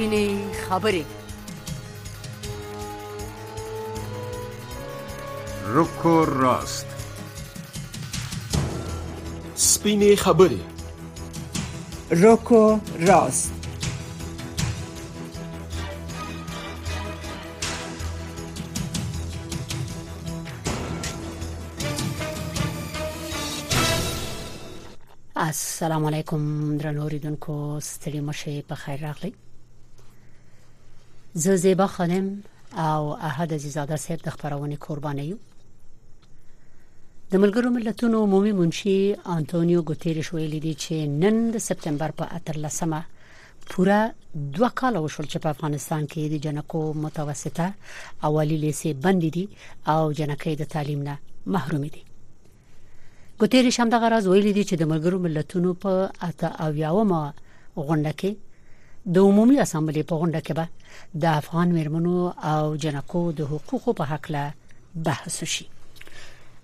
سپینې 0.00 0.28
خبرې 0.66 1.04
رکو 5.76 6.14
راست. 6.42 6.86
سپینې 9.56 10.12
خبرې 10.24 10.62
روکو 12.22 12.62
راست. 13.08 13.52
السلام 25.36 26.06
علیکم 26.06 26.42
درنو 26.78 27.08
اوریدونکو 27.08 27.54
ستړي 27.80 28.20
مشه 28.20 28.62
په 28.68 28.74
خیر 28.74 29.00
راغلی 29.08 29.32
زه 31.34 31.56
زیبا 31.56 31.86
خانم 31.86 32.42
او 32.76 33.16
احد 33.20 33.52
عزیزاده 33.52 33.96
صاحب 33.96 34.20
د 34.22 34.28
خبرونه 34.30 34.76
قرباني 34.76 35.24
یو 35.24 35.38
د 37.30 37.34
ملګرو 37.42 37.70
ملتونو 37.70 38.22
عمومي 38.22 38.52
منشي 38.52 39.14
انټونیو 39.14 39.82
ګوتيريش 39.90 40.34
ویلي 40.34 40.60
دی 40.60 40.74
چې 40.74 40.92
نن 41.22 41.50
د 41.50 41.62
سپتمبر 41.68 42.10
په 42.10 42.24
13مه 42.46 43.02
پورا 43.70 44.00
دوه 44.34 44.70
کال 44.80 44.96
وشول 44.96 45.26
چې 45.26 45.38
په 45.44 45.48
افغانستان 45.54 46.06
کې 46.06 46.22
د 46.32 46.36
جنکو 46.46 46.80
متوسطه 47.04 47.72
اولی 48.28 48.58
لیسې 48.64 48.90
بند 49.04 49.22
دي 49.36 49.48
او 49.92 50.12
جنکۍ 50.12 50.54
د 50.60 50.62
تعلیم 50.74 51.02
نه 51.02 51.18
محروم 51.46 51.82
دي. 51.94 52.02
ګوتيريش 53.40 53.80
هم 53.80 53.88
د 53.94 54.02
غرض 54.02 54.26
ویلي 54.26 54.52
دي 54.52 54.64
چې 54.64 54.74
د 54.80 54.82
ملګرو 54.92 55.18
ملتونو 55.26 55.74
په 55.74 56.10
اته 56.28 56.48
او 56.64 56.70
یاومه 56.84 57.20
غونډه 57.76 58.12
کې 58.20 58.30
د 59.04 59.18
عمومي 59.18 59.60
اسامبلې 59.60 60.02
په 60.08 60.14
غونډه 60.20 60.40
کې 60.46 60.52
به 60.58 60.68
د 61.22 61.24
افغان 61.40 61.68
مرمنو 61.76 62.32
او 62.52 62.76
جنکو 62.76 63.32
د 63.32 63.40
حقوقو 63.52 63.92
په 64.00 64.04
حق 64.10 64.30
له 64.34 64.52
بحث 65.06 65.42
وشي 65.42 65.66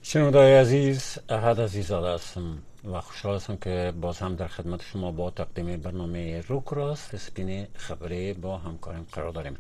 شنوندای 0.09 0.59
عزیز 0.59 1.19
احد 1.29 1.61
عزیزاده 1.61 2.14
هستم 2.14 2.59
و 2.92 3.01
خوشحال 3.01 3.37
هستم 3.37 3.57
که 3.57 3.92
باز 4.01 4.19
هم 4.19 4.37
در 4.37 4.47
خدمت 4.47 4.83
شما 4.83 5.11
با 5.12 5.31
تقدیم 5.31 5.77
برنامه 5.77 6.45
روک 6.48 6.69
راست 6.69 7.17
سپین 7.17 7.67
خبری 7.77 8.33
با 8.33 8.59
همکاریم 8.59 9.07
قرار 9.12 9.33
داریم. 9.33 9.57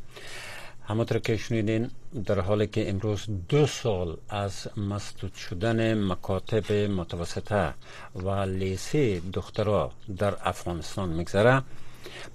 همونطور 0.88 1.18
که 1.18 1.36
شنیدین 1.36 1.90
در 2.24 2.40
حالی 2.40 2.66
که 2.66 2.90
امروز 2.90 3.26
دو 3.48 3.66
سال 3.66 4.16
از 4.28 4.68
مسدود 4.76 5.34
شدن 5.34 5.94
مکاتب 5.94 6.72
متوسطه 6.72 7.74
و 8.14 8.30
لیسه 8.30 9.20
دخترها 9.32 9.92
در 10.18 10.34
افغانستان 10.42 11.08
میگذره 11.08 11.62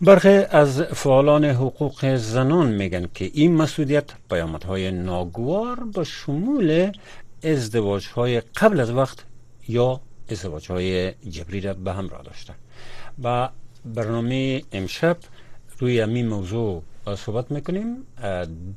برخی 0.02 0.30
از 0.30 0.82
فعالان 0.82 1.46
حقوق 1.46 2.16
زنان 2.16 2.72
میگن 2.72 3.08
که 3.14 3.32
این 3.34 3.56
مسئولیت 3.56 4.06
پیامدهای 4.30 4.92
ناگوار 4.92 5.80
با 5.94 6.04
شمول 6.04 6.92
ازدواج 7.44 8.08
های 8.08 8.42
قبل 8.42 8.80
از 8.80 8.92
وقت 8.92 9.18
یا 9.68 10.02
ازدواج 10.32 10.72
های 10.72 11.12
جبری 11.12 11.62
را 11.62 11.74
به 11.74 11.94
همراه 11.94 12.24
داشته. 12.24 12.54
و 13.24 13.50
برنامه 13.86 14.64
امشب 14.72 15.18
روی 15.80 16.00
همین 16.00 16.28
موضوع 16.28 16.84
صحبت 17.18 17.52
می‌کنیم. 17.52 17.98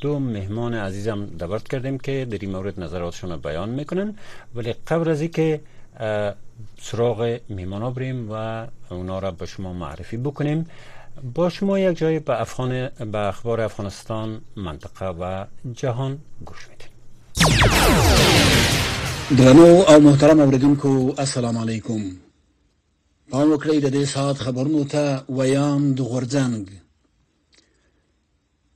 دو 0.00 0.18
مهمان 0.18 0.74
عزیزم 0.74 1.26
دعوت 1.26 1.68
کردیم 1.68 1.98
که 1.98 2.26
در 2.30 2.38
این 2.40 2.50
مورد 2.50 2.80
نظراتشون 2.80 3.36
بیان 3.36 3.68
می‌کنن. 3.68 4.14
ولی 4.54 4.72
قبل 4.72 5.10
از 5.10 5.20
اینکه 5.20 5.60
سراغ 6.80 7.38
مهمان 7.50 7.92
بریم 7.94 8.30
و 8.30 8.66
اونا 8.90 9.18
را 9.18 9.30
به 9.30 9.46
شما 9.46 9.72
معرفی 9.72 10.16
بکنیم. 10.16 10.66
با 11.34 11.48
شما 11.48 11.78
یک 11.78 11.98
جای 11.98 12.18
به, 12.18 12.40
افغان 12.40 12.88
به 12.88 13.18
اخبار 13.18 13.60
افغانستان 13.60 14.40
منطقه 14.56 15.06
و 15.06 15.44
جهان 15.72 16.18
گوش 16.44 16.68
میدیم. 16.68 16.88
درنو 19.38 19.84
او 19.88 20.00
محترم 20.00 20.40
اوریدونکو 20.40 21.14
السلام 21.18 21.58
علیکم. 21.58 22.02
پام 23.30 23.52
وکړئ 23.52 23.78
د 23.80 23.90
دې 23.94 24.04
سات 24.08 24.36
خبرونو 24.36 24.84
ته 24.84 25.22
ویاند 25.28 26.00
غورځنګ. 26.00 26.68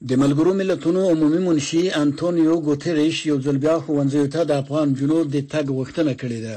د 0.08 0.12
ملګرو 0.22 0.54
ملتونو 0.54 1.10
عمومي 1.10 1.38
منشي 1.38 1.90
انټونیو 1.90 2.60
ګوتریش 2.66 3.26
یو 3.26 3.38
ځل 3.40 3.56
بیا 3.64 3.78
خوندزیو 3.78 4.26
ته 4.26 4.44
د 4.44 4.50
افغان 4.62 4.94
نجونو 4.94 5.32
د 5.32 5.36
تګ 5.52 5.70
غوښتنه 5.70 6.14
کړې 6.14 6.40
ده. 6.46 6.56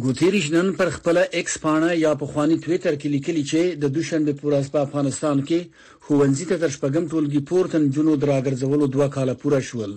ګوتریش 0.00 0.50
نن 0.52 0.72
پر 0.76 0.88
خپل 0.90 1.18
ایکس 1.18 1.56
پاڼه 1.62 1.88
یا 1.94 2.12
پخواني 2.20 2.54
ټوئیټر 2.64 2.94
کې 3.00 3.08
لیکلي 3.14 3.42
چې 3.50 3.80
د 3.80 3.90
دوشنبې 3.96 4.32
په 4.40 4.50
ورځ 4.50 4.70
په 4.76 4.84
افغانستان 4.86 5.42
کې 5.48 5.60
خوندزي 6.06 6.46
ته 6.52 6.56
تر 6.62 6.70
شپږم 6.76 7.04
ټولګي 7.10 7.40
پورته 7.50 7.90
نجونو 7.96 8.22
د 8.22 8.28
نه 8.28 8.40
راګرځولو 8.40 8.86
دوه 8.94 9.08
کاله 9.16 9.34
پوره 9.42 9.60
شول. 9.68 9.92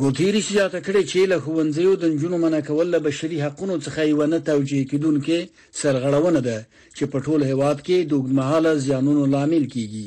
ګوتریش 0.00 0.46
زیاته 0.56 0.80
کړې 0.86 1.02
چې 1.10 1.20
له 1.32 1.38
خوندزیو 1.44 1.94
د 2.02 2.04
جنونو 2.20 2.42
منع 2.44 2.60
کول 2.68 2.90
له 2.94 2.98
بشري 3.06 3.38
حقوقو 3.44 3.78
څخه 3.86 4.00
یو 4.10 4.26
نه 4.32 4.38
توجیه 4.50 4.88
کیدونکې 4.90 5.38
سرغړونه 5.80 6.40
ده 6.48 6.58
چې 6.96 7.04
په 7.12 7.18
ټول 7.26 7.40
هیواد 7.50 7.78
کې 7.86 7.98
د 8.04 8.12
اوږدمهاله 8.18 8.72
زیانونو 8.86 9.32
لامل 9.34 9.64
کیږي 9.74 10.06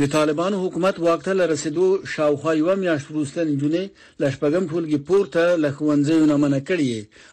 د 0.00 0.08
طالبانو 0.12 0.56
حکومت 0.64 0.96
واک 1.04 1.20
ته 1.26 1.44
رسیدو 1.52 1.86
شاوخوا 2.14 2.52
یو 2.56 2.74
میاشت 2.80 3.06
وروسته 3.10 3.44
نجونې 3.50 3.84
لشپګم 4.22 4.64
ټولګي 4.70 4.98
پورته 5.08 5.44
لخوانځي 5.64 6.18
نه 6.30 6.36
منع 6.42 6.60
کړي 6.68 6.88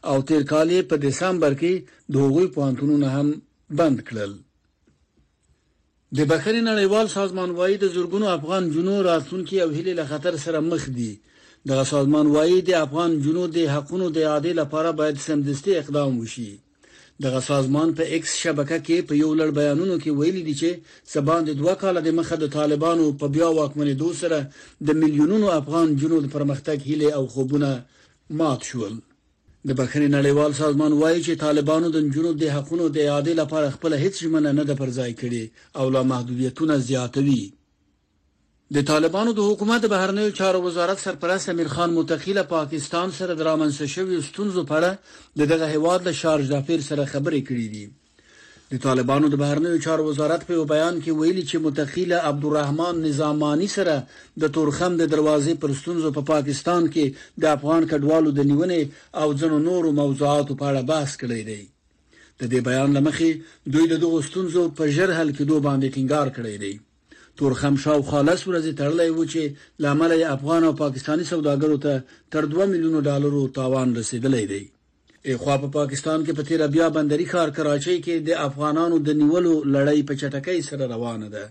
او 0.09 0.15
تیر 0.29 0.43
کال 0.51 0.69
په 0.91 0.95
دسمبر 1.05 1.51
کې 1.61 1.73
د 2.11 2.15
هغوی 2.25 2.47
پوهنتونونه 2.55 3.07
هم 3.15 3.27
بند 3.79 3.97
کړل. 4.07 4.31
د 6.17 6.19
بخښنې 6.29 6.61
نړیوال 6.71 7.07
سازمان 7.17 7.49
وايي 7.59 7.77
د 7.79 7.85
زورګونو 7.93 8.27
افغان 8.37 8.63
جنو 8.75 8.95
راتلونکي 9.11 9.57
او 9.63 9.69
هلي 9.77 9.93
له 9.99 10.05
خطر 10.11 10.33
سره 10.45 10.59
مخ 10.71 10.83
دي. 10.97 11.13
د 11.69 11.71
سازمان 11.93 12.27
وايي 12.35 12.59
د 12.65 12.71
افغان 12.85 13.11
جنو 13.25 13.43
د 13.55 13.57
حقونو 13.73 14.05
د 14.15 14.17
اعاده 14.27 14.53
لپاره 14.61 14.89
باید 14.99 15.25
سمدستي 15.27 15.71
اقدام 15.81 16.11
وشي 16.19 16.51
دغه 17.21 17.39
سازمان 17.39 17.93
په 17.97 18.03
ایکس 18.13 18.31
شبکه 18.43 18.77
کې 18.85 19.07
په 19.07 19.13
یو 19.23 19.31
لړ 19.39 19.49
بیانونو 19.59 19.95
کې 20.03 20.09
ویلي 20.19 20.43
دي 20.47 20.55
چې 20.61 20.69
سبان 21.13 21.41
د 21.45 21.51
دوه 21.61 21.75
کال 21.81 22.01
د 22.03 22.09
مخه 22.19 22.35
د 22.39 22.45
طالبانو 22.57 23.05
په 23.19 23.27
بیا 23.35 23.49
واکمنېدو 23.53 24.09
سره 24.21 24.37
د 24.87 24.89
میلیونونو 25.01 25.47
افغان 25.59 25.95
جنکو 26.01 26.29
پرمختګ 26.35 26.77
هیله 26.89 27.09
او 27.17 27.23
خوبونه 27.33 27.69
مات 28.39 28.61
شول. 28.69 28.93
د 29.67 29.69
بخښنې 29.79 30.07
نړیوال 30.17 30.51
سازمان 30.61 30.93
وایي 30.93 31.19
چې 31.25 31.41
طالبانو 31.45 31.87
د 31.91 31.97
جنکو 32.15 32.37
د 32.39 32.45
حقونو 32.55 32.85
د 32.95 32.97
اعاده 33.09 33.33
لپاره 33.41 33.73
خپل 33.75 33.91
هیڅ 34.03 34.15
ژمنه 34.23 34.51
نه 34.59 34.63
ده 34.69 34.75
پرځای 34.81 35.11
کړې 35.21 35.43
او 35.79 35.85
لا 35.95 36.01
محدودیتونه 36.11 36.77
زیاتوي 36.89 37.43
د 38.71 38.83
طالبانو 38.87 39.31
د 39.37 39.39
حکومت 39.47 39.81
د 39.83 39.89
بهرنیو 39.93 40.35
چارو 40.35 40.59
وزارت 40.65 40.99
سرپرست 40.99 41.49
امیر 41.49 41.67
خان 41.71 41.89
متقي 41.93 42.27
له 42.27 42.43
پاکستان 42.51 43.11
سره 43.17 43.33
درامنځته 43.39 43.85
شوی 43.93 44.19
ستونزو 44.27 44.61
په 44.69 44.77
اړه 44.77 44.91
دغه 45.51 45.67
هیواد 45.71 46.07
له 46.07 46.13
شارج 46.19 46.47
دافیر 46.51 46.85
سره 46.85 47.05
خبرې 47.13 47.41
کړې 47.49 47.67
دي. 47.73 47.85
د 48.71 48.81
طالبانو 48.85 49.31
د 49.33 49.41
بهرنیو 49.41 49.81
چارو 49.85 50.05
وزارت 50.05 50.45
په 50.51 50.69
بیان 50.69 51.01
کې 51.01 51.11
ویلي 51.19 51.43
چې 51.49 51.63
متخیله 51.65 52.21
عبدالرحمن 52.29 53.01
نظامانی 53.07 53.67
سره 53.73 53.95
د 54.45 54.53
تورخم 54.55 54.95
د 55.01 55.11
دروازې 55.15 55.53
پر 55.65 55.75
ستونزو 55.81 56.13
په 56.19 56.21
پا 56.21 56.31
پاکستان 56.31 56.87
کې 56.93 57.05
د 57.45 57.51
افغان 57.57 57.89
کډوالو 57.91 58.33
د 58.39 58.49
نیونې 58.53 58.81
او 59.21 59.27
ځنو 59.43 59.59
نورو 59.67 59.93
موضوعاتو 59.99 60.57
په 60.63 60.71
اړه 60.71 60.81
بحث 60.93 61.11
کړی 61.25 61.41
دی. 61.49 61.61
د 62.39 62.41
دې 62.51 62.59
بیان 62.69 62.97
لمخې 62.97 63.31
دوی 63.75 63.85
د 63.93 64.01
دغو 64.07 64.25
ستونزو 64.31 64.65
په 64.81 64.89
ژر 64.95 65.15
حل 65.19 65.29
کېدو 65.37 65.55
باندې 65.67 65.93
ټینګار 65.95 66.35
کړی 66.39 66.57
دی 66.65 66.73
تورخم 67.37 67.75
شاو 67.83 68.01
خالص 68.11 68.41
ورځې 68.47 68.71
تړلې 68.79 69.09
و 69.17 69.25
چې 69.31 69.41
لامل 69.85 70.11
افغان 70.35 70.63
او 70.67 70.73
پاکستانی 70.83 71.25
سوداګرو 71.31 71.77
ته 71.85 71.93
تر 72.35 72.43
2 72.53 72.67
میلیونو 72.73 72.99
ډالرو 73.09 73.47
تاوان 73.57 73.95
رسیدلی 73.99 74.45
دی. 74.51 74.63
خو 75.41 75.57
په 75.63 75.67
پاکستان 75.79 76.19
کې 76.25 76.31
په 76.37 76.43
تیره 76.47 76.61
بیا 76.75 76.87
بندري 76.97 77.25
ښار 77.31 77.49
کراچۍ 77.57 77.97
کې 78.05 78.15
د 78.27 78.29
افغانانو 78.47 78.95
د 79.07 79.09
نیولو 79.21 79.53
لړۍ 79.75 79.99
په 80.07 80.13
چټکۍ 80.19 80.59
سره 80.69 80.83
روانه 80.93 81.27
ده. 81.35 81.45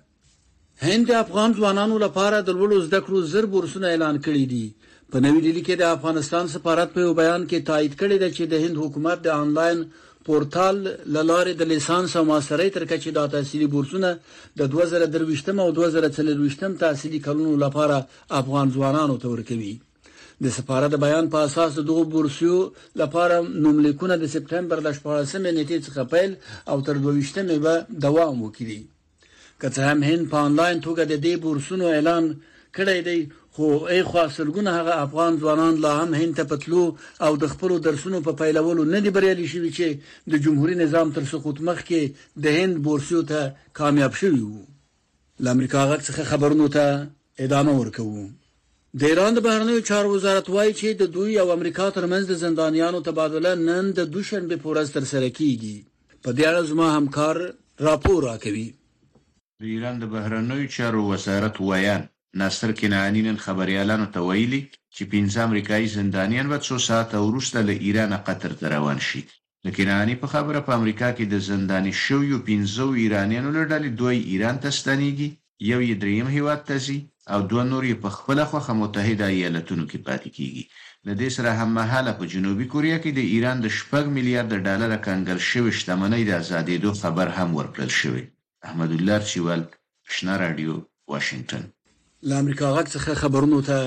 هند 0.87 1.11
افغان 1.25 1.51
ځوانانو 1.59 1.97
لپاره 2.05 2.37
د 2.41 2.51
لوړو 2.59 2.79
زده 2.87 3.01
کړو 3.07 3.19
زر 3.33 3.47
بورسونه 3.53 3.87
اعلان 3.91 4.17
کړي 4.27 4.45
دي. 4.53 4.67
په 5.13 5.19
نوي 5.25 5.41
ډیلي 5.47 5.63
کې 5.67 5.75
د 5.79 5.85
افغانستان 5.97 6.45
سفارت 6.55 6.89
په 6.97 7.19
بیان 7.21 7.43
کې 7.51 7.67
تایید 7.71 7.95
کړی 8.01 8.17
دی 8.23 8.31
چې 8.37 8.45
د 8.53 8.55
هند 8.65 8.77
حکومت 8.83 9.19
د 9.23 9.29
انلاین 9.43 9.79
پورتال 10.27 10.77
لاره 11.15 11.53
د 11.61 11.71
لیسانس 11.73 12.17
او 12.19 12.25
ماسترۍ 12.33 12.69
تر 12.77 12.85
کچې 12.91 13.11
د 13.17 13.31
تحصیلي 13.35 13.69
بورسونه 13.75 14.11
د 14.59 14.71
2023 14.75 15.63
او 15.65 15.71
2024 15.79 16.77
تحصیلي 16.85 17.21
کلونو 17.27 17.57
لپاره 17.65 17.97
افغان 18.43 18.77
ځوانانو 18.77 19.19
ته 19.25 19.35
ورکوي. 19.35 19.75
د 20.45 20.55
سفارت 20.59 20.95
بیان 21.05 21.29
په 21.33 21.43
اساس 21.49 21.77
دغه 21.91 22.05
بورسیو 22.15 22.57
لپاره 23.03 23.37
نوملیکونه 23.67 24.15
د 24.23 24.33
سپټمبر 24.35 24.79
د 24.87 24.89
14 25.03 25.53
نیټې 25.57 25.79
څخه 25.87 26.03
پیل 26.13 26.31
او 26.71 26.81
تر 26.89 26.97
22 27.11 27.61
به 27.67 27.75
دوام 28.07 28.43
وکړي. 28.43 28.81
که 29.61 29.69
څه 29.75 29.81
هم 29.89 30.01
هند 30.09 30.25
په 30.33 30.39
انلاین 30.47 30.79
توګه 30.87 31.03
د 31.13 31.15
دې 31.25 31.35
بورسونو 31.45 31.85
اعلان 31.97 32.25
کړی 32.77 32.99
دی 33.09 33.21
خو 33.55 33.67
ای 33.93 34.03
خوا 34.09 34.25
سلګونه 34.37 34.71
هغه 34.79 34.93
افغان 35.05 35.33
ځوانان 35.41 35.75
لا 35.85 35.93
هم 36.01 36.11
هند 36.21 36.37
ته 36.39 36.45
پتلو 36.51 36.85
او 37.25 37.33
د 37.43 37.45
خپل 37.53 37.71
درسونو 37.87 38.19
په 38.27 38.33
پیلولو 38.41 38.85
نه 38.93 39.01
دی 39.05 39.11
بریالي 39.17 39.47
شوي 39.55 39.71
چې 39.79 39.87
د 40.35 40.45
جمهوریت 40.45 40.79
نظام 40.85 41.09
تر 41.17 41.25
سقوط 41.33 41.59
مخکې 41.69 42.01
د 42.45 42.47
هند 42.59 42.75
بورسیو 42.87 43.23
ته 43.31 43.41
کامیاب 43.79 44.13
شوي 44.21 44.43
وو. 44.45 44.63
لامریکا 45.45 45.83
غږ 45.91 46.01
څخه 46.09 46.31
خبرونو 46.31 46.69
ته 46.77 46.85
ادامه 47.45 47.75
ورکوو. 47.81 48.25
د 49.01 49.03
ایران 49.11 49.33
د 49.35 49.45
بهرنیو 49.47 49.87
چارو 49.89 50.15
وزارت 50.15 50.47
وایي 50.51 50.73
چې 50.81 50.89
د 51.01 51.13
دوی 51.17 51.33
او 51.43 51.49
امریکا 51.59 51.87
ترمنځ 51.97 52.25
د 52.29 52.35
زندانیانو 52.45 53.05
تبادله 53.09 53.53
نن 53.69 53.85
د 53.99 54.01
دوشنبه 54.15 54.57
په 54.63 54.69
ورځ 54.73 54.89
تر 54.97 55.05
سره 55.13 55.29
کیږي. 55.39 55.77
په 56.25 56.31
دې 56.37 56.45
اړه 56.51 56.63
زما 56.71 56.89
همکار 56.97 57.37
راپور 57.89 58.21
راکوي. 58.31 58.69
د 59.61 59.63
ایران 59.75 59.97
د 60.01 60.05
بهرنیو 60.15 60.73
چارو 60.77 61.01
وزارت 61.13 61.55
ویان 61.61 62.03
ناصر 62.41 62.73
کنعانی 62.81 63.23
نن 63.29 63.37
خبريالانو 63.45 64.07
ته 64.15 64.21
ویلي 64.29 64.63
چې 64.95 65.03
پنځه 65.13 65.39
امریکایي 65.49 65.89
زندانیان 65.99 66.47
به 66.53 66.59
څو 66.67 66.77
ساعته 66.89 67.17
وروسته 67.29 67.59
له 67.69 67.75
ایران 67.87 68.13
قطر 68.27 68.53
ته 68.61 68.67
روان 68.75 68.99
شي. 69.09 69.23
د 69.65 69.67
کنعانی 69.77 70.15
په 70.23 70.27
خبره 70.35 70.61
په 70.69 70.73
امریکا 70.81 71.09
کې 71.17 71.25
د 71.29 71.35
زنداني 71.51 71.93
شویو 72.05 72.39
پنځو 72.49 72.87
ایرانیانو 73.03 73.51
له 73.57 73.63
ډلې 73.71 73.91
دوی 74.01 74.19
ایران 74.33 74.57
ته 74.63 74.69
ستنیږي 74.79 75.29
یو 75.71 75.81
یې 75.89 75.95
دریم 76.03 76.29
هیواد 76.37 76.61
ته 76.69 76.77
ځي 76.87 76.99
او 77.33 77.39
دوه 77.51 77.65
نور 77.73 77.83
یې 77.91 77.97
په 78.05 78.11
خپل 78.17 78.39
خوخه 78.51 78.73
متحده 78.83 79.27
ایالاتونو 79.33 79.85
کې 79.91 79.99
پاتې 80.07 80.29
کیږي 80.37 80.65
له 81.07 81.13
دې 81.21 81.29
سره 81.37 81.51
هم 81.59 81.71
مهاله 81.79 82.13
په 82.19 82.25
جنوبي 82.33 82.67
کوریا 82.73 82.99
کې 83.03 83.11
د 83.15 83.21
ایران 83.33 83.57
د 83.61 83.69
شپږ 83.79 84.05
میلیارډ 84.17 84.53
ډالر 84.67 84.93
کنګل 85.07 85.39
شوی 85.51 85.73
شتمنۍ 85.79 86.23
د 86.27 86.33
ازادېدو 86.43 86.91
خبر 87.03 87.27
هم 87.39 87.49
ورکړل 87.59 87.91
شوی 88.01 88.25
احمد 88.67 88.91
الله 88.97 89.19
چوال 89.33 89.63
شنا 90.15 90.35
رادیو 90.43 90.75
واشنگټن 91.11 91.65
له 92.31 92.35
امریکا 92.43 92.67
غږ 92.77 92.87
څخه 92.95 93.21
خبرونو 93.23 93.59
ته 93.69 93.79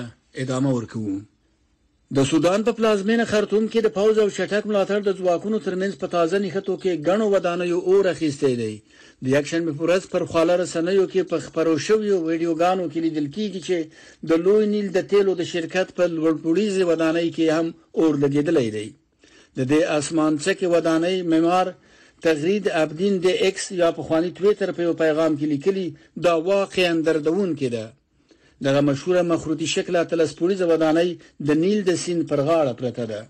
ادامه 0.44 0.72
ورکوو. 0.78 1.16
د 2.16 2.26
سودان 2.32 2.64
په 2.68 2.72
پلازمینه 2.78 3.26
خرطوم 3.32 3.64
کې 3.72 3.80
د 3.84 3.94
پوځ 3.98 4.18
او 4.24 4.28
چټک 4.38 4.64
ملاتړ 4.70 5.00
د 5.06 5.12
ځواکونو 5.20 5.58
ترمنځ 5.68 5.94
په 6.02 6.08
تازه 6.16 6.42
نښتو 6.46 6.76
کې 6.82 7.00
غنو 7.08 7.28
ودانیو 7.34 7.80
اور 7.90 8.10
اخیستې 8.14 8.54
دی. 8.62 8.76
د 9.24 9.26
یکشن 9.36 9.62
په 9.68 9.74
پرز 9.80 10.04
پر 10.14 10.28
خاله 10.34 10.60
رسنیو 10.64 11.08
کې 11.14 11.22
په 11.32 11.38
خبرو 11.46 11.78
شویو 11.88 12.18
ویډیوګانو 12.28 12.86
کې 12.92 13.00
لیدل 13.06 13.28
کیږي 13.36 13.62
چې 13.68 13.78
د 14.30 14.46
لوی 14.46 14.70
نیل 14.74 14.88
د 14.94 15.10
تیلو 15.12 15.40
د 15.40 15.52
شرکت 15.54 15.88
په 15.98 16.04
لوړپوړیزه 16.16 16.84
ودانۍ 16.92 17.28
کې 17.36 17.46
هم 17.56 17.68
اور 18.00 18.14
لګیدلې 18.24 18.68
دی. 18.76 18.88
د 19.58 19.60
دې 19.72 19.82
اسمان 19.98 20.34
څخه 20.46 20.66
ودانۍ 20.74 21.18
معمار 21.32 21.68
تغرید 22.26 22.66
ابدین 22.84 23.14
د 23.26 23.28
ایکس 23.44 23.66
یا 23.82 23.90
په 23.98 24.02
خواني 24.08 24.32
ټوئیټر 24.38 24.70
په 24.78 25.04
پیغام 25.04 25.32
کې 25.38 25.46
لیکلي 25.54 25.88
دا 26.26 26.34
واقعا 26.54 26.92
دردونکې 27.08 27.70
ده 27.76 27.86
دغه 28.64 28.82
مشهوره 28.82 29.22
مخروطي 29.22 29.68
شکل 29.76 29.96
اتلسپولیز 29.96 30.62
ودانۍ 30.62 31.10
د 31.48 31.50
نیل 31.64 31.80
د 31.90 31.92
سین 32.04 32.20
پر 32.30 32.40
غاړه 32.48 32.74
پرته 32.80 33.06
ده. 33.12 33.22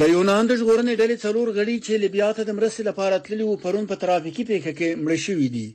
د 0.00 0.02
یونان 0.14 0.44
د 0.46 0.52
ژغورنې 0.60 0.94
ډلې 1.00 1.16
څلور 1.24 1.48
غړي 1.58 1.76
چې 1.84 2.02
لیبیا 2.04 2.28
ته 2.36 2.42
د 2.44 2.50
مرستې 2.58 2.82
لپاره 2.88 3.22
تللي 3.24 3.44
وو 3.46 3.60
پرون 3.64 3.84
په 3.88 3.96
ترافیکي 4.02 4.44
پیښه 4.50 4.72
کې 4.78 4.88
مړ 5.04 5.12
شوي 5.26 5.48
دي. 5.56 5.68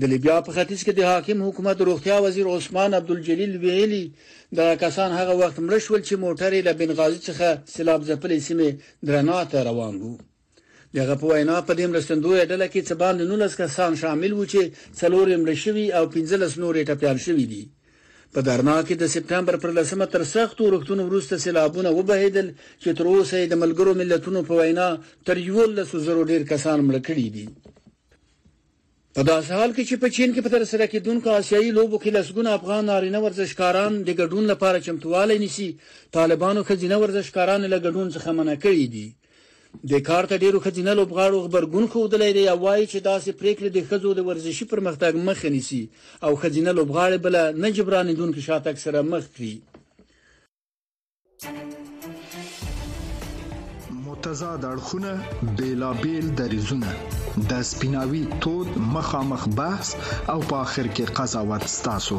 د 0.00 0.02
لیبیا 0.12 0.36
په 0.46 0.50
ختیځ 0.56 0.80
کې 0.86 0.92
د 0.94 1.00
حاکم 1.10 1.38
حکومت 1.46 1.76
روغتیا 1.88 2.16
وزیر 2.24 2.46
عثمان 2.54 2.90
عبدالجلیل 2.98 3.52
ویلي 3.62 4.04
د 4.58 4.60
کسان 4.82 5.10
هغه 5.20 5.34
وخت 5.42 5.56
مړ 5.66 5.78
شول 5.86 6.02
چې 6.08 6.22
موټر 6.24 6.50
له 6.66 6.72
بنغازي 6.80 7.20
څخه 7.28 7.48
سیلاب 7.74 8.00
ځپلې 8.08 8.38
سیمه 8.46 8.68
درنا 9.06 9.38
ته 9.50 9.58
روان 9.68 9.94
وو. 10.02 10.14
دغه 10.98 11.14
په 11.20 11.26
وینا 11.30 11.56
په 11.68 11.72
دې 11.78 11.86
مرستندوی 11.92 12.40
ډله 12.50 12.66
کې 12.72 12.80
څه 12.88 12.94
باندې 13.02 13.22
19 13.32 13.60
کسان 13.62 13.90
شامل 14.02 14.32
وو 14.34 14.50
چې 14.52 14.62
څلور 15.00 15.26
مړ 15.42 15.50
شوي 15.64 15.86
او 15.98 16.04
15 16.14 16.58
نور 16.62 16.74
ټپيان 16.88 17.18
شوي 17.26 17.46
دي 17.52 17.62
په 18.34 18.40
درنا 18.48 18.76
کې 18.86 18.94
د 18.98 19.04
سپتمبر 19.14 19.54
پر 19.62 19.70
لسمه 19.76 20.06
تر 20.14 20.22
سختو 20.32 20.66
وروختونو 20.66 21.02
وروسته 21.06 21.42
سیلابونه 21.44 21.90
وبهیدل 21.94 22.48
چې 22.82 22.90
تر 22.98 23.06
اوسه 23.12 23.38
د 23.52 23.60
ملګرو 23.62 23.98
ملتونو 24.00 24.42
په 24.48 24.54
وینا 24.60 24.88
تر 25.30 25.36
یو 25.48 25.66
لسو 25.78 26.02
زرو 26.06 26.22
ډیر 26.30 26.42
کسان 26.52 26.78
مړ 26.86 26.96
کړي 27.08 27.28
دي. 27.36 27.46
په 29.14 29.22
داسې 29.30 29.50
حال 29.58 29.70
کې 29.76 29.82
چې 29.88 29.96
په 30.02 30.08
چین 30.16 30.30
کې 30.34 30.44
په 30.44 30.50
تر 30.54 30.64
سره 30.72 30.86
کېدونکو 30.92 31.36
آسیایي 31.40 31.70
لوبو 31.78 31.98
کې 32.02 32.14
لسګونه 32.16 32.50
افغان 32.58 32.84
نارینه 32.90 33.20
ورزشکاران 33.22 33.92
د 34.02 34.10
ګډون 34.20 34.44
لپاره 34.52 34.84
چمتووالی 34.86 35.38
نیسي 35.44 35.68
طالبانو 36.18 36.66
خزینه 36.68 36.98
ورزشکاران 37.00 37.66
له 37.72 37.78
ګډون 37.86 38.06
څخه 38.16 38.28
منع 38.38 38.56
کړي 38.64 38.86
دي 38.94 39.06
د 39.90 39.92
کار 40.08 40.24
ته 40.30 40.36
ډیرو 40.42 40.62
خځینه 40.64 40.92
لوبغاړو 40.98 41.44
خبرګون 41.46 41.86
خو 41.92 42.00
دلې 42.12 42.30
دی 42.36 42.44
وایي 42.62 42.86
چې 42.92 42.98
داسې 43.10 43.30
پریکړې 43.40 43.68
د 43.72 43.78
خزو 43.88 44.10
د 44.16 44.20
ورزشي 44.28 44.64
پرمختګ 44.72 45.12
مخ 45.26 45.44
نیسي 45.54 45.82
او 46.26 46.32
خځینه 46.40 46.70
لوبغاړي 46.78 47.18
بل 47.24 47.34
نه 47.62 47.68
جبرانیدون 47.76 48.30
کې 48.34 48.42
شاته 48.48 48.68
اکثره 48.70 49.00
مخ 49.12 49.24
کړي. 49.36 49.54
متضاد 54.06 54.64
اړخونه 54.72 55.12
بیلابیل 55.58 56.26
دریزونه 56.38 56.90
د 57.50 57.62
سپیناوي 57.70 58.24
تود 58.42 58.68
مخامخ 58.96 59.42
بحث 59.60 59.88
او 60.32 60.38
په 60.48 60.56
اخر 60.64 60.86
کې 60.94 61.04
قضاوت 61.18 61.64
ستاسو 61.76 62.18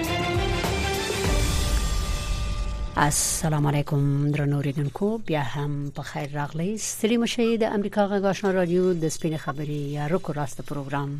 السلام 3.03 3.67
علیکم 3.67 4.31
درنوریدونکو 4.31 5.17
بیا 5.25 5.41
هم 5.41 5.91
په 5.95 6.01
خیر 6.09 6.29
راغلی 6.33 6.77
ستړي 6.77 7.17
مشه 7.21 7.57
د 7.63 7.71
امریکا 7.77 8.03
غاښنا 8.11 8.51
رادیو 8.57 8.93
د 8.93 9.13
سپینې 9.15 9.39
خبري 9.45 9.77
یا 9.93 10.09
رکو 10.11 10.35
راست 10.39 10.61
پروګرام 10.67 11.15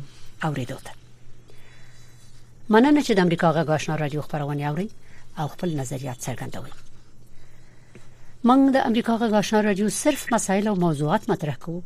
اوریدو 0.48 0.76
ته 0.84 0.92
مننه 2.68 3.02
چې 3.02 3.12
د 3.18 3.20
امریکا 3.26 3.52
غاښنا 3.56 3.98
رادیو 4.04 4.24
خبرونه 4.28 4.68
اوري 4.70 4.88
او 5.38 5.48
خپل 5.56 5.76
نظریات 5.82 6.24
څرګندوي 6.26 6.72
موږ 8.50 8.72
د 8.80 8.90
امریکا 8.92 9.20
غاښنا 9.26 9.66
رادیو 9.70 9.92
صرف 10.00 10.26
مسایل 10.38 10.72
او 10.72 10.80
موضوعات 10.88 11.30
مطرح 11.36 11.62
کوو 11.64 11.82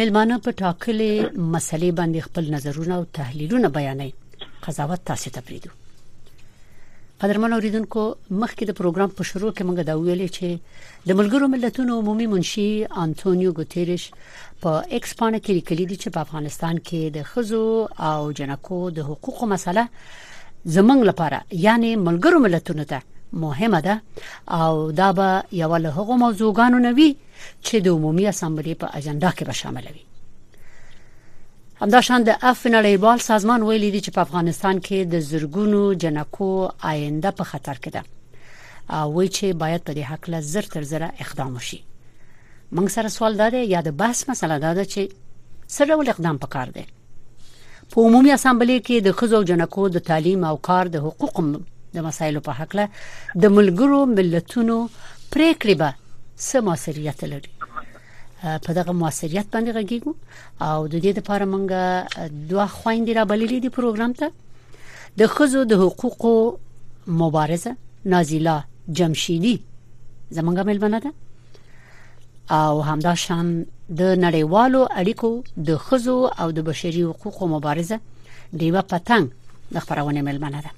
ملمانه 0.00 0.38
په 0.48 0.58
ټاکلې 0.62 1.12
مسلې 1.54 1.90
باندې 2.02 2.20
خپل 2.30 2.56
نظرونه 2.56 2.94
او 2.98 3.04
تحلیلونه 3.20 3.76
بیانوي 3.78 4.12
قضاوت 4.66 5.00
تاسو 5.12 5.38
ته 5.38 5.48
پریدو 5.48 5.78
قدرمن 7.22 7.52
اوریدونکو 7.52 8.04
مخکې 8.42 8.66
د 8.68 8.74
پروګرام 8.78 9.10
په 9.18 9.26
شروع 9.26 9.50
کې 9.50 9.66
موږ 9.66 9.84
دا 9.88 9.94
ویلې 9.98 10.28
چې 10.36 10.48
د 11.10 11.18
ملګرو 11.18 11.48
ملتونو 11.52 11.98
عمومي 12.00 12.26
منشي 12.32 12.64
انټونیو 13.02 13.52
ګوتيريش 13.58 14.06
په 14.64 14.80
ایکس 14.96 15.14
پانه 15.20 15.40
کې 15.44 15.52
لیکلي 15.58 15.86
دي 15.90 15.98
چې 16.02 16.16
په 16.16 16.24
افغانستان 16.26 16.80
کې 16.88 17.14
د 17.18 17.28
ښځو 17.30 17.62
او 18.08 18.32
جنکو 18.40 18.80
د 18.98 19.08
حقوقو 19.10 19.50
مسله 19.54 19.86
زمنګ 20.76 21.10
لپاره 21.10 21.62
یعنی 21.66 21.94
ملګرو 22.06 22.44
ملتونو 22.46 22.90
ته 22.94 23.02
مهمه 23.46 23.80
ده. 23.80 24.00
او 24.60 24.92
دا 25.02 25.12
به 25.20 25.42
یو 25.64 25.76
له 25.76 25.98
هغو 25.98 26.22
موضوعګانو 26.24 26.86
نوي 26.88 27.10
چې 27.66 27.74
د 27.84 27.88
عمومي 27.98 28.26
اسامبلې 28.32 28.74
په 28.82 28.86
اجنډا 28.98 29.30
کې 29.36 29.44
به 29.48 29.52
شامل 29.62 29.92
وي 29.94 30.04
همدا 31.82 32.03
شان 32.03 32.24
د 32.26 32.36
اف 32.48 32.60
نړیوال 32.66 33.20
سازمان 33.22 33.62
ویلي 33.68 33.90
دی 33.92 34.00
چې 34.00 34.10
په 34.16 34.20
افغانستان 34.26 34.80
کې 34.88 35.06
د 35.14 35.22
زرګونو 35.28 35.94
جنکو 36.02 36.50
آینده 36.90 37.32
په 37.38 37.46
خطر 37.52 37.80
کې 37.84 37.90
ده. 37.96 38.02
او 38.98 39.14
وی 39.14 39.28
چې 39.28 39.56
باید 39.62 39.82
په 39.88 39.92
دې 39.96 40.04
حق 40.10 40.28
له 40.34 40.40
زر 40.50 40.68
تر 40.74 40.86
زر 40.90 41.04
اقدام 41.06 41.56
وشي. 41.56 41.78
موږ 42.74 42.94
سره 42.96 43.08
سوال 43.14 43.40
ده 43.40 43.62
یا 43.72 43.80
د 43.88 43.96
بحث 44.02 44.22
مسله 44.28 44.58
ده 44.58 44.84
چې 44.84 45.02
سره 45.78 45.96
ول 46.02 46.12
اقدام 46.12 46.38
پکار 46.44 46.72
دی؟ 46.76 46.86
په 47.94 48.06
عمومي 48.06 48.32
اسامبلې 48.36 48.78
کې 48.86 48.96
د 49.08 49.18
خزو 49.22 49.42
جنکو 49.50 49.88
د 49.96 50.06
تعلیم 50.10 50.44
او 50.52 50.56
کار 50.70 50.94
د 50.96 51.04
حقوقو 51.08 51.46
د 51.98 52.06
مسایلو 52.08 52.44
په 52.50 52.60
حق 52.60 52.78
له 52.82 52.88
د 53.46 53.56
ملګرو 53.58 54.00
ملتونو 54.14 54.78
پریکړې 55.32 55.74
به 55.82 55.90
سماسریت 56.50 57.28
لري 57.34 57.61
په 58.42 58.72
دغه 58.78 58.92
موثریت 58.92 59.46
باندې 59.54 59.70
غږیږو. 59.76 60.12
او 60.66 60.88
د 60.92 60.94
دې 61.04 61.12
لپاره 61.18 61.44
مونږ 61.52 61.68
دوه 62.50 62.66
خويندې 62.78 63.12
را 63.18 63.24
بللې 63.30 63.58
دي 63.64 63.70
پروګرام 63.78 64.12
ته. 64.20 64.30
د 65.18 65.26
خزو 65.34 65.64
د 65.64 65.72
حقوقو 65.82 66.34
مبارزه 67.06 67.76
نازیلا 68.14 68.56
جمشیدی 68.98 69.56
زمونږ 70.36 70.58
ملمنه 70.70 70.98
ده. 71.04 71.12
او 72.58 72.82
همدا 72.88 73.14
شان 73.14 73.46
د 74.00 74.02
نړیوالو 74.24 74.82
اړیکو 75.00 75.30
د 75.70 75.78
خزو 75.86 76.18
او 76.40 76.50
د 76.50 76.60
بشري 76.68 77.02
حقوقو 77.02 77.46
مبارزه 77.54 78.00
دیوه 78.60 78.82
پتنګ 78.90 79.24
د 79.74 79.78
خبرونه 79.86 80.22
ملمنه 80.28 80.60
ده. 80.66 80.70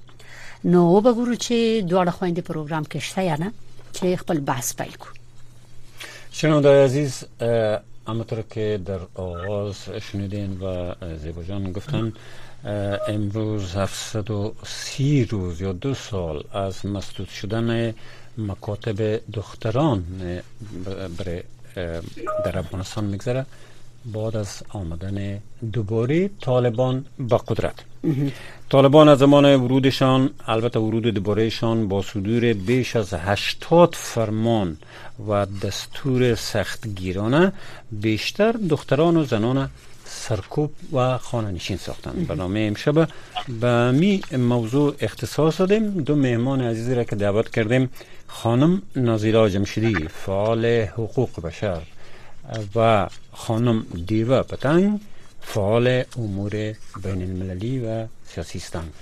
نو 0.72 0.80
وګورو 0.94 1.34
چې 1.44 1.56
دواړه 1.90 2.10
خويندې 2.16 2.42
پروګرام 2.50 2.84
کې 2.90 2.98
شته 3.08 3.22
یا 3.30 3.36
نه 3.42 3.48
چې 3.96 4.20
خپل 4.22 4.40
بحث 4.50 4.68
پیل 4.78 4.94
کړو 5.02 5.23
شنوندای 6.36 6.84
عزیز 6.84 7.24
همطور 8.08 8.42
که 8.50 8.80
در 8.86 8.98
آغاز 9.14 9.88
شنیدین 10.00 10.60
و 10.60 10.94
زیبا 11.16 11.42
جان 11.42 11.72
گفتن 11.72 12.12
امروز 13.08 13.76
730 13.76 15.24
روز 15.24 15.60
یا 15.60 15.72
دو 15.72 15.94
سال 15.94 16.44
از 16.52 16.86
مسدود 16.86 17.28
شدن 17.28 17.94
مکاتب 18.38 19.20
دختران 19.32 20.04
برای 21.18 21.42
در 22.44 22.58
افغانستان 22.58 23.04
میگذره 23.04 23.46
بعد 24.04 24.36
از 24.36 24.62
آمدن 24.68 25.40
دوباره 25.72 26.30
طالبان 26.40 27.04
با 27.18 27.38
قدرت. 27.38 27.93
طالبان 28.70 29.08
از 29.08 29.18
زمان 29.18 29.56
ورودشان 29.56 30.30
البته 30.46 30.78
ورود 30.78 31.06
دوبارهشان 31.06 31.88
با 31.88 32.02
صدور 32.02 32.52
بیش 32.52 32.96
از 32.96 33.14
80 33.14 33.94
فرمان 33.94 34.76
و 35.28 35.46
دستور 35.46 36.34
سختگیرانه 36.34 37.52
بیشتر 37.92 38.52
دختران 38.52 39.16
و 39.16 39.24
زنان 39.24 39.70
سرکوب 40.04 40.70
و 40.92 41.18
خانه 41.18 41.50
نشین 41.50 41.76
ساختند 41.76 42.26
برنامه 42.26 42.60
امشب 42.60 43.08
به 43.60 43.90
می 43.90 44.20
موضوع 44.38 44.94
اختصاص 45.00 45.60
دادیم. 45.60 45.90
دو 45.90 46.16
مهمان 46.16 46.60
عزیزی 46.60 46.94
را 46.94 47.04
که 47.04 47.16
دعوت 47.16 47.50
کردیم 47.50 47.90
خانم 48.26 48.82
نازیلا 48.96 49.48
جمشیدی 49.48 50.08
فعال 50.08 50.66
حقوق 50.66 51.40
بشر 51.42 51.80
و 52.74 53.06
خانم 53.32 53.86
دیوه 54.06 54.42
پتنگ. 54.42 55.00
فعال 55.44 56.04
امور 56.18 56.50
بین 57.02 57.22
المللی 57.22 57.78
و 57.86 58.06
سیاسی 58.24 58.58
هستند 58.58 58.92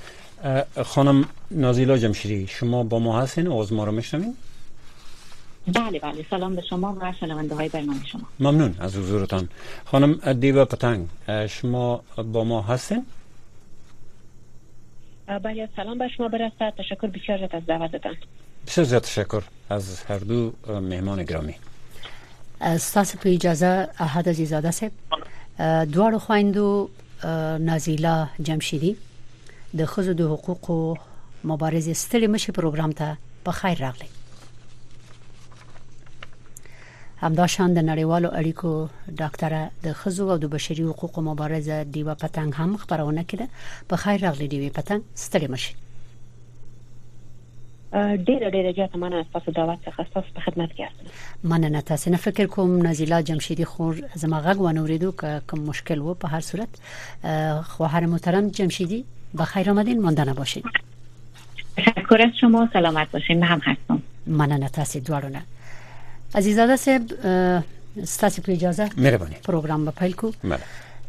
خانم 0.85 1.25
نازیلا 1.51 1.99
جمشیدی 1.99 2.47
شما 2.47 2.85
با 2.85 2.99
ما 2.99 3.21
هستین؟ 3.21 3.49
آواز 3.49 3.73
ما 3.73 3.85
رو 3.85 3.93
میشنوین؟ 3.93 4.35
بله 5.67 5.99
بله. 5.99 6.27
سلام 6.31 6.57
به 6.57 6.63
شما 6.71 6.97
و 7.01 7.13
شنونده 7.21 7.55
های 7.55 7.69
برنامه 7.69 8.05
شما. 8.05 8.23
ممنون 8.41 8.77
از 8.79 8.97
حضورتان. 8.97 9.49
خانم 9.85 10.33
دیوه 10.33 10.65
پتنگ 10.65 11.07
شما 11.49 12.03
با 12.33 12.45
ما 12.45 12.63
هستین؟ 12.63 13.07
بله 15.27 15.69
سلام 15.77 15.99
به 15.99 16.09
شما 16.17 16.29
برسد. 16.29 16.73
تشکر 16.79 17.07
بسیار 17.07 17.49
از 17.53 17.67
دعوتتان. 17.67 18.17
بسیار 18.67 18.87
زیاد 18.87 19.03
تشکر 19.03 19.43
از 19.71 20.03
هر 20.03 20.19
دو 20.19 20.53
مهمان 20.69 21.25
گرامی. 21.25 21.55
ستاسو 22.79 23.19
په 23.19 23.35
اجازه 23.35 23.89
احد 23.99 24.29
عزیزاده 24.29 24.71
صاحب. 24.71 24.93
دواړو 25.59 26.19
خويندو 26.27 26.89
نازیلا 27.69 28.17
جمشیدی 28.39 28.95
د 29.81 29.85
خزو 29.95 30.13
د 30.21 30.33
حقوقو 30.33 30.97
مبارزې 31.45 31.95
ستړي 32.03 32.29
مشي 32.35 32.53
پروګرام 32.59 32.93
ته 33.01 33.17
په 33.45 33.53
خیر 33.61 33.79
راغلی 33.85 34.09
همدا 37.23 37.47
شان 37.55 37.75
د 37.75 37.85
نړیوالو 37.89 38.31
اړیکو 38.39 38.71
ډاکټره 39.21 39.85
د 39.85 39.93
خزو 40.01 40.31
او 40.35 40.39
د 40.45 40.53
بشري 40.57 40.89
حقوقو 40.89 41.27
مبارزه 41.29 41.77
دیوا 41.97 42.15
پتنګ 42.23 42.55
هم 42.63 42.77
خبرونه 42.85 43.25
کړه. 43.31 43.47
په 43.89 43.97
خیر 44.05 44.27
راغلی 44.27 44.49
دیوا 44.55 44.71
پتنګ 44.79 45.01
ستړي 45.25 45.49
مشي 45.55 45.82
ډیره 47.93 48.51
ډیره 48.51 48.73
زیاته 48.77 48.99
مننه 48.99 49.25
تاسو 49.33 49.53
دعوت 49.57 49.79
څخه 49.87 50.05
تاسو 50.13 50.29
په 50.37 50.41
خدمت 50.45 50.71
کې 50.77 50.81
یاست 50.81 51.47
مننه 51.55 51.81
تاسو 51.81 52.11
نه 52.11 52.17
فکر 52.27 52.47
کوم 52.55 52.71
نزیلا 52.87 53.19
جمشیدی 53.31 53.65
خور 53.65 53.99
زما 54.23 54.39
غږ 54.47 54.57
ونوریدو 54.67 55.11
که 55.23 55.43
کوم 55.49 55.61
مشکل 55.61 55.99
و 55.99 56.15
په 56.15 56.29
هر 56.29 56.41
صورت. 56.41 56.69
خواهر 57.73 58.07
محترم 58.07 58.49
جمشیدی 58.49 59.05
بخیر 59.39 59.71
آمدین 59.71 60.03
ماندنه 60.03 60.33
باشین 60.33 60.63
تشکر 61.77 62.23
از 62.23 62.33
شما 62.41 62.69
سلامت 62.73 63.11
باشین 63.11 63.41
من 63.41 63.47
هم 63.47 63.61
هستم. 63.63 64.03
مننه 64.27 64.69
تاسو 64.69 65.01
دواړو 65.01 65.25
نه. 65.25 65.43
عزیزاده 66.35 66.77
صاحب 66.77 67.03
ستاسو 68.05 68.43
په 68.43 68.53
اجازه 68.53 68.91
مهرباني. 68.97 69.37
پروګرام 69.49 69.85
به 69.85 69.91
پیل 69.91 70.13
کو. 70.13 70.33
بله. 70.45 70.61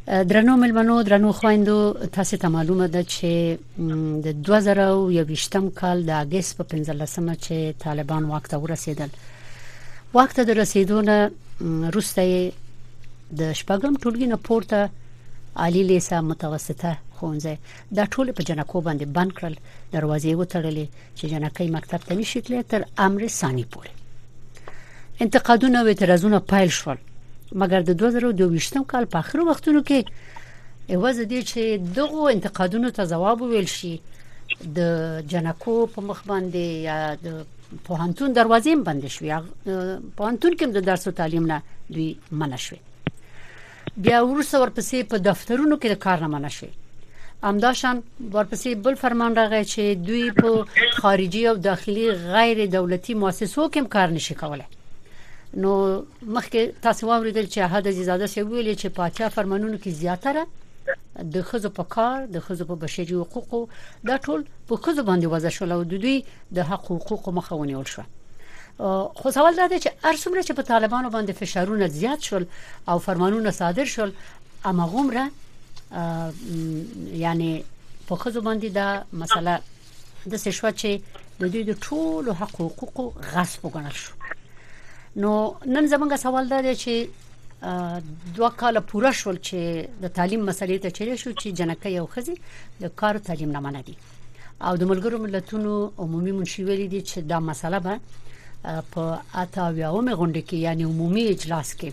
درنو 0.07 0.57
ملمنو 0.57 1.01
درنو 1.01 1.31
خويندو 1.31 1.93
تاسو 2.11 2.37
ته 2.37 2.49
معلومه 2.49 2.87
ده 2.87 3.03
چې 3.03 3.57
د 4.23 4.33
2021م 4.47 5.69
کال 5.75 6.03
د 6.05 6.09
اگست 6.09 6.57
په 6.57 6.63
15مه 6.63 7.35
چې 7.45 7.83
طالبان 7.83 8.25
واک 8.25 8.47
ته 8.47 8.57
ورسېدل. 8.57 9.09
واک 10.13 10.33
ته 10.33 10.43
د 10.43 10.57
رسیدونه 10.59 11.31
روسته 11.95 12.51
د 13.39 13.53
شپږم 13.59 13.93
ټولګي 14.03 14.27
نه 14.33 14.37
پورته 14.47 14.89
عالی 15.55 15.83
لیسه 15.83 16.21
متوسطه 16.21 16.91
خونځه 17.15 17.53
د 17.95 18.11
ټول 18.11 18.31
په 18.31 18.43
جنکو 18.51 18.81
باندې 18.81 19.05
بند 19.05 19.31
کړل 19.37 19.55
دروازې 19.93 20.35
وتړلې 20.35 20.87
چې 21.17 21.25
جنکې 21.31 21.71
مکتب 21.77 22.01
ته 22.07 22.15
نشي 22.19 22.41
تللی 22.41 22.63
تر 22.63 22.81
امر 23.07 23.27
ثاني 23.39 23.65
پورې. 23.71 23.91
انتقادونه 25.23 25.79
او 25.79 25.87
اعتراضونه 25.87 26.39
پایل 26.53 26.69
شول 26.81 26.97
مګر 27.61 27.79
د 27.89 27.91
2022م 28.01 28.83
کال 28.93 29.05
په 29.15 29.19
اخر 29.23 29.39
وختونو 29.49 29.81
کې 29.89 29.99
ایواز 30.95 31.19
دي 31.31 31.41
چې 31.51 31.61
دغه 31.97 32.31
انتقادونو 32.35 32.89
ته 32.99 33.05
جواب 33.11 33.41
ویل 33.41 33.69
شي 33.73 33.93
د 34.77 34.79
جنکو 35.33 35.75
په 35.95 36.05
مخ 36.07 36.23
باندې 36.31 36.65
یا 36.87 36.97
د 37.25 37.27
پوهنتون 37.87 38.33
دروازې 38.37 38.83
بند 38.87 39.07
شوې. 39.15 39.29
پوهنتون 40.17 40.57
کې 40.57 40.65
د 40.77 40.85
درس 40.89 41.07
او 41.07 41.13
تعلیم 41.21 41.45
نه 41.51 41.61
دوی 41.97 42.09
منع 42.43 42.59
شوې. 42.65 42.79
بیا 44.05 44.19
ورسره 44.23 44.61
ورپسې 44.61 45.09
په 45.13 45.17
دفترونو 45.29 45.75
کې 45.81 45.87
د 45.93 45.95
کار 46.05 46.25
نه 46.25 46.29
منع 46.35 46.51
شوې. 46.57 46.71
امداشان 47.49 47.97
ورپسې 48.33 48.83
بل 48.83 48.95
فرمان 49.01 49.33
راغی 49.41 49.63
چې 49.73 49.81
دوی 50.07 50.31
په 50.41 50.49
خارجي 51.01 51.47
او 51.47 51.55
داخلي 51.71 52.05
غیر 52.35 52.65
دولتي 52.75 53.13
مؤسسو 53.23 53.65
کې 53.73 53.93
کار 53.95 54.15
نشي 54.17 54.35
کولای 54.43 54.69
نو 55.61 55.71
مخکې 56.35 56.81
تاسو 56.81 57.07
واوریدل 57.07 57.45
چې 57.45 57.59
احد 57.67 57.87
عزیزاده 57.93 58.27
سی 58.33 58.41
ویل 58.41 58.69
چې 58.75 58.87
پاچا 58.99 59.29
فرمانونو 59.35 59.77
کې 59.77 59.89
زیاتره 60.01 60.45
د 61.35 61.45
خزو 61.49 61.69
په 61.79 61.83
کار 61.95 62.25
د 62.35 62.43
خزو 62.45 62.65
په 62.71 62.75
بشري 62.83 63.17
حقوقو 63.19 63.59
دا 64.09 64.17
ټول 64.25 64.45
په 64.71 64.75
خزو 64.85 65.03
باندې 65.09 65.27
وځه 65.33 65.49
شول 65.57 65.71
او 65.75 65.83
د 65.91 66.03
دوی 66.05 66.17
د 66.59 66.69
حق 66.71 66.91
حقوقو 66.91 67.35
مخاوني 67.39 67.75
ول 67.75 67.91
شو 67.93 68.05
خو 69.19 69.31
سوال 69.37 69.55
دا 69.61 69.67
دی 69.73 69.79
چې 69.79 69.89
ارسمره 70.11 70.41
چې 70.47 70.53
په 70.59 70.69
طالبانو 70.71 71.13
باندې 71.15 71.39
فشارونه 71.41 71.87
زیات 71.99 72.29
شول 72.29 72.45
او 72.93 72.99
فرمانونه 73.07 73.55
صادر 73.59 73.91
شول 73.95 74.13
اما 74.71 74.85
غومره 74.93 75.25
یعنی 77.25 77.51
په 78.07 78.15
خزو 78.15 78.41
باندې 78.41 78.67
دا 78.79 78.87
مسله 79.23 79.59
د 80.31 80.41
سشوا 80.45 80.71
چې 80.71 80.91
د 81.41 81.53
دوی 81.53 81.63
د 81.69 81.79
ټولو 81.85 82.39
حق 82.41 82.55
حقوقو 82.61 83.05
غصب 83.33 83.65
وګڼل 83.65 83.95
شو 84.03 84.42
نو 85.21 85.31
نن 85.65 85.87
زمونږ 85.87 86.15
سوال 86.21 86.49
دا 86.49 86.59
دی 86.67 86.75
چې 86.83 86.93
دوه 88.37 88.49
کال 88.61 88.79
پوره 88.91 89.11
شول 89.17 89.37
چې 89.47 90.01
د 90.05 90.13
تعلیم 90.19 90.45
مسلې 90.49 90.77
ته 90.85 90.89
چیرې 90.97 91.15
شو 91.23 91.31
چې 91.31 91.47
جنکه 91.59 91.89
یو 91.95 92.05
خزي 92.15 92.35
د 92.85 92.95
کار 93.01 93.19
تعلیم 93.27 93.51
نه 93.57 93.59
منادي 93.65 93.95
او 94.61 94.73
د 94.81 94.89
ملګرو 94.91 95.21
ملتونو 95.25 95.75
عمومي 96.05 96.33
منشي 96.39 96.63
ویلي 96.69 96.87
دي 96.93 97.01
چې 97.01 97.29
دا 97.33 97.39
مسله 97.49 97.79
به 97.79 97.99
په 98.95 99.03
اتا 99.43 99.69
ویاومه 99.77 100.13
غونډه 100.19 100.41
کې 100.47 100.53
یعنی 100.67 100.83
عمومي 100.93 101.27
اجلاس 101.35 101.75
کې 101.79 101.91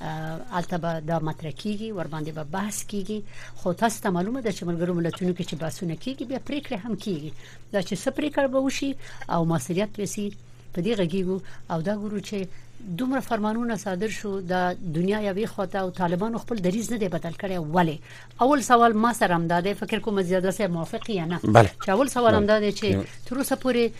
البته 0.00 0.78
به 0.78 1.00
دا 1.00 1.18
مطرح 1.28 1.50
کیږي 1.50 1.92
ور 1.92 2.06
باندې 2.14 2.30
به 2.38 2.44
بحث 2.56 2.82
کیږي. 2.90 3.22
خو 3.56 3.72
تاسو 3.82 4.02
ته 4.02 4.10
معلومه 4.16 4.40
ده 4.40 4.50
چې 4.52 4.62
ملګرو 4.70 4.98
ملتونو 4.98 5.32
کې 5.34 5.44
چې 5.48 5.54
بحثونه 5.62 5.94
کیږي 5.94 6.24
بیا 6.30 6.40
پریکړه 6.48 6.76
هم 6.84 6.94
کیږي. 7.04 7.30
دا 7.72 7.80
چې 7.82 7.94
سپریکړه 8.04 8.48
به 8.52 8.60
وشي 8.66 8.90
او 9.36 9.44
مسولیت 9.52 10.00
وسی 10.00 10.26
په 10.74 10.80
دې 10.80 10.92
غږیږو. 11.00 11.36
او 11.70 11.80
دا 11.80 11.94
ګورو 12.02 12.20
چې 12.28 12.64
دومره 12.98 13.20
فرمانونه 13.20 13.76
صادر 13.76 14.08
شو 14.14 14.40
د 14.40 14.76
دنیا 14.96 15.20
یوې 15.20 15.46
خواته 15.52 15.78
او 15.78 15.90
طالبانو 15.90 16.38
خپل 16.38 16.56
دریز 16.66 16.90
نه 16.92 16.98
دی 16.98 17.08
بدل 17.08 17.32
کړی. 17.42 17.56
ولی 17.76 17.98
اول 18.40 18.62
سوال 18.62 18.92
ما 19.04 19.12
سره 19.12 19.34
هم 19.34 19.46
داده 19.46 19.74
فکر 19.74 19.98
کوم 19.98 20.20
زیاده 20.22 20.50
سره 20.50 20.68
موافق 20.74 21.10
یا 21.10 21.24
نه؟ 21.24 21.38
بله. 21.44 21.70
چې 21.84 21.88
اول 21.88 22.08
سوال 22.08 22.34
هم 22.34 22.46
داده 22.46 22.70
چې 22.72 22.86
تر 23.30 23.36
اوسه 23.36 23.56
پورې 23.56 23.90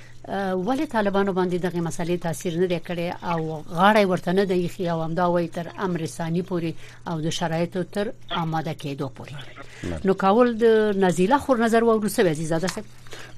ولی 0.69 0.87
طالبانو 0.87 1.33
باندې 1.33 1.55
دغه 1.55 1.81
مسلې 1.89 2.23
تاثیر 2.27 2.59
نه 2.61 2.67
دی 2.67 2.81
کړی 2.89 3.25
او 3.25 3.63
غاړه 3.63 4.07
ورته 4.13 4.33
نه 4.33 4.45
دی 4.45 4.69
خي 4.69 4.89
او 4.91 5.03
هم 5.03 5.15
دا 5.15 5.27
وای 5.27 5.49
تر 5.59 5.67
امر 5.89 6.07
ثاني 6.07 6.43
پورې 6.43 6.73
او 7.09 7.21
د 7.21 7.37
شرایطو 7.41 7.83
تر 7.83 8.13
آماده 8.31 8.75
کېدو 8.75 9.11
پورې. 9.17 10.05
نو 10.05 10.15
کاول 10.15 10.57
د 10.59 10.65
نزیله 11.09 11.39
خور 11.39 11.59
نظر 11.67 11.85
و 11.85 11.99
ورسه 11.99 12.23
عزیزاده 12.23 12.85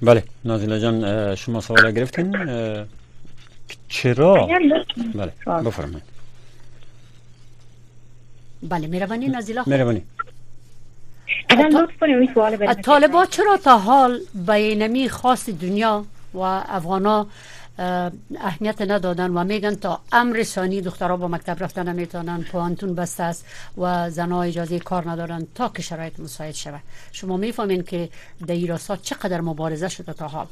بله. 0.02 0.22
نازیلا 0.44 0.78
جان 0.78 1.34
شما 1.34 1.60
سوال 1.60 1.90
گرفتین 1.90 2.32
چرا؟ 3.88 4.48
بله 5.14 5.32
بفرمایید. 5.46 6.02
بله 8.62 8.86
مهربانی 8.86 9.28
نازیلا 9.28 9.64
مهربانی. 9.66 10.02
طالبان 12.84 13.26
چرا 13.26 13.56
تا 13.56 13.78
حال 13.78 14.20
بینمی 14.34 15.08
خاص 15.08 15.48
دنیا 15.48 16.04
و 16.34 16.38
افغانا 16.38 17.26
اهمیت 17.78 18.82
ندادن 18.82 19.30
و 19.30 19.44
میگن 19.44 19.74
تا 19.74 20.00
امر 20.12 20.42
ثانی 20.42 20.80
دخترها 20.80 21.16
با 21.16 21.28
مکتب 21.28 21.62
رفتن 21.64 21.88
نمی‌تونن 21.88 22.42
پوانتون 22.42 22.94
بسته 22.94 23.22
است 23.22 23.46
و 23.78 24.10
زنها 24.10 24.42
اجازه 24.42 24.78
کار 24.78 25.10
ندارن 25.10 25.46
تا 25.54 25.68
که 25.68 25.82
شرایط 25.82 26.20
مساعد 26.20 26.54
شود؟ 26.54 26.80
شما 27.12 27.36
می‌فهمین 27.36 27.82
که 27.82 28.08
در 28.46 28.54
ایراسا 28.54 28.96
چقدر 28.96 29.40
مبارزه 29.40 29.88
شده 29.88 30.12
تا 30.12 30.28
حال؟ 30.28 30.46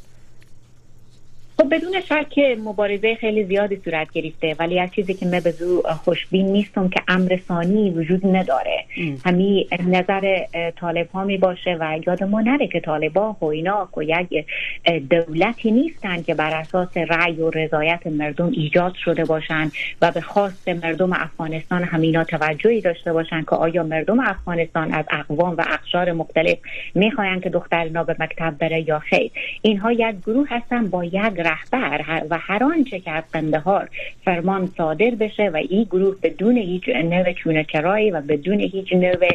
خب 1.58 1.74
بدون 1.74 2.00
شک 2.00 2.38
مبارزه 2.64 3.14
خیلی 3.14 3.44
زیادی 3.44 3.80
صورت 3.84 4.12
گرفته 4.12 4.56
ولی 4.58 4.80
از 4.80 4.90
چیزی 4.90 5.14
که 5.14 5.26
من 5.26 5.40
به 5.40 5.50
زو 5.50 5.82
خوشبین 6.04 6.46
نیستم 6.46 6.88
که 6.88 7.02
امر 7.08 7.38
ثانی 7.48 7.90
وجود 7.90 8.26
نداره. 8.26 8.84
همین 9.24 9.66
نظر 9.86 10.44
طالب 10.80 11.10
ها 11.10 11.24
می 11.24 11.38
باشه 11.38 11.76
و 11.80 11.98
یاد 12.06 12.24
ما 12.24 12.40
نره 12.40 12.66
که 12.66 12.80
طالبا 12.80 13.36
و 13.40 13.44
اینا 13.44 13.88
و 13.96 14.02
یک 14.02 14.46
دولتی 15.10 15.70
نیستند 15.70 16.26
که 16.26 16.34
بر 16.34 16.54
اساس 16.54 16.96
رأی 16.96 17.32
و 17.32 17.50
رضایت 17.50 18.06
مردم 18.06 18.50
ایجاد 18.50 18.94
شده 19.04 19.24
باشند 19.24 19.72
و 20.02 20.10
به 20.10 20.20
خواست 20.20 20.68
مردم 20.68 21.12
افغانستان 21.12 21.82
همینا 21.84 22.24
توجهی 22.24 22.80
داشته 22.80 23.12
باشند 23.12 23.44
که 23.44 23.56
آیا 23.56 23.82
مردم 23.82 24.20
افغانستان 24.20 24.92
از 24.94 25.04
اقوام 25.10 25.54
و 25.56 25.64
اقشار 25.70 26.12
مختلف 26.12 26.58
می‌خواهند 26.94 27.42
که 27.42 27.50
دخترنا 27.50 28.04
به 28.04 28.16
مکتب 28.18 28.54
بره 28.58 28.88
یا 28.88 28.98
خیر. 28.98 29.30
اینها 29.62 29.92
یک 29.92 30.16
گروه 30.26 30.46
هستن 30.50 30.88
با 30.88 31.04
یک 31.04 31.45
رهبر 31.46 32.24
و 32.30 32.38
هر 32.38 32.64
آنچه 32.64 33.00
که 33.00 33.10
از 33.10 33.24
قندهار 33.32 33.88
فرمان 34.24 34.70
صادر 34.76 35.10
بشه 35.10 35.48
و 35.48 35.56
این 35.56 35.84
گروه 35.84 36.16
بدون 36.22 36.56
هیچ 36.56 36.88
نوع 36.88 37.32
چونکرایی 37.32 38.10
و 38.10 38.20
بدون 38.20 38.60
هیچ 38.60 38.92
نوع 38.92 39.30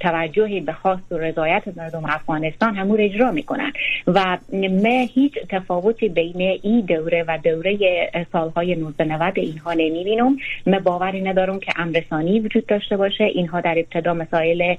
توجهی 0.00 0.60
به 0.60 0.72
خواست 0.72 1.12
و 1.12 1.18
رضایت 1.18 1.62
مردم 1.76 2.04
افغانستان 2.04 2.74
همون 2.74 3.00
اجرا 3.00 3.30
می‌کنن. 3.30 3.72
و 4.06 4.38
من 4.52 5.06
هیچ 5.14 5.32
تفاوتی 5.48 6.08
بین 6.08 6.58
این 6.62 6.80
دوره 6.80 7.24
و 7.28 7.38
دوره 7.44 8.10
سالهای 8.32 8.72
1990 8.72 9.38
اینها 9.38 9.72
نمی‌بینم. 9.72 10.36
من 10.66 10.78
باوری 10.78 11.20
ندارم 11.20 11.60
که 11.60 11.72
امرسانی 11.76 12.40
وجود 12.40 12.66
داشته 12.66 12.96
باشه. 12.96 13.24
اینها 13.24 13.60
در 13.60 13.78
ابتدا 13.78 14.14
مسائل 14.14 14.74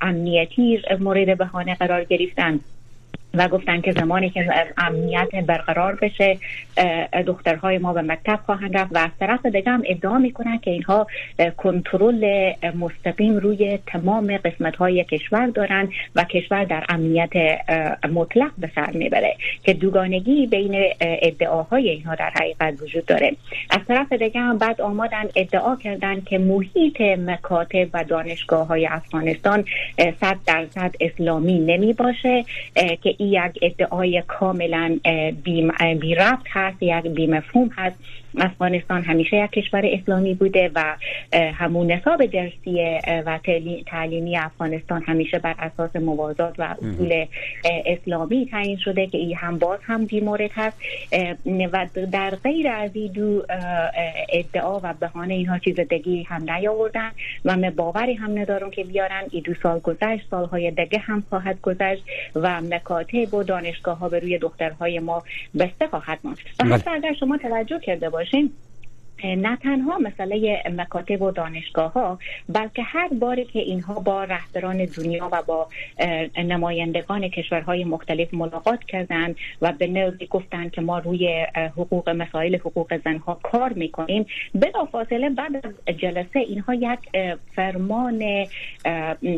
امنیتی 0.00 0.82
مورد 1.00 1.38
بهانه 1.38 1.74
قرار 1.74 2.04
گرفتن. 2.04 2.60
و 3.34 3.48
گفتن 3.48 3.80
که 3.80 3.92
زمانی 3.92 4.30
که 4.30 4.46
امنیت 4.78 5.34
برقرار 5.46 5.98
بشه 6.02 6.38
دخترهای 7.26 7.78
ما 7.78 7.92
به 7.92 8.02
مکتب 8.02 8.40
خواهند 8.46 8.76
رفت 8.76 8.92
و 8.92 8.98
از 8.98 9.10
طرف 9.20 9.46
دیگه 9.46 9.70
هم 9.70 9.82
ادعا 9.86 10.18
می‌کنن 10.18 10.58
که 10.58 10.70
اینها 10.70 11.06
کنترل 11.56 12.52
مستقیم 12.78 13.36
روی 13.36 13.78
تمام 13.86 14.36
قسمت 14.36 14.76
های 14.76 15.04
کشور 15.04 15.46
دارن 15.46 15.88
و 16.14 16.24
کشور 16.24 16.64
در 16.64 16.84
امنیت 16.88 17.32
مطلق 18.12 18.50
به 18.58 18.70
سر 18.74 18.90
می‌بره 18.90 19.36
که 19.64 19.72
دوگانگی 19.72 20.46
بین 20.46 20.84
ادعاهای 21.00 21.88
اینها 21.88 22.14
در 22.14 22.30
حقیقت 22.30 22.82
وجود 22.82 23.06
داره. 23.06 23.32
از 23.70 23.80
طرف 23.88 24.12
دیگه 24.12 24.40
هم 24.40 24.58
بعد 24.58 24.80
آمادن 24.80 25.24
ادعا 25.36 25.76
کردن 25.76 26.20
که 26.20 26.38
محیط 26.38 27.00
مکاتب 27.00 27.88
و 27.94 28.04
دانشگاه 28.04 28.66
های 28.66 28.86
افغانستان 28.86 29.64
صد 30.20 30.36
درصد 30.46 30.94
اسلامی 31.00 31.58
نمی 31.58 31.92
باشه 31.92 32.44
که 33.02 33.14
یک 33.22 33.58
ادعای 33.62 34.22
کاملا 34.28 34.98
بی 36.00 36.14
رفت 36.14 36.44
هست 36.50 36.82
یک 36.82 37.06
بی 37.06 37.26
مفهوم 37.26 37.70
هست. 37.76 37.96
افغانستان 38.38 39.02
همیشه 39.02 39.36
یک 39.36 39.50
کشور 39.50 39.82
اسلامی 39.84 40.34
بوده 40.34 40.70
و 40.74 40.96
همون 41.32 41.92
نصاب 41.92 42.26
درسی 42.26 43.00
و 43.26 43.38
تعلیمی 43.86 44.36
افغانستان 44.36 45.02
همیشه 45.06 45.38
بر 45.38 45.54
اساس 45.58 45.96
موازات 45.96 46.54
و 46.58 46.62
اصول 46.62 47.26
اسلامی 47.64 48.48
تعیین 48.50 48.76
شده 48.76 49.06
که 49.06 49.18
این 49.18 49.36
هم 49.36 49.58
باز 49.58 49.78
هم 49.82 50.06
بیمورد 50.06 50.50
هست. 50.54 50.76
و 51.72 51.86
در 52.12 52.30
غیر 52.30 52.68
از 52.68 52.90
این 52.94 53.12
دو 53.12 53.42
ادعا 54.32 54.80
و 54.82 54.94
بهانه 55.00 55.34
اینها 55.34 55.58
چیز 55.58 55.80
دگی 55.80 56.22
هم 56.22 56.50
نیاوردن 56.50 57.10
و 57.44 57.56
من 57.56 57.70
باوری 57.70 58.14
هم 58.14 58.38
ندارم 58.38 58.70
که 58.70 58.84
بیارن 58.84 59.22
این 59.30 59.42
دو 59.42 59.54
سال 59.62 59.78
گذشت 59.78 60.26
سالهای 60.30 60.70
دگه 60.70 60.98
هم 60.98 61.22
خواهد 61.28 61.60
گذشت 61.60 62.02
و 62.34 62.60
مکاتب 62.60 63.34
و 63.34 63.42
دانشگاه 63.42 63.98
ها 63.98 64.08
به 64.08 64.18
روی 64.18 64.38
دخترهای 64.38 64.98
ما 64.98 65.22
بسته 65.58 65.86
خواهد 65.86 66.18
ماند. 66.24 66.38
و 66.60 66.64
حتی 66.64 66.90
اگر 66.90 67.14
شما 67.20 67.36
توجه 67.36 67.78
کرده 67.78 68.08
Pues 68.22 68.32
Medellín. 68.34 68.56
نه 69.24 69.56
تنها 69.56 69.98
مسئله 69.98 70.62
مکاتب 70.76 71.22
و 71.22 71.30
دانشگاه 71.30 71.92
ها 71.92 72.18
بلکه 72.48 72.82
هر 72.82 73.08
باری 73.08 73.44
که 73.44 73.58
اینها 73.58 74.00
با 74.00 74.24
رهبران 74.24 74.84
دنیا 74.84 75.28
و 75.32 75.42
با 75.42 75.68
نمایندگان 76.36 77.28
کشورهای 77.28 77.84
مختلف 77.84 78.34
ملاقات 78.34 78.84
کردند 78.84 79.36
و 79.62 79.72
به 79.72 79.86
نوعی 79.86 80.26
گفتند 80.26 80.70
که 80.70 80.80
ما 80.80 80.98
روی 80.98 81.46
حقوق 81.76 82.08
مسائل 82.08 82.56
حقوق 82.56 83.00
زنها 83.04 83.40
کار 83.42 83.72
می‌کنیم 83.72 84.26
بلافاصله 84.54 85.30
بعد 85.30 85.66
از 85.66 85.96
جلسه 85.96 86.38
اینها 86.38 86.74
یک 86.74 86.98
فرمان 87.56 88.46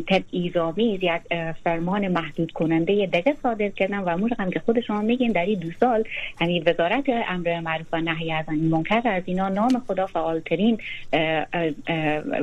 تبعیض‌آمیز 0.09 1.03
یک 1.03 1.53
فرمان 1.65 2.09
محدود 2.09 2.53
کننده 2.53 3.07
دیگه 3.07 3.37
صادر 3.43 3.69
کردن 3.69 3.99
و 3.99 4.09
امور 4.09 4.31
هم 4.39 4.51
که 4.51 4.61
خود 4.61 4.81
شما 4.81 5.01
میگین 5.01 5.33
در 5.33 5.45
این 5.45 5.59
دو 5.59 5.69
سال 5.81 6.05
همین 6.41 6.65
وزارت 6.67 7.05
امر 7.09 7.61
معروف 7.61 7.87
و 7.93 8.01
نهی 8.01 8.33
از 8.33 8.49
منکر 8.49 9.09
از 9.09 9.23
اینا 9.27 9.49
نام 9.49 9.74
خدا 9.81 10.07
فعالترین 10.07 10.79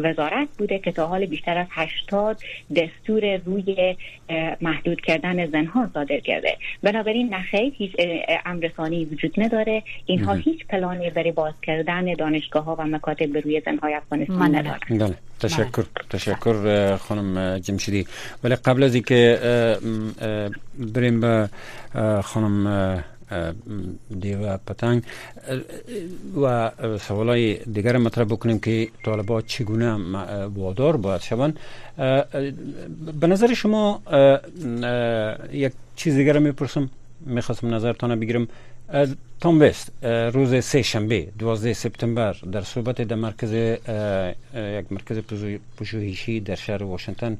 وزارت 0.03 0.47
بوده 0.57 0.79
که 0.79 0.91
تا 0.91 1.07
حال 1.07 1.25
بیشتر 1.25 1.57
از 1.57 1.67
80 1.69 2.41
دستور 2.75 3.37
روی 3.37 3.97
محدود 4.61 5.01
کردن 5.01 5.45
زنها 5.45 5.89
صادر 5.93 6.19
کرده. 6.19 6.57
بنابراین 6.83 7.33
نخیر 7.33 7.73
هیچ 7.77 7.91
امرسانی 8.45 9.05
وجود 9.05 9.33
نداره. 9.37 9.83
اینها 10.05 10.33
هیچ 10.33 10.65
پلانی 10.65 11.09
برای 11.09 11.31
باز 11.31 11.53
کردن 11.61 12.13
دانشگاه 12.13 12.63
ها 12.63 12.75
و 12.75 12.83
مکاتب 12.83 13.33
به 13.33 13.39
روی 13.39 13.61
زنهای 13.65 13.93
افغانستان 13.93 14.55
ندارن 14.55 14.79
بله. 14.89 15.15
تشکر. 15.39 15.83
تشکر 16.09 16.95
خانم 16.95 17.59
جمشیدی. 17.59 18.05
ولی 18.43 18.55
قبل 18.55 18.83
از 18.83 18.93
اینکه 18.95 19.39
بریم 20.93 21.21
به 21.21 21.49
خانم 22.23 23.03
دیو 24.19 24.57
پتنگ. 24.57 25.03
و 26.41 26.71
سوالای 26.99 27.53
دیگر 27.53 27.97
مطرح 27.97 28.25
بکنیم 28.25 28.59
که 28.59 28.87
طالبات 29.05 29.47
چگونه 29.47 29.97
وادار 30.55 30.97
باید 30.97 31.21
شوند. 31.21 31.59
به 33.19 33.27
نظر 33.27 33.53
شما 33.53 34.01
یک 35.53 35.73
چیز 35.95 36.15
دیگر 36.15 36.39
می‌پرسم؟ 36.39 36.89
می‌خواستم 37.25 37.75
نظرتان 37.75 38.19
بگیرم. 38.19 38.47
تام 39.39 39.61
وست 39.61 39.91
روز 40.33 40.65
سه 40.65 40.81
شنبه 40.81 41.27
12 41.39 41.73
سپتامبر 41.73 42.33
در 42.33 42.61
صحبت 42.61 43.01
در 43.01 43.15
مرکز 43.15 43.53
یک 43.53 44.91
مرکز 44.91 45.19
پژوهشی 45.77 46.39
در 46.39 46.55
شهر 46.55 46.83
واشنگتن 46.83 47.37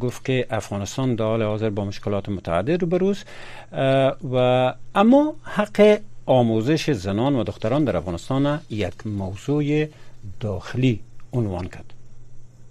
گفت 0.00 0.24
که 0.24 0.46
افغانستان 0.50 1.14
در 1.14 1.24
حال 1.24 1.42
حاضر 1.42 1.70
با 1.70 1.84
مشکلات 1.84 2.28
متعدد 2.28 2.82
روبروز 2.82 3.24
و 4.32 4.74
اما 4.94 5.34
حق 5.42 6.00
آموزش 6.26 6.90
زنان 6.90 7.34
و 7.34 7.44
دختران 7.44 7.84
در 7.84 7.96
افغانستان 7.96 8.60
یک 8.70 9.06
موضوع 9.06 9.86
داخلی 10.40 11.00
عنوان 11.32 11.68
کرد 11.68 11.92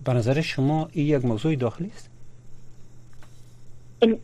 به 0.05 0.13
نظر 0.13 0.41
شما 0.41 0.89
این 0.91 1.07
یک 1.07 1.25
موضوع 1.25 1.55
داخلی 1.55 1.91
است 1.95 2.09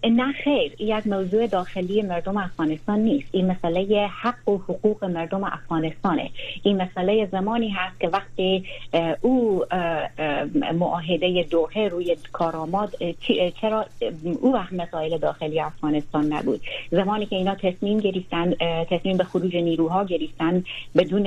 نه 0.04 0.32
خیر. 0.44 0.76
یک 0.80 1.08
موضوع 1.08 1.48
داخلی 1.48 2.02
مردم 2.02 2.38
افغانستان 2.38 3.00
نیست. 3.00 3.28
این 3.32 3.52
مسئله 3.52 4.08
حق 4.22 4.50
و 4.50 4.58
حقوق 4.58 5.06
مردم 5.06 5.44
افغانستانه. 5.44 6.30
این 6.64 6.82
مسئله 6.82 7.26
زمانی 7.32 7.70
هست 7.70 8.00
که 8.00 8.10
وقتی 8.10 8.64
او 9.22 9.66
معاهده 10.74 11.46
دوحه 11.50 11.88
روی 11.88 12.18
کارآمد 12.32 12.90
چرا 13.62 13.86
او 14.42 14.54
وقت 14.54 14.74
مسائل 14.74 15.18
داخلی 15.18 15.60
افغانستان 15.60 16.34
نبود. 16.34 16.62
زمانی 16.92 17.26
که 17.26 17.36
اینا 17.36 17.56
تصمیم 17.56 18.00
گرفتن 18.00 18.54
تصمیم 18.84 19.18
به 19.18 19.24
خروج 19.24 19.56
نیروها 19.56 20.06
گرفتن 20.06 20.64
بدون 20.96 21.26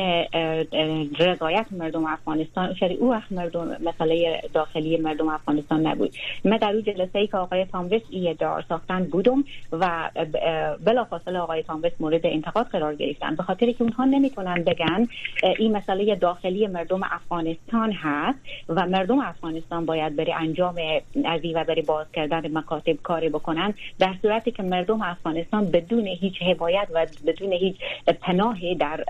رضایت 1.19 1.67
مردم 1.71 2.05
افغانستان 2.07 2.75
شری 2.75 2.95
او 2.95 3.11
وقت 3.11 3.33
مسئله 3.85 4.41
داخلی 4.53 4.97
مردم 4.97 5.29
افغانستان 5.29 5.87
نبود. 5.87 6.15
من 6.45 6.57
در 6.57 6.73
اون 6.73 6.83
جلسه 6.83 7.19
ای 7.19 7.27
که 7.27 7.37
آقای 7.37 7.65
تامویس 7.65 8.03
دار 8.45 8.65
ساختن 8.69 9.05
بودم 9.05 9.45
و 9.73 10.11
بلافاصله 10.85 11.39
آقای 11.39 11.63
تاموس 11.63 11.93
مورد 12.01 12.21
انتقاد 12.27 12.67
قرار 12.67 12.95
گرفتن. 12.95 13.35
به 13.35 13.43
خاطر 13.43 13.67
که 13.73 13.83
اونها 13.83 14.05
نمی‌تونن 14.05 14.65
بگن 14.65 15.09
این 15.59 15.77
مسئله 15.77 16.15
داخلی 16.15 16.67
مردم 16.67 17.01
افغانستان 17.03 17.93
هست 17.93 18.39
و 18.69 18.87
مردم 18.87 19.19
افغانستان 19.19 19.87
باید 19.87 20.17
بری 20.17 20.33
انجام 20.33 20.75
ازی 21.25 21.53
و 21.53 21.65
بری 21.65 21.83
باز 21.83 22.07
کردن 22.13 22.59
مکاتب 22.59 22.97
کاری 23.03 23.29
بکنن. 23.29 23.75
در 23.99 24.15
صورتی 24.23 24.51
که 24.51 24.63
مردم 24.63 25.03
افغانستان 25.03 25.71
بدون 25.71 26.07
هیچ 26.07 26.43
حمایت 26.43 26.89
و 26.95 27.07
بدون 27.27 27.53
هیچ 27.53 27.77
پناهی 28.21 28.75
در 28.75 29.05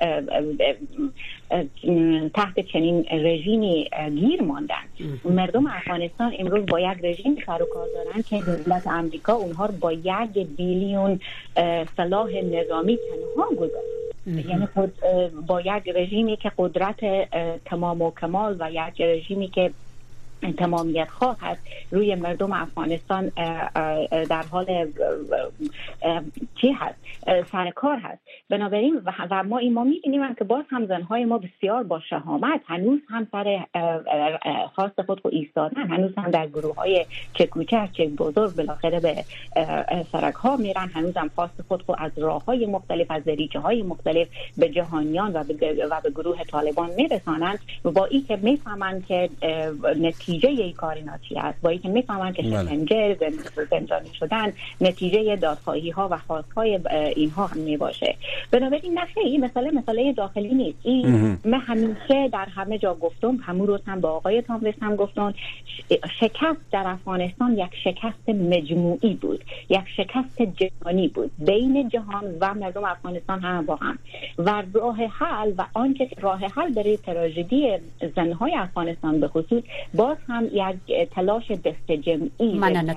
تحت 2.35 2.61
چنین 2.61 3.07
رژیمی 3.11 3.91
گیر 4.21 4.43
ماندن. 4.43 4.85
مردم 5.25 5.67
افغانستان 5.67 6.33
امروز 6.39 6.67
با 6.67 6.81
یک 6.81 6.99
رژیم 7.03 7.37
سر 7.47 7.63
و 7.63 7.67
کار 7.75 7.87
دارن 7.95 8.23
که 8.23 8.37
دولت 8.41 8.87
امریکا 9.15 9.33
اونها 9.33 9.67
رو 9.67 9.73
با 9.73 9.93
یک 9.93 10.47
بیلیون 10.57 11.21
سلاح 11.97 12.31
نظامی 12.31 12.97
تنها 12.97 13.51
گذاشت. 13.51 14.49
یعنی 14.49 14.67
خود 14.67 14.93
با 15.47 15.61
یک 15.61 15.89
رژیمی 15.95 16.37
که 16.37 16.53
قدرت 16.59 17.31
تمام 17.65 18.03
و 18.03 18.11
کمال 18.21 18.57
و 18.59 18.71
یک 18.71 19.01
رژیمی 19.01 19.49
که 19.49 19.71
تمامیت 20.53 21.09
خواه 21.11 21.37
هست 21.41 21.61
روی 21.91 22.15
مردم 22.15 22.53
افغانستان 22.53 23.33
در 24.29 24.45
حال 24.51 24.93
چی 26.61 26.73
هست؟ 26.73 26.99
سرکار 27.53 27.99
هست. 27.99 28.23
بنابراین 28.51 29.03
و 29.05 29.43
ما 29.43 29.59
این 29.59 29.75
ما 29.75 29.85
می‌بینیم 29.85 30.35
که 30.35 30.45
باز 30.45 30.65
هم 30.71 30.87
زنهای 30.87 31.25
ما 31.25 31.39
بسیار 31.39 31.83
با 31.83 32.01
شهامت 32.01 32.61
هنوز 32.67 33.01
هم 33.09 33.27
سر 33.33 33.67
خواست 34.75 35.03
خود 35.03 35.21
رو 35.25 35.31
ایستادن 35.35 35.87
هنوز 35.87 36.13
هم 36.17 36.31
در 36.31 36.47
گروه 36.47 36.75
های 36.75 37.07
چه 37.35 37.47
کوچک 37.47 37.89
چه 37.93 38.09
بزرگ 38.09 38.57
بالاخره 38.57 39.01
به 39.01 39.25
سرک 40.13 40.35
ها 40.35 40.57
میرن 40.57 40.91
هنوز 40.95 41.17
هم 41.17 41.31
خواست 41.35 41.63
خود 41.69 41.85
رو 41.89 41.95
از 41.99 42.13
راه 42.17 42.45
های 42.45 42.67
مختلف 42.67 43.11
از 43.11 43.25
دریچه 43.25 43.59
های 43.59 43.83
مختلف 43.83 44.29
به 44.59 44.69
جهانیان 44.69 45.33
و 45.37 45.45
به, 45.45 45.87
و 45.91 46.01
به 46.03 46.11
گروه 46.11 46.45
طالبان 46.45 46.91
میرسانند. 46.97 47.59
و 47.85 47.91
با 47.91 48.05
این 48.05 48.25
که 48.25 48.37
می‌فهمند 48.37 49.07
که 49.07 49.31
نتیجه 50.01 50.34
ای 50.43 50.73
کار 50.73 51.01
ناچی 51.01 51.39
است. 51.39 51.61
با 51.63 51.71
اینکه 51.71 51.89
می‌فهمند 51.89 52.35
که 52.35 52.43
بله. 52.43 52.63
شکنجه 52.63 53.17
زندانی 53.71 54.11
شدن 54.19 54.53
نتیجه 54.81 55.37
دادخواهی 55.37 55.91
ها 55.91 56.09
و 56.11 56.19
خواست 56.19 56.53
های 56.53 56.81
اینها 57.17 57.47
هم 57.47 57.61
می 57.61 57.77
باشه 57.77 58.17
بنابراین 58.51 58.99
نخه 58.99 59.21
این 59.21 59.45
مسئله 59.45 59.71
مسئله 59.71 60.13
داخلی 60.13 60.55
نیست. 60.55 60.79
این 60.83 61.39
من 61.45 61.61
همیشه 61.61 62.29
در 62.33 62.47
همه 62.55 62.79
جا 62.79 62.95
گفتم 62.95 63.39
همون 63.43 63.67
روز 63.67 63.81
هم 63.87 64.01
با 64.01 64.11
آقای 64.11 64.43
تامویس 64.43 64.75
هم 64.83 64.97
گفتم 64.97 65.35
شکست 66.21 66.61
در 66.73 66.85
افغانستان 66.87 67.59
یک 67.59 67.75
شکست 67.85 68.29
مجموعی 68.29 69.15
بود. 69.15 69.45
یک 69.69 69.85
شکست 69.97 70.43
جهانی 70.43 71.09
بود. 71.09 71.31
بین 71.39 71.89
جهان 71.89 72.25
و 72.41 72.55
مردم 72.55 72.85
افغانستان 72.85 73.41
هم 73.41 73.67
با 73.67 73.77
هم. 73.77 73.99
و 74.39 74.63
راه 74.75 74.97
حل 74.97 75.53
و 75.59 75.65
آنچه 75.75 76.09
راه 76.21 76.41
حل 76.41 76.73
برای 76.73 76.97
تراژدی 76.97 77.79
زنهای 78.17 78.55
افغانستان 78.55 79.21
به 79.21 79.29
خصوص 79.29 79.63
باز 80.15 80.23
هم 80.29 80.49
یک 80.53 81.09
تلاش 81.11 81.51
دست 81.51 81.93
جمعی 81.93 82.59
من 82.59 82.97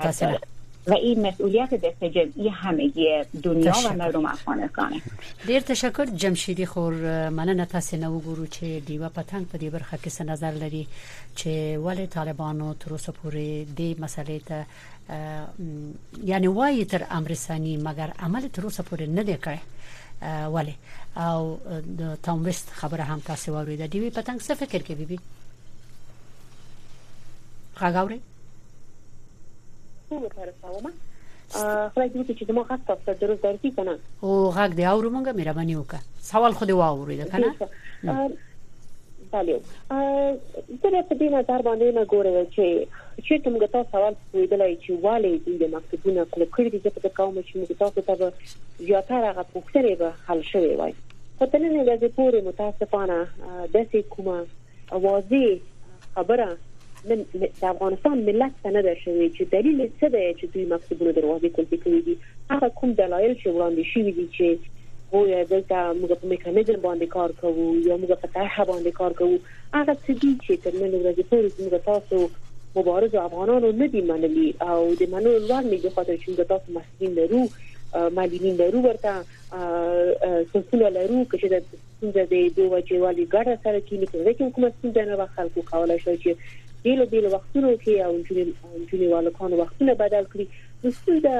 و 0.88 0.94
این 0.94 1.28
مسئولیت 1.28 1.74
دست 1.74 2.04
جمعی 2.04 2.50
همگی 2.50 3.24
دنیا 3.44 3.72
تشکر. 3.72 3.94
و 3.94 3.98
مردم 3.98 4.26
افغانستان 4.26 5.02
ډیر 5.48 5.60
تشکر. 5.60 6.06
جمشیدی 6.06 6.66
خور 6.66 6.94
مننه 7.30 7.66
تاسو 7.66 7.98
نه 7.98 8.08
وګورو 8.08 8.54
چې 8.54 8.64
دیوا 8.88 9.10
پتنګ 9.10 9.46
په 9.52 9.58
دې 9.58 9.64
برخه 9.64 9.98
کې 9.98 10.22
نظر 10.22 10.52
لري 10.52 10.88
چې 11.36 11.48
ولې 11.86 12.14
طالبانو 12.14 12.74
تر 12.74 12.92
اوسه 12.92 13.12
پورې 13.12 13.78
دې 13.78 14.00
مسلې 14.02 14.40
ته 14.48 14.66
یعنی 16.24 16.48
وایي 16.48 16.86
تر 16.86 17.06
امرسانی 17.10 17.78
مګر 17.78 18.10
عمل 18.20 18.48
تر 18.48 18.64
اوسه 18.64 18.84
پورې 18.84 19.02
نه 19.02 19.24
دی 19.24 19.38
کړی 19.38 19.60
ولی. 20.54 20.76
او 21.18 21.58
د 22.00 22.18
تاموست 22.24 22.70
خبره 22.70 23.04
هم 23.04 23.20
تاسو 23.20 23.52
وریده 23.54 23.86
دی 23.88 24.10
پتنګ 24.10 24.42
څه 24.42 24.54
فکر 24.54 24.82
کوي 24.88 25.06
بي 25.06 25.20
غاغوري 27.82 28.20
خدای 31.52 32.10
دې 32.10 32.34
چې 32.38 32.44
زما 32.48 32.62
غږ 32.70 32.82
تاسو 32.88 33.14
درست 33.22 33.42
درځي 33.44 33.72
کنه 33.78 33.94
او 34.24 34.52
غږ 34.58 34.72
دی 34.80 34.86
اورو 34.86 35.14
مونږه 35.16 35.38
مهرباني 35.40 35.76
وکړه 35.76 36.00
سوال 36.32 36.54
خو 36.54 36.66
دې 36.66 36.76
واورید 36.80 37.22
کنه 37.32 37.50
بله 39.32 39.60
زه 40.82 41.02
په 41.10 41.16
دې 41.20 41.28
نظر 41.38 41.62
باندې 41.68 41.88
نه 41.98 42.04
ګورم 42.12 42.38
چې 42.56 42.68
چې 43.26 43.34
موږ 43.54 43.64
تاسو 43.76 43.92
سوال 43.96 44.14
ویدلای 44.34 44.74
چې 44.84 44.92
والي 45.06 45.34
د 45.64 45.74
مکتبونو 45.76 46.26
کله 46.34 46.46
کړی 46.56 46.70
دي 46.74 46.80
چې 46.84 46.90
په 47.06 47.10
کوم 47.18 47.36
چې 47.48 47.54
موږ 47.60 47.72
تاسو 47.84 48.00
ته 48.08 48.32
زیاتره 48.88 49.26
هغه 49.30 49.44
پوښتنې 49.54 49.94
به 50.02 50.10
حل 50.28 50.42
شوي 50.52 50.74
وای 50.82 50.94
په 51.40 51.46
تلنې 51.52 51.82
د 52.04 52.06
پورې 52.18 52.40
متاسفانه 52.50 53.18
د 53.74 53.76
سې 53.92 54.02
کومه 54.14 54.38
واضح 55.06 55.48
خبره 56.16 56.50
من 57.10 57.24
د 57.34 57.66
افغانستان 57.74 58.24
ملت 58.30 58.66
نه 58.66 58.82
ده 58.88 58.96
شوی 59.04 59.28
چې 59.36 59.44
دلیل 59.52 59.84
څه 60.00 60.08
دی 60.16 60.26
چې 60.40 60.46
دوی 60.54 60.66
مکتوبونه 60.72 61.12
دروازې 61.12 61.50
کولې 61.56 61.78
کوي 61.84 62.02
دي 62.08 62.16
هغه 62.54 62.70
کوم 62.82 62.96
دلایل 63.02 63.34
چې 63.42 63.48
وړاندې 63.56 63.84
شوی 63.94 64.12
دي 64.18 64.28
چې 64.38 64.76
خو 65.12 65.24
دلته 65.52 65.78
موږ 66.00 66.12
په 66.22 66.32
میکانیزم 66.34 66.82
باندې 66.86 67.08
کار 67.16 67.36
کوو 67.42 67.68
یا 67.90 67.98
موږ 68.02 68.12
په 68.24 68.34
طرح 68.36 68.58
باندې 68.72 68.92
کار 69.00 69.18
کوو 69.22 69.38
هغه 69.78 69.94
څه 70.06 70.12
دي 70.22 70.32
چې 70.46 70.54
تر 70.64 70.74
نن 70.82 70.92
ورځې 71.02 71.24
پورې 71.30 71.50
موږ 71.60 71.74
تاسو 71.90 72.18
مبارز 72.80 73.16
افغانانو 73.22 73.72
نه 73.82 73.88
دي 73.96 74.02
منلي 74.12 74.50
او 74.72 74.82
د 75.02 75.16
منلو 75.16 75.38
لپاره 75.38 75.70
موږ 75.72 75.96
خاطر 75.96 76.22
چې 76.22 76.28
موږ 76.30 76.42
تاسو 76.54 76.78
مسئولین 76.80 77.18
لرو 77.22 77.48
معلمین 78.20 78.56
لرو 78.62 78.82
ورته 78.82 79.14
سلسله 80.54 80.90
لرو 80.98 81.20
چې 81.32 81.48
د 81.54 81.56
څنګه 82.00 82.24
د 82.32 82.36
دوه 82.58 82.68
وجوالي 82.74 83.26
ګډه 83.36 83.56
سره 83.64 83.80
کې 83.88 83.96
نه 84.02 84.08
کوي 84.12 84.52
کوم 84.56 84.66
څه 84.82 85.06
نه 85.12 85.28
خلکو 85.38 85.68
کولای 85.72 86.00
شي 86.06 86.18
چې 86.24 86.32
بیل 86.84 87.06
بیل 87.12 87.26
وختونو 87.34 87.70
کې 87.84 87.94
او 88.06 88.14
جونې 88.30 89.08
والکانو 89.14 89.62
وختونه 89.62 89.94
بدل 90.02 90.26
کړي 90.34 90.46
نو 90.84 90.90
څه 90.92 91.32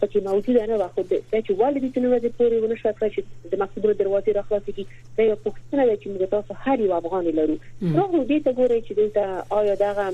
پکې 0.00 0.18
موجوده 0.26 0.66
نه 0.70 0.76
واخو 0.80 1.02
د 1.02 1.12
چې 1.44 1.52
والدې 1.60 1.88
چې 1.94 1.98
نو 2.02 2.18
د 2.24 2.28
پوري 2.38 2.58
ونه 2.64 2.76
شو 2.82 2.92
چې 3.00 3.20
د 3.54 3.62
مکتوب 3.62 3.88
دروازې 4.02 4.30
راخلاصي 4.38 4.72
کی 4.76 4.84
دا 5.16 5.22
یو 5.28 5.38
پوښتنه 5.46 5.82
ده 5.88 5.96
چې 6.02 6.06
موږ 6.12 6.22
تاسو 6.34 6.52
هر 6.66 6.78
یو 6.84 6.94
افغان 6.98 7.24
لرو. 7.38 7.56
نو 7.82 8.24
دې 8.30 8.38
ته 8.44 8.50
ګورئ 8.58 8.80
چې 8.86 8.92
دلته 9.00 9.22
آیا 9.60 9.74
دغه 9.84 10.06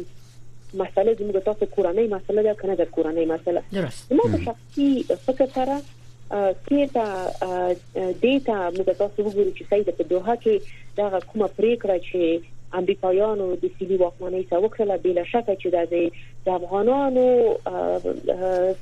مسله 0.83 1.15
زموږ 1.21 1.37
تاسو 1.51 1.65
کورنۍ 1.77 2.07
مسله 2.15 2.43
ده 2.49 2.55
کنه 2.63 2.75
د 2.83 2.91
کورنۍ 2.97 3.27
مسله 3.33 3.63
درست. 3.79 4.13
ما 4.21 4.25
په 4.35 4.39
شخصي 4.47 4.89
فکر 5.27 5.47
سره 5.59 5.77
کېتا 6.67 7.07
دیتا 8.23 8.59
موږ 8.77 8.89
تاسو 9.03 9.19
وګورئ 9.27 9.53
چې 9.59 9.65
سید 9.71 9.89
په 10.01 10.05
دوه 10.15 10.39
کې 10.43 10.55
دا 10.97 11.21
کومه 11.29 11.49
پریکړه 11.59 11.97
چې 12.09 12.21
امریکایانو 12.79 13.47
د 13.63 13.71
سیلي 13.79 13.97
واکمنۍ 14.01 14.43
څخه 14.51 14.59
وکړه 14.65 14.97
بل 15.05 15.19
شک 15.33 15.49
چې 15.63 15.69
د 16.47 16.49
افغانانو 16.59 17.27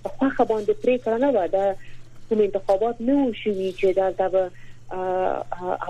په 0.02 0.08
خوخه 0.16 0.44
باندې 0.50 0.72
پریکړه 0.82 1.16
نه 1.24 1.28
و 1.34 1.38
د 1.54 1.58
کوم 2.30 2.40
انتخابات 2.46 3.00
نه 3.10 3.16
شوي 3.42 3.70
چې 3.78 3.88
د 3.98 4.00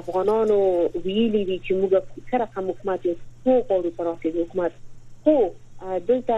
افغانانو 0.02 0.58
ویلي 1.04 1.42
دي 1.48 1.58
چې 1.66 1.72
موږ 1.80 1.92
سره 2.30 2.46
کوم 2.54 2.70
حکومت 2.72 3.00
یو 3.06 3.16
غوړو 3.46 3.90
پراسي 3.96 4.30
حکومت. 4.36 4.72
خو 5.24 5.34
دلته 6.10 6.36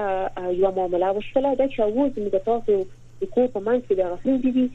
یو 0.62 0.70
معاملې 0.77 1.11
وشله 1.16 1.51
د 1.61 1.62
چې 1.73 1.81
اوس 1.81 2.12
موږ 2.25 2.35
تاسو 2.49 2.75
د 3.20 3.31
کو 3.35 3.42
په 3.55 3.61
منځ 3.66 3.81
کې 3.87 3.94
د 3.96 4.03
غفلت 4.12 4.42
دي 4.57 4.66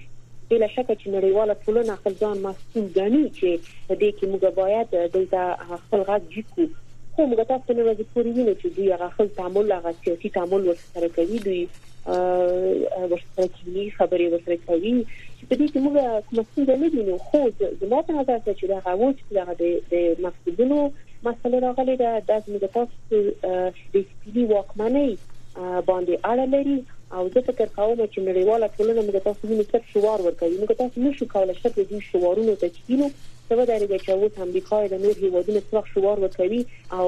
بلا 0.49 0.67
شک 0.75 0.89
چې 1.01 1.07
نړیواله 1.17 1.53
ټولنه 1.65 1.95
خپل 2.01 2.13
ځان 2.21 2.41
مسؤل 2.47 2.85
ګڼي 2.97 3.23
چې 3.37 3.49
د 3.89 3.91
دې 4.01 4.09
کې 4.17 4.25
موږ 4.31 4.43
باید 4.61 4.87
دلته 5.15 5.39
خپل 5.85 6.03
غږ 6.09 6.21
جکو 6.35 6.67
خو 7.15 7.25
موږ 7.31 7.47
تاسو 7.51 7.73
نه 7.77 7.83
راځي 7.87 8.05
پوری 8.13 8.31
ویني 8.37 8.55
چې 8.61 8.67
دوی 8.77 8.87
هغه 8.93 9.07
خپل 9.15 9.27
تعامل 9.39 9.75
هغه 9.77 9.91
سیاسي 9.99 10.29
تعامل 10.37 10.67
ورسره 10.69 11.09
کوي 11.17 11.37
دوی 11.45 11.61
ورسره 13.11 13.47
کوي 13.57 13.85
خبرې 13.97 14.27
ورسره 14.33 14.57
کوي. 14.67 14.95
چې 15.37 15.43
په 15.49 15.55
دې 15.59 15.67
کې 15.71 15.79
موږ 15.85 15.95
کوم 16.27 16.39
څه 16.53 16.75
نه 16.81 16.89
دي 16.93 17.01
نو 17.09 17.17
خو 17.27 17.41
زما 17.81 18.01
په 18.09 18.17
نظر 18.19 18.37
چې 18.47 18.65
دا 18.71 18.77
هغه 18.87 19.07
چې 19.17 19.23
د 19.61 19.63
د 19.93 20.25
مقصودونو 20.25 20.79
مسله 21.29 21.59
راغلي 21.67 21.95
ده 22.03 22.11
د 22.29 22.31
موږ 22.51 22.63
تاسو 22.77 23.21
د 23.93 23.95
سپیډي 24.09 24.43
واکمنۍ 24.53 25.09
باندې 25.89 26.15
اړه 26.31 26.45
لري 26.55 26.77
او 27.13 27.29
زه 27.33 27.41
فکر 27.47 27.67
کوم 27.75 27.99
چې 28.13 28.19
نړیواله 28.29 28.67
ټولنه 28.77 29.01
موږ 29.07 29.17
تاسو 29.27 29.47
نه 29.47 29.65
څه 29.71 29.77
شوار 29.93 30.21
ورکوي. 30.27 30.57
موږ 30.61 30.71
تاسو 30.81 31.01
نشو 31.07 31.25
کولای 31.33 31.55
چې 31.55 31.69
د 31.77 31.89
دې 31.89 31.99
شوارونو 32.11 32.55
ته 32.61 32.67
کینو 32.77 33.09
څه 33.49 33.65
درې 33.69 33.99
چې 34.05 34.11
اوس 34.11 34.39
امریکا 34.45 34.79
د 34.93 35.03
نور 35.03 35.19
هیوادونو 35.25 35.59
څخه 35.67 35.93
شعار 35.93 36.23
ورکوي 36.23 36.61
او 36.97 37.07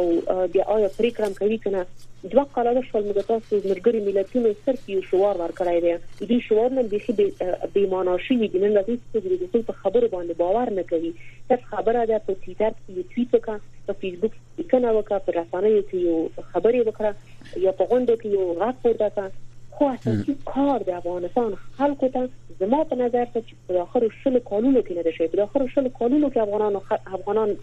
بیا 0.54 0.64
آیا 0.76 0.90
پریکړه 0.98 1.30
کوي 1.40 1.58
کنه 1.64 1.82
دوه 2.34 2.46
کاله 2.58 2.84
شول 2.90 3.08
موږ 3.08 3.28
تاسو 3.32 3.62
ملګرو 3.72 4.04
ملتونو 4.10 4.52
صرف 4.68 4.90
یو 4.92 5.02
شعار 5.10 5.42
ورکړای 5.42 5.82
دی. 5.86 5.96
دې 6.30 6.38
شعار 6.48 6.70
نن 6.78 6.88
به 6.92 7.00
به 7.74 7.90
معنا 7.96 8.16
شي 8.28 8.38
دي. 8.44 8.62
نن 8.66 8.78
د 8.78 8.82
ټول 9.52 9.64
خبرو 9.82 10.08
باندې 10.14 10.34
باور 10.44 10.74
نه 10.78 10.84
کوي. 10.94 11.12
تاسو 11.50 11.74
خبره 11.74 12.06
ده 12.14 12.22
په 12.30 12.34
ټوئیټر 12.44 12.72
کې 12.84 13.04
ټویټ 13.12 13.30
وکړه 13.36 13.58
په 13.90 13.94
فیسبوک 14.00 14.34
کې 14.38 14.64
کنه 14.72 14.94
وکړه 14.98 15.20
په 15.26 15.32
رسنیو 15.40 15.84
کې 15.90 15.98
یو 16.08 16.48
خبري 16.54 16.82
وکړه 16.88 17.12
یا 17.66 17.72
په 17.82 17.84
غونډه 17.92 18.16
کې 18.22 18.28
یو 18.38 18.46
غږ 18.62 18.76
پورته 18.86 19.08
کړه 19.16 19.28
خو 19.80 19.88
اساسي 19.94 20.36
کار 20.52 20.86
د 20.90 21.00
افغانستان 21.00 21.56
خلکو 21.80 22.12
ته 22.18 22.28
زما 22.62 22.84
په 22.92 23.00
نظر 23.02 23.26
ته 23.34 23.42
چې 23.48 23.54
په 23.72 23.84
اخر 23.88 24.08
شل 24.20 24.40
کالونو 24.52 24.82
کې 24.86 24.94
نه 25.00 25.04
ده 25.08 25.18
شوی 25.18 25.28
په 25.34 25.48
اخر 25.48 25.68
شل 25.76 25.90
کالونو 26.00 26.30
کې 26.34 26.40
افغانان 26.48 26.74
افغانان 27.20 27.56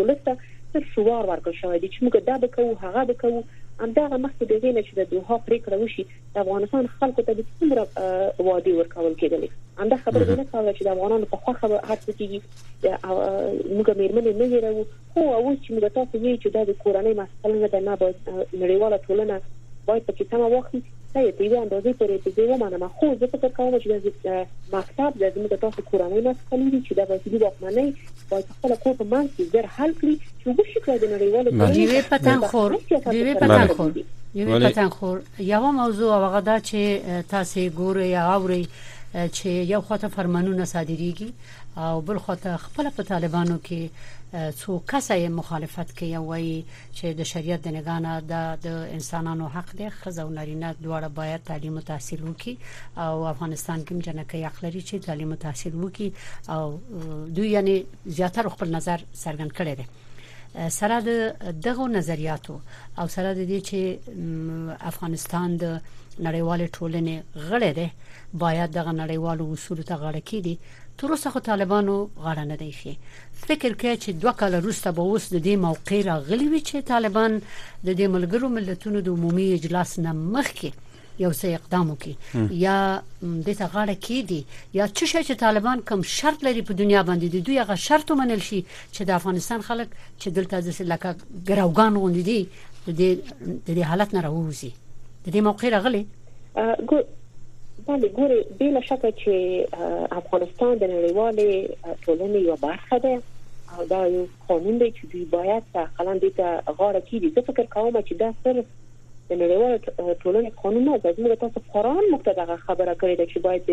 ولسته 0.00 0.36
تر 0.72 0.86
شوار 0.94 1.30
ورکړ 1.30 1.52
شوی 1.62 1.78
دي 1.82 1.88
چې 1.94 2.00
موږ 2.04 2.28
دا 2.30 2.36
به 2.44 2.54
کوو 2.58 2.76
هغه 2.84 3.08
به 3.10 3.18
کوو. 3.24 3.42
همدغه 3.80 4.16
مخکې 4.22 4.44
د 4.50 4.52
غینې 4.62 4.82
چې 4.86 4.92
د 4.98 5.02
دوه 5.10 5.36
پریکړه 5.48 5.76
وشي 5.82 6.04
د 6.36 6.40
افغانستان 6.44 6.88
خلکو 7.00 7.24
ته 7.26 7.34
د 7.40 7.44
څومره 7.58 7.82
وادي 8.46 8.72
ورکول 8.78 9.14
کېدل 9.20 9.44
همدا 9.82 9.98
خبره 10.06 10.36
نه 10.40 10.44
کوله 10.52 10.72
چې 10.78 10.82
د 10.86 10.88
افغانانو 10.94 11.30
په 11.32 11.36
خوخه 11.44 11.66
هر 11.90 11.98
څه 12.04 12.12
کېږي. 12.18 12.40
موږ 13.76 13.88
مېرمنې 14.00 14.32
نه 14.40 14.46
لرو 14.64 14.84
خو 15.12 15.20
او 15.36 15.44
چې 15.62 15.68
موږ 15.74 15.84
تاسو 15.98 16.22
وی 16.24 16.34
چې 16.42 16.48
د 16.56 16.72
کورنۍ 16.82 17.14
مسله 17.20 17.54
نه 17.62 17.80
نه 17.88 17.94
نړیواله 18.62 18.98
ټولنه 19.06 19.40
باید 19.90 20.08
په 20.08 20.12
کې 20.16 20.24
سم 20.30 20.40
واخلي 20.54 20.82
ته 21.12 21.20
یې 21.24 21.32
په 21.38 21.44
اندازې 21.64 21.92
پورې 21.98 22.16
په 22.24 22.30
دې 22.36 22.44
ومنم 22.50 22.88
خو 22.96 23.06
زه 23.20 23.26
فکر 23.34 23.50
کوم 23.56 23.74
چې 23.82 23.88
د 24.26 24.28
مکتب 24.74 25.10
د 25.20 25.24
زموږ 25.34 25.60
تاسو 25.64 25.86
کورنۍ 25.90 26.20
مسلې 26.26 26.68
دي 26.72 26.80
چې 26.86 26.92
د 26.98 27.00
وسیلې 27.10 27.38
واکمنۍ 27.44 27.88
باید 28.30 28.46
خپل 28.56 28.74
کور 28.82 28.94
په 29.00 29.06
منځ 29.12 29.28
کې 29.36 29.44
زر 29.52 29.66
حل 29.76 29.92
کړي 30.00 30.14
چې 30.40 30.46
وګورئ 30.48 30.70
چې 30.74 30.80
د 31.02 31.04
نړیوالو 31.14 31.74
دیوی 31.78 32.02
پتن 32.10 32.46
خور 32.50 32.76
دیوی 33.10 33.34
پتن 33.42 33.74
خور 33.78 33.90
یو 34.40 34.60
پتن 34.66 34.88
خور 34.98 35.16
یو 35.52 35.72
موضوع 35.80 36.12
هغه 36.16 36.40
دا 36.50 36.56
چې 36.68 37.24
تاسو 37.34 37.66
ګوري 37.80 38.08
یا 38.10 38.26
اوري 38.34 38.62
چې 39.14 39.46
یو 39.72 39.80
خواته 39.80 40.08
فرمانونه 40.16 40.64
صادریږي 40.74 41.30
او 41.86 42.00
بل 42.10 42.18
خواته 42.26 42.56
خپل 42.66 42.90
په 42.96 43.02
طالبانو 43.10 43.58
کې 43.66 44.17
څو 44.32 44.78
کسه 44.86 45.28
مخالفت 45.28 45.92
کوي 45.98 46.16
وایي 46.16 46.64
چې 46.96 47.06
د 47.18 47.22
شریعت 47.32 47.60
د 47.64 47.68
نگانه 47.76 48.12
د 48.64 48.66
انسانانو 48.96 49.46
حق 49.54 49.70
دی 49.78 49.88
خزه 50.00 50.22
او 50.22 50.30
نارینه 50.38 50.74
دواړه 50.84 51.08
باید 51.20 51.44
تعلیم 51.50 51.74
او 51.76 51.84
تحصیل 51.92 52.20
وکړي. 52.22 52.54
او 52.96 53.26
افغانستان 53.34 53.84
کې 53.84 53.92
جنکه 54.06 54.46
حق 54.46 54.64
لري 54.64 54.82
چې 54.82 55.06
تعلیم 55.06 55.30
او 55.32 55.38
تحصیل 55.46 55.74
وکړي 55.74 56.08
او 56.48 56.78
دوی 57.36 57.48
یعنی 57.50 57.76
زیاتره 58.06 58.48
خپل 58.48 58.68
نظر 58.76 58.98
څرګند 59.24 59.52
کړي 59.58 59.74
دي 59.78 59.86
سره 60.78 61.00
د 61.00 61.10
دغه 61.68 61.88
نظریاتو 61.88 62.60
او 62.98 63.06
سره 63.14 63.34
د 63.34 63.40
دې 63.50 63.60
چې 63.68 63.80
افغانستان 64.90 65.56
د 65.62 65.80
نړیوال 66.26 66.60
ټولنې 66.76 67.16
غړی 67.50 67.72
دی 67.78 67.88
باید 68.44 68.70
دغه 68.78 68.92
نړیوالو 68.92 69.52
اصول 69.52 69.82
ته 69.82 69.94
غاړه 70.02 70.22
کړي 70.28 70.54
تر 71.00 71.10
اوسه 71.14 71.30
خو 71.30 71.40
طالبانو 71.50 71.96
غاړه 72.24 72.44
نه 72.50 72.56
دی 72.62 72.72
خي 72.80 72.92
فکر 73.46 73.74
کوي 73.80 73.96
چې 74.02 74.10
دوه 74.22 74.32
کال 74.40 74.54
وروسته 74.58 74.92
به 74.98 75.02
اوس 75.02 75.28
د 75.32 75.42
دې 75.46 75.54
موقع 75.66 76.00
راغلی 76.10 76.48
وي 76.48 76.60
چې 76.68 76.88
طالبان 76.92 77.38
د 77.86 77.88
دې 77.98 78.06
ملګرو 78.14 78.48
ملتونو 78.58 79.02
د 79.08 79.08
عمومي 79.18 79.46
اجلاس 79.58 79.98
نه 79.98 80.12
مخکې 80.36 80.70
یو 81.24 81.30
څه 81.40 81.46
اقدام 81.58 81.90
وکړي 81.90 82.14
یا 82.64 82.76
د 83.46 83.48
ته 83.58 83.66
غاړه 83.74 83.94
کیدی 84.06 84.40
یا 84.78 84.86
چې 84.96 85.04
شي 85.12 85.22
چې 85.28 85.34
طالبان 85.44 85.84
کوم 85.90 86.02
شرط 86.14 86.44
لري 86.48 86.62
په 86.70 86.78
دنیا 86.80 87.02
باندې 87.08 87.26
د 87.34 87.46
دوی 87.48 87.58
هغه 87.62 87.76
شرط 87.84 88.10
ومنل 88.14 88.44
شي 88.48 88.60
چې 88.94 89.02
د 89.10 89.16
افغانستان 89.20 89.66
خلک 89.68 89.94
چې 90.20 90.28
دلته 90.38 90.60
د 90.60 90.90
لکه 90.92 91.14
ګراوګان 91.48 92.00
غوندي 92.02 92.24
دي 92.30 92.40
د 92.88 93.00
دې 93.76 93.82
حالت 93.92 94.18
نه 94.18 94.26
راوځي 94.26 94.72
د 95.24 95.26
دې 95.34 95.40
موقع 95.50 95.68
راغلی 95.76 96.04
بله 97.88 98.08
ګوري 98.16 98.38
بلا 98.60 98.80
شک 98.86 99.04
چې 99.18 99.34
افغانستان 100.20 100.72
د 100.80 100.88
نړیوالې 100.94 101.50
ټولنې 102.04 102.40
یو 102.48 102.56
برخه 102.64 102.98
ده. 103.04 103.14
او 103.76 103.84
دا 103.92 104.00
یو 104.14 104.24
قانون 104.48 104.76
دی 104.82 104.88
چې 104.96 105.12
دوی 105.12 105.24
باید 105.36 105.62
تقریبا 105.76 106.14
د 106.24 106.28
غاړه 106.78 107.00
کیږي 107.08 107.28
زه 107.38 107.40
فکر 107.46 107.70
کوم 107.76 107.96
چې 108.00 108.14
دا 108.22 108.28
صرف 108.44 108.66
د 109.30 109.40
نړیوال 109.42 109.74
ټولنې 110.22 110.50
قانون 110.62 110.84
نه 110.88 110.98
ده. 111.06 111.14
زموږ 111.16 111.40
تاسو 111.44 111.64
قرآن 111.72 112.04
مقتضا 112.16 112.58
خبره 112.66 112.94
کړې 113.00 113.16
ده 113.20 113.26
چې 113.32 113.38
باید 113.46 113.66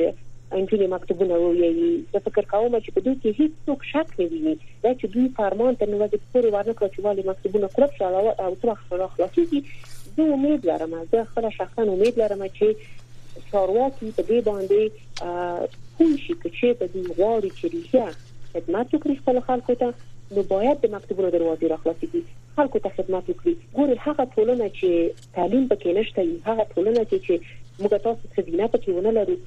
انجیل 0.59 0.87
مکتوبونه 0.95 1.43
وایي 1.43 1.93
زه 2.15 2.25
فکر 2.31 2.49
کوم 2.55 2.73
چې 2.79 2.89
په 2.97 3.05
دوی 3.05 3.15
کې 3.21 3.29
هیڅ 3.39 3.53
څوک 3.67 3.81
شک 3.91 4.19
نه 4.19 4.25
ویني. 4.33 4.57
دا 4.83 4.91
چې 4.99 5.05
دوی 5.13 5.29
فرمان 5.39 5.81
ته 5.81 5.93
نو 5.93 5.97
د 6.03 6.27
پوره 6.33 6.49
ورنکړه 6.55 6.89
چې 6.93 6.99
والی 7.07 7.27
مکتوبونه 7.31 7.67
کړب 7.75 7.91
شو 7.97 8.05
او 8.47 8.55
تر 8.63 8.75
اخره 8.75 9.07
خلاصيږي 9.13 9.61
زه 10.17 10.23
امید 10.35 10.69
لرم. 10.71 10.93
زه 11.15 11.31
خپل 11.31 11.49
شخصا 11.57 11.81
امید 11.95 12.23
لرم 12.23 12.45
چې 12.59 13.03
چارواکي 13.51 14.11
په 14.17 14.23
دې 14.29 14.39
باندې 14.49 14.81
کوم 15.97 16.11
شي 16.23 16.33
چې 16.57 16.67
په 16.79 16.85
دې 16.93 17.03
غواړي 17.17 17.49
چې 17.57 17.65
ریښه 17.73 18.05
خدمت 18.53 18.87
وکړي 18.93 19.15
خپل 19.21 19.39
خلکو 19.47 19.75
ته 19.81 19.87
نو 20.35 20.43
باید 20.53 20.77
د 20.83 20.91
مکتوبونو 20.95 21.29
دروازې 21.35 21.71
راخلاصې 21.73 22.07
کړي. 22.11 22.23
خلکو 22.57 22.79
ته 22.83 22.89
خدمت 22.97 23.25
وکړي. 23.29 23.53
ګوري 23.77 23.95
هغه 24.05 24.23
ټولنه 24.35 24.69
چې 24.77 24.89
تعلیم 25.37 25.65
پکې 25.71 25.89
نشته 25.97 26.21
هغه 26.49 26.63
ټولنه 26.73 27.01
چې 27.11 27.33
موږ 27.81 27.91
تاسو 28.05 28.23
څه 28.33 28.41
دینه 28.49 28.67
پکې 28.73 28.89
ونه 28.97 29.11
لرو 29.17 29.37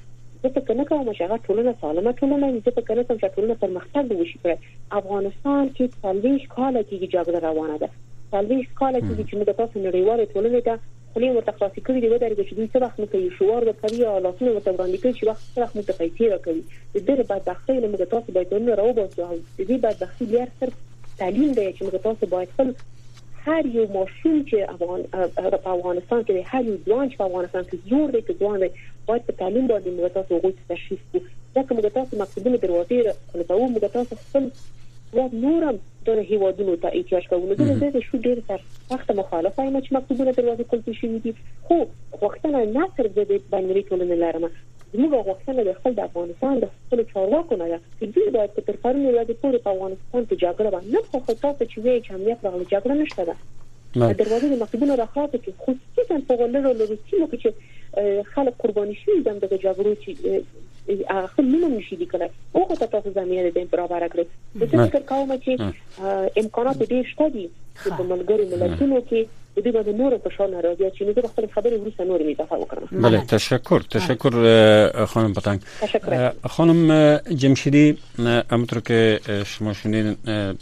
زه 0.43 0.49
په 0.55 0.61
کنه 0.67 0.83
کوم 0.89 1.07
چې 1.17 1.23
هغه 1.27 1.37
ټولنه 1.47 1.71
سالمه 1.81 2.11
ټولنه 2.19 2.51
زه 2.67 2.71
په 2.77 2.83
کنه 2.89 3.03
کوم 3.07 3.17
چې 3.21 3.33
ټولنه 3.35 3.55
پرمختګ 3.63 4.05
وشي 4.19 4.39
پر 4.43 4.53
افغانستان 4.99 5.63
کې 5.75 5.85
څلويش 6.03 6.45
کال 6.55 6.75
کې 6.89 7.11
جګړه 7.15 7.39
روانه 7.47 7.77
ده. 7.81 7.89
څلويش 8.33 8.67
کال 8.79 8.93
کې 9.05 9.13
چې 9.29 9.33
موږ 9.39 9.49
تاسو 9.61 9.85
نړیواله 9.87 10.23
ټولنه 10.33 10.59
ته 10.67 10.73
خپلې 11.09 11.29
ورته 11.35 11.51
خلاصې 11.57 11.81
کړې 11.85 11.99
دی 12.01 12.09
ودرېږي 12.09 12.43
چې 12.49 12.53
دوی 12.57 12.67
څه 12.73 12.79
وخت 12.83 12.99
نو 12.99 13.07
کوي 13.13 13.29
شوار 13.37 13.63
ورکوي 13.69 14.03
او 14.09 14.19
لاسونه 14.25 14.51
ورته 14.51 14.71
وړاندې 14.73 14.97
کوي 15.01 15.13
چې 15.17 15.23
وخت 15.29 15.43
څه 15.53 15.59
وخت 15.63 15.75
موږ 15.77 15.85
پیسې 16.01 16.23
راکوي 16.33 16.63
د 16.93 16.97
دې 17.07 17.27
بعد 17.31 17.43
د 17.49 17.59
خپل 17.59 17.81
موږ 17.91 18.01
تاسو 18.13 18.37
باید 18.37 18.53
نو 18.67 18.77
راوباسو 18.81 19.25
او 19.29 19.35
د 19.57 19.61
دې 19.69 19.77
بعد 19.85 19.99
د 20.03 20.11
خپل 20.13 20.31
لار 20.35 20.53
صرف 20.59 20.75
تعلیم 21.21 21.51
دی 21.57 21.67
چې 21.75 21.81
موږ 21.85 21.95
تاسو 22.07 22.31
باید 22.35 22.55
خپل 22.55 22.73
هر 23.47 23.69
یو 23.75 23.85
ماشوم 23.97 24.37
چې 24.49 24.57
افغان 24.75 25.01
په 25.65 25.69
افغانستان 25.75 26.23
کې 26.27 26.33
هر 26.53 26.63
یو 26.69 26.77
ځوان 26.87 27.05
چې 27.11 27.17
په 27.21 27.25
افغانستان 27.29 27.63
کې 27.69 27.77
زور 27.91 28.07
دی 28.15 28.21
چې 28.27 28.33
ځوان 28.41 28.57
دی 28.63 28.69
باید 29.11 29.29
په 29.29 29.37
تعلیم 29.43 29.69
باندې 29.71 29.89
موږ 29.97 30.07
تاسو 30.17 30.33
تشخیص 30.73 31.01
کړو 31.11 31.21
ځکه 31.55 31.71
موږ 31.75 31.85
تاسو 31.99 32.21
مکتوبونه 32.23 32.57
دروازې 32.65 32.97
راکړو 33.07 33.71
موږ 33.73 33.83
تاسو 33.97 34.13
خپل 34.25 34.51
و 35.17 35.29
نورم 35.33 35.79
د 36.07 36.19
هیوادونو 36.31 36.75
ته 36.83 36.97
احتیاج 36.97 37.27
کوو 37.29 37.47
نو 37.51 37.55
د 37.59 37.69
دې 37.83 38.01
شو 38.09 38.17
ډیر 38.25 38.41
تر 38.49 38.65
وخت 38.91 39.11
مخالفه 39.21 39.65
یم 39.67 39.77
چې 39.85 39.95
مکتوبونه 39.97 40.31
دروازې 40.39 40.63
کول 40.71 40.99
شي 40.99 41.07
دي؟ 41.25 41.33
خو 41.69 41.77
وختونه 42.25 42.65
نه 42.77 42.89
تر 42.97 43.09
دې 43.15 43.39
باندې 43.51 43.87
ټولنه 43.89 44.15
لرم 44.23 44.45
زموږ 44.93 45.11
غوښتنه 45.27 45.65
د 45.65 45.75
خپل 45.79 45.95
د 45.97 46.05
افغانستان 46.09 46.61
د 46.61 46.69
خپل 46.75 47.03
چارواکو 47.13 47.57
نه 47.61 47.67
ده. 47.71 47.79
چې 47.99 48.05
دوی 48.13 48.29
باید 48.35 48.55
تر 48.69 48.77
پرون 48.83 49.03
ورځې 49.07 49.35
پورې 49.41 49.57
په 49.65 49.69
افغانستان 49.75 50.21
کې 50.27 50.35
جګړه 50.43 50.69
باندې 50.75 50.99
خو 51.11 51.19
خو 51.25 51.33
تاسو 51.43 51.63
چې 51.71 51.77
وایي 51.85 52.01
چې 52.05 52.11
امنیت 52.17 52.45
راغلی 52.45 52.65
جګړه 52.73 52.95
نشته 53.01 53.23
ده. 53.29 53.35
دروازې 54.21 54.47
د 54.49 54.55
مکتوبونو 54.63 54.99
راخلاص 55.03 55.29
کې 55.43 55.51
خصوصا 55.63 56.15
په 56.31 56.33
ولرو 56.41 56.73
لري 56.81 56.97
چې 57.11 57.51
خلک 58.33 58.57
قرباني 58.63 58.95
شي 59.03 59.19
د 59.27 59.29
جګړو 59.65 59.93
چې 60.03 60.11
هغه 60.89 61.47
نوم 61.49 61.73
نشي 61.73 61.95
لیکلای 62.03 62.29
او 62.53 62.67
ته 62.75 62.85
تاسو 62.85 63.11
زمينه 63.17 63.49
د 63.57 63.67
برابر 63.73 64.07
کړی 64.07 64.25
د 64.61 64.63
فکر 64.85 65.01
کوم 65.11 65.35
چې 65.43 65.51
امکانات 66.43 66.87
ډیر 66.93 67.11
شته 67.11 67.29
دي 67.35 67.45
چې 67.83 67.89
په 67.97 68.03
ملګرو 68.11 68.63
ملتونو 68.63 69.03
کې. 69.11 69.21
د 69.59 69.61
دې 69.65 69.71
باندې 69.75 69.93
نور 69.99 70.13
په 70.25 70.29
شان 70.35 70.51
راځي 70.65 70.89
چې 70.95 71.01
موږ 71.07 71.17
خپل 71.31 71.45
خبرې 71.55 71.75
ورسره 71.79 72.05
نور 72.09 72.21
وکړو 72.61 73.01
بله 73.05 73.19
تشکر 73.31 73.85
تشکر 73.95 74.33
خانم 75.13 75.33
پتنگ 75.33 75.59
خانم 76.57 76.81
جمشیدی 77.43 77.97
همونطور 78.51 78.79
که 78.79 79.19
شما 79.53 79.73
شنید 79.73 80.17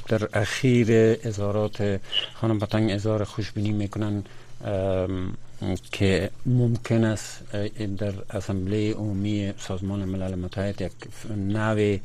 در 0.10 0.28
اخیر 0.44 0.94
اظهارات 1.32 2.00
خانم 2.42 2.60
پتنگ 2.60 2.92
اظهار 2.92 3.24
خوشبینی 3.24 3.72
می‌کنن. 3.84 4.24
که 5.92 6.32
ممکن 6.46 7.04
است 7.04 7.44
در 7.98 8.14
اسمبلی 8.30 8.92
عمومی 8.92 9.54
سازمان 9.58 10.06
ملل 10.06 10.36
متحد 10.36 10.82
یک 10.82 10.92
نوع 11.38 12.00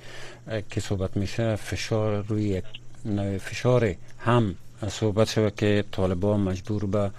که 0.70 0.80
صحبت 0.80 1.16
میشه 1.16 1.56
فشار 1.56 2.24
روی 2.28 2.44
یک 2.44 2.64
نوع 3.04 3.38
فشار 3.38 3.94
هم 4.18 4.54
صحبت 4.88 5.28
شود 5.30 5.54
که 5.56 5.84
طالبان 5.92 6.40
مجبور 6.40 6.86
به 6.86 7.10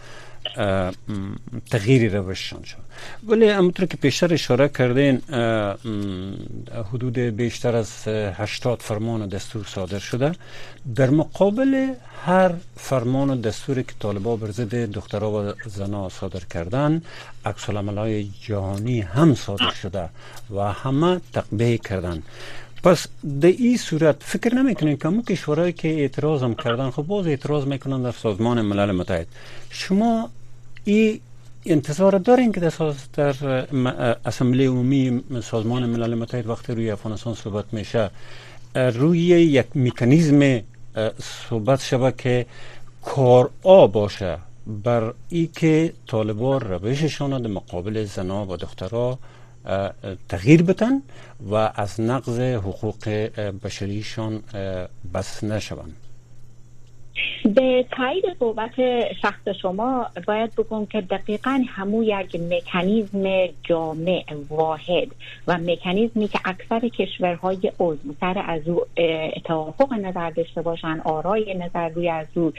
تغییر 1.72 2.18
روششان 2.18 2.64
شد. 2.64 2.78
ولی 3.28 3.50
همونطور 3.50 3.86
که 3.86 3.98
پیشتر 3.98 4.34
اشاره 4.34 4.70
کردین 4.70 5.22
حدود 6.94 7.18
بیشتر 7.18 7.76
از 7.76 8.08
80 8.08 8.82
فرمان 8.82 9.22
و 9.22 9.28
دستور 9.28 9.66
صادر 9.66 10.00
شده. 10.00 10.32
در 10.96 11.10
مقابل 11.10 11.94
هر 12.26 12.52
فرمان 12.76 13.30
و 13.30 13.36
دستوری 13.36 13.84
که 13.84 13.94
طالبا 14.00 14.36
بر 14.36 14.52
ضد 14.52 14.76
دخترها 14.76 15.32
و 15.32 15.54
زنها 15.66 16.10
صادر 16.10 16.40
کردن 16.40 17.02
عکس 17.46 17.70
های 17.70 18.30
جهانی 18.42 19.02
هم 19.02 19.36
صادر 19.36 19.72
شده 19.72 20.10
و 20.56 20.60
همه 20.60 21.22
تقبیه 21.34 21.78
کردن. 21.78 22.24
پس 22.84 23.08
در 23.42 23.48
این 23.48 23.78
صورت 23.78 24.16
فکر 24.20 24.56
نمی‌کنین 24.56 24.98
که 24.98 25.08
اون 25.08 25.22
کشورهایی 25.22 25.74
که 25.74 25.88
اعتراض 25.88 26.44
هم 26.44 26.56
کردن 26.56 26.90
خب 26.90 27.02
باز 27.02 27.28
اعتراض 27.28 27.66
می‌کنن 27.66 28.02
در 28.02 28.12
سازمان 28.12 28.62
ملل 28.62 28.92
متحد. 28.92 29.28
شما 29.70 30.30
این 30.84 31.20
انتظار 31.66 32.18
دارین 32.18 32.52
که 32.52 32.60
در, 32.60 33.36
اسمبلی 34.26 34.66
عمومی 34.66 35.24
سازمان 35.44 35.86
ملل 35.86 36.16
متحد 36.16 36.48
وقتی 36.48 36.74
روی 36.74 36.92
افغانستان 36.92 37.36
صحبت 37.36 37.66
میشه 37.72 38.10
روی 38.76 39.28
یک 39.28 39.66
میکانیزم 39.74 40.62
صحبت 41.50 41.82
شوه 41.82 42.12
که 42.12 42.46
کار 43.06 43.50
باشه 43.88 44.38
بر 44.68 45.14
ای 45.30 45.48
که 45.48 45.94
طالبان 46.08 46.60
روششان 46.60 47.42
در 47.42 47.50
مقابل 47.50 48.06
زنا 48.06 48.46
و 48.46 48.58
دخترها 48.58 49.20
تغییر 50.30 50.64
بتن 50.64 51.02
و 51.52 51.56
از 51.76 52.02
نقض 52.02 52.40
حقوق 52.40 53.08
بشریشان 53.64 54.44
بس 55.14 55.44
نشوند. 55.44 55.96
به 57.56 57.86
تایید 57.92 58.26
صحبت 58.40 58.72
شخص 59.22 59.48
شما 59.62 60.08
باید 60.28 60.56
بگم 60.56 60.86
که 60.86 61.02
دقیقا 61.02 61.64
همو 61.68 62.04
یک 62.04 62.36
مکانیزم 62.36 63.50
جامع 63.64 64.26
واحد 64.50 65.08
و 65.48 65.58
مکانیزمی 65.58 66.28
که 66.28 66.40
اکثر 66.46 66.88
کشورهای 66.88 67.72
عضو 67.80 68.14
سر 68.20 68.44
از 68.48 68.68
او 68.68 68.82
توافق 69.44 69.94
نظر 69.94 70.30
داشته 70.30 70.62
باشن 70.62 71.00
آرای 71.06 71.54
نظر 71.54 71.90
روی 71.90 72.10
از 72.10 72.28
او 72.36 72.54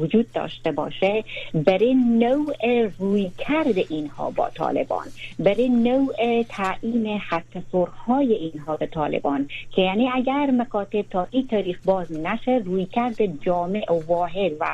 وجود 0.00 0.32
داشته 0.32 0.72
باشه 0.72 1.24
برای 1.54 1.94
نوع 1.94 2.88
روی 2.98 3.30
کرد 3.38 3.78
اینها 3.88 4.30
با 4.30 4.50
طالبان 4.50 5.06
برای 5.38 5.68
نوع 5.68 6.42
تعیین 6.48 7.18
خط 7.18 7.58
سرخهای 7.72 8.32
اینها 8.32 8.76
به 8.76 8.86
طالبان 8.86 9.48
که 9.72 9.82
یعنی 9.82 10.10
اگر 10.14 10.50
مکاتب 10.50 11.02
تا 11.02 11.26
این 11.30 11.46
تاریخ 11.46 11.78
باز 11.84 12.12
نشه 12.12 12.62
روی 12.64 12.86
کرد 12.86 13.40
جامع 13.50 13.92
و 13.92 14.00
واحد 14.06 14.52
و 14.60 14.66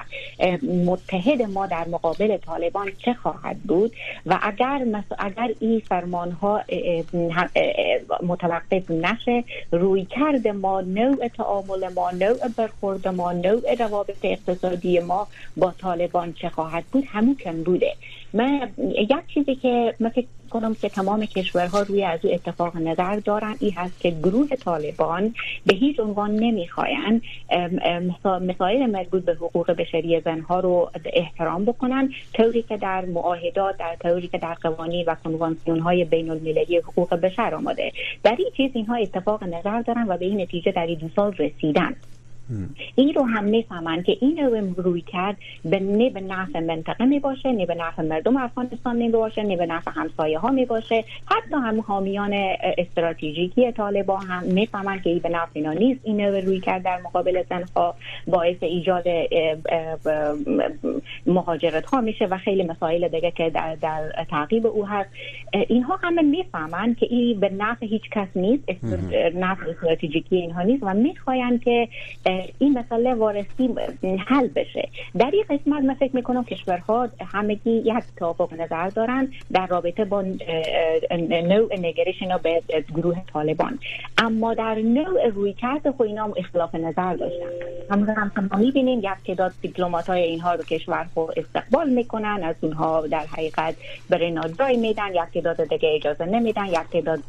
متحد 0.63 1.43
ما 1.43 1.67
در 1.67 1.89
مقابل 1.89 2.37
طالبان 2.37 2.93
چه 2.99 3.15
خواهد 3.15 3.59
بود؟ 3.59 3.93
و 4.27 4.39
اگر 4.43 4.87
اگر 5.19 5.55
این 5.61 5.81
فرمان 5.81 6.31
ها 6.31 6.61
متوقف 8.23 8.91
نشه 8.91 9.45
روی 9.73 10.05
کرد 10.05 10.49
ما 10.49 10.81
نوع 10.81 11.29
تعامل 11.29 11.89
ما 11.97 12.11
نوع 12.11 12.49
برخورد 12.57 13.09
ما 13.09 13.33
نوع 13.33 13.75
روابط 13.75 14.17
اقتصادی 14.23 15.01
ما 15.01 15.27
با 15.57 15.75
طالبان 15.79 16.33
چه 16.33 16.49
خواهد 16.49 16.85
بود؟ 16.93 17.05
همون 17.09 17.35
کم 17.35 17.63
بوده. 17.63 17.93
من 18.33 18.71
یک 18.79 19.27
چیزی 19.35 19.55
که 19.55 19.95
من 20.01 20.09
فکر 20.09 20.27
کنم 20.51 20.75
که 20.75 20.89
تمام 20.89 21.27
کشورها 21.27 21.83
روی 21.83 22.05
از 22.05 22.21
او 22.25 22.35
اتفاق 22.35 22.77
نظر 22.77 23.17
دارن. 23.17 23.55
این 23.61 23.73
هست 23.77 24.01
که 24.01 24.11
گروه 24.11 24.49
طالبان 24.49 25.35
به 25.67 25.75
هیچ 25.75 26.01
عنوان 26.01 26.31
نمی‌خواین 26.31 27.23
مسائل 28.25 28.87
مربوط 28.87 29.25
به 29.25 29.35
حقوق 29.35 29.71
بشری 29.71 30.21
زنها 30.21 30.61
رو 30.61 30.91
احترام 31.13 31.65
بکنن. 31.65 32.13
طوری 32.35 32.63
که 32.63 32.77
در 32.77 33.05
معاهدات 33.05 33.77
در 33.77 33.97
طوری 34.03 34.29
که 34.29 34.39
در 34.39 34.55
قوانین 34.55 35.05
و 35.07 35.15
کنوانسیون 35.25 35.81
های 35.81 36.05
بین 36.05 36.31
المللی 36.31 36.77
حقوق 36.77 37.15
بشر 37.15 37.55
آمده 37.55 37.93
در 38.23 38.37
این 38.39 38.51
چیز 38.57 38.71
اینها 38.75 38.95
اتفاق 38.95 39.45
نظر 39.45 39.83
دارن 39.83 40.07
و 40.09 40.17
به 40.17 40.25
این 40.25 40.41
نتیجه 40.41 40.73
در 40.73 40.87
این 40.87 40.99
دو 40.99 41.09
سال 41.17 41.35
رسیدن. 41.39 41.97
این 42.95 43.15
رو 43.15 43.23
هم 43.23 43.45
می‌فهمن 43.45 44.03
که 44.03 44.17
این 44.21 44.39
رو 44.39 44.83
روی 44.83 45.01
کرد 45.01 45.37
به 45.65 45.81
نه 45.81 46.11
به 46.11 46.21
نفع 46.21 46.61
منطقه 46.61 47.05
می 47.05 47.21
باشه 47.21 47.53
نه 47.53 47.67
به 47.67 47.75
نفع 47.75 48.03
مردم 48.03 48.37
افغانستان 48.37 48.97
می 48.97 49.09
باشه 49.09 49.43
نه 49.43 49.57
به 49.57 49.67
نفع 49.67 49.91
همسایه 49.95 50.39
ها 50.39 50.51
می 50.51 50.65
باشه. 50.65 51.05
حتی 51.27 51.55
هم 51.55 51.81
حامیان 51.81 52.33
استراتژیکی 52.79 53.73
طالبان 53.73 54.27
هم 54.27 54.43
می‌فهمن 54.45 55.01
که 55.01 55.11
این 55.11 55.19
به 55.19 55.29
نفع 55.29 55.51
اینا 55.53 55.73
نیست. 55.73 56.01
این 56.05 56.21
رو 56.21 56.35
روی 56.35 56.61
کرد 56.61 56.83
در 56.83 57.01
مقابل 57.05 57.43
زنها 57.51 57.95
باعث 58.27 58.57
ایجاد 58.61 59.05
مهاجرت 61.27 61.87
ها 61.87 62.01
میشه 62.01 62.27
و 62.27 62.39
خیلی 62.39 62.63
مسائل 62.63 63.09
دیگه 63.09 63.31
که 63.31 63.51
در, 63.51 63.75
در 63.75 64.25
تعقیب 64.31 64.67
او 64.67 64.87
هست. 64.87 65.11
اینها 65.69 65.99
همه 66.03 66.23
می‌فهمن 66.23 66.95
که 66.95 67.07
این 67.11 67.41
به 67.41 67.49
نفع 67.49 67.87
هیچ 67.87 68.03
کس 68.11 68.29
نیست 68.37 68.65
نفع 69.35 69.71
استراتژیکی 69.71 70.37
اینها 70.37 70.63
نیست 70.63 70.83
و 70.83 70.95
می‌خواین 70.95 71.59
که 71.59 71.89
این 72.59 72.79
مسئله 72.79 73.15
وارسی 73.15 73.75
حل 74.27 74.49
بشه. 74.49 74.89
در 75.19 75.31
این 75.33 75.45
قسمت 75.51 75.85
من 75.85 75.95
فکر 75.95 76.17
می‌کنم 76.17 76.45
کشورها 76.45 77.09
همگی 77.33 77.71
یک 77.71 78.05
توافق 78.17 78.53
نظر 78.53 78.89
دارن 78.89 79.29
در 79.53 79.67
رابطه 79.67 80.05
با 80.05 80.23
نوع 81.31 81.75
نگرش 81.79 82.15
اینا 82.21 82.39
به 82.39 82.63
گروه 82.95 83.17
طالبان. 83.33 83.79
اما 84.19 84.55
در 84.55 84.75
نوع 84.75 85.29
روی 85.29 85.53
کرد 85.53 85.91
خو 85.91 86.03
اینا 86.03 86.25
هم 86.25 86.35
اختلاف 86.37 86.75
نظر 86.75 87.15
داشتن. 87.15 87.47
همون 87.91 88.09
هم 88.09 88.33
ما 88.53 88.59
می‌بینیم 88.59 88.99
یک 88.99 89.27
تعداد 89.27 89.53
دیپلمات 89.63 90.07
های 90.07 90.23
اینها 90.23 90.55
رو 90.55 90.63
کشورها 90.65 91.29
استقبال 91.37 91.91
می‌کنن 91.91 92.41
از 92.45 92.57
اونها 92.61 93.07
در 93.07 93.25
حقیقت 93.33 93.75
برای 94.11 94.31
نادرای 94.31 94.77
میدن 94.77 95.15
یک 95.15 95.33
تعداد 95.35 95.69
دیگه 95.69 95.95
اجازه 95.95 96.25
نمیدن 96.25 96.67
یک 96.67 96.79
تعداد 96.93 97.21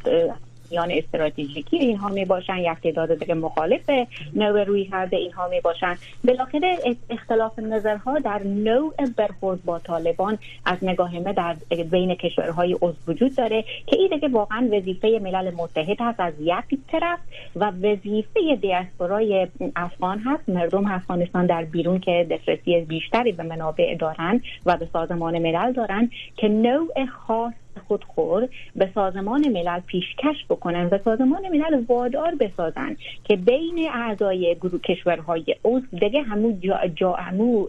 میان 0.70 0.90
استراتژیکی 0.90 1.76
اینها 1.76 2.08
می 2.08 2.24
باشن 2.24 2.56
یک 2.56 2.78
تعداد 2.82 3.18
دیگه 3.18 3.34
مخالف 3.34 3.90
نوع 4.34 4.64
روی 4.64 4.84
کرده 4.84 5.16
اینها 5.16 5.48
می 5.48 5.60
باشن 5.60 5.94
بالاخره 6.24 6.78
اختلاف 7.10 7.58
نظرها 7.58 8.18
در 8.18 8.42
نوع 8.42 8.94
برخورد 9.16 9.64
با 9.64 9.78
طالبان 9.78 10.38
از 10.64 10.78
نگاه 10.82 11.18
ما 11.18 11.32
در 11.32 11.56
بین 11.90 12.14
کشورهای 12.14 12.72
عضو 12.82 12.96
وجود 13.08 13.36
داره 13.36 13.64
که 13.86 13.96
این 13.96 14.08
دیگه 14.08 14.28
واقعا 14.28 14.68
وظیفه 14.72 15.20
ملل 15.22 15.54
متحد 15.54 15.96
هست. 16.00 16.20
از 16.20 16.34
یک 16.40 16.78
طرف 16.88 17.18
و 17.56 17.70
وظیفه 17.70 18.56
دیاسپورای 18.60 19.48
افغان 19.76 20.18
هست. 20.18 20.48
مردم 20.48 20.86
افغانستان 20.86 21.46
در 21.46 21.64
بیرون 21.64 21.98
که 21.98 22.26
دسترسی 22.30 22.80
بیشتری 22.80 23.32
به 23.32 23.42
منابع 23.42 23.94
دارن 23.94 24.40
و 24.66 24.76
به 24.76 24.88
سازمان 24.92 25.38
ملل 25.38 25.72
دارن 25.72 26.10
که 26.36 26.48
نوع 26.48 27.04
خاص 27.04 27.52
خودخور 27.88 28.48
به 28.76 28.88
سازمان 28.94 29.48
ملل 29.48 29.80
پیشکش 29.80 30.44
بکنن 30.50 30.88
و 30.92 30.98
سازمان 31.04 31.48
ملل 31.48 31.84
وادار 31.88 32.34
بسازن 32.40 32.96
که 33.24 33.36
بین 33.36 33.88
اعضای 33.94 34.56
گروه 34.60 34.80
کشورهای 34.80 35.56
عضو 35.64 35.86
دیگه 36.00 36.22
همو 36.22 36.52
جا, 36.60 36.78
جا 36.94 37.12
همو 37.12 37.66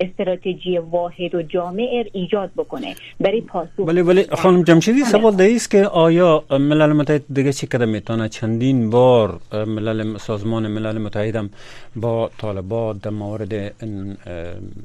استراتژی 0.00 0.78
واحد 0.78 1.34
و 1.34 1.42
جامع 1.42 2.04
ایجاد 2.12 2.50
بکنه. 2.56 2.94
برای 3.20 3.40
پاسخ 3.40 3.78
ولی 3.78 4.00
ولی 4.00 4.24
خانم 4.24 4.62
جمشیدی 4.62 5.04
سوال 5.04 5.40
است 5.40 5.70
که 5.70 5.86
آیا 5.86 6.44
ملل 6.50 6.92
متحد 6.92 7.22
دیگه 7.32 7.52
چی 7.52 7.66
کده 7.66 7.84
می‌تونه 7.84 8.28
چندین 8.28 8.90
بار 8.90 9.40
ملل 9.52 10.18
سازمان 10.18 10.66
ملل 10.66 10.98
متحد 10.98 11.36
هم 11.36 11.50
با 11.96 12.30
طالبان 12.38 13.00
در 13.02 13.10
مورد 13.10 13.74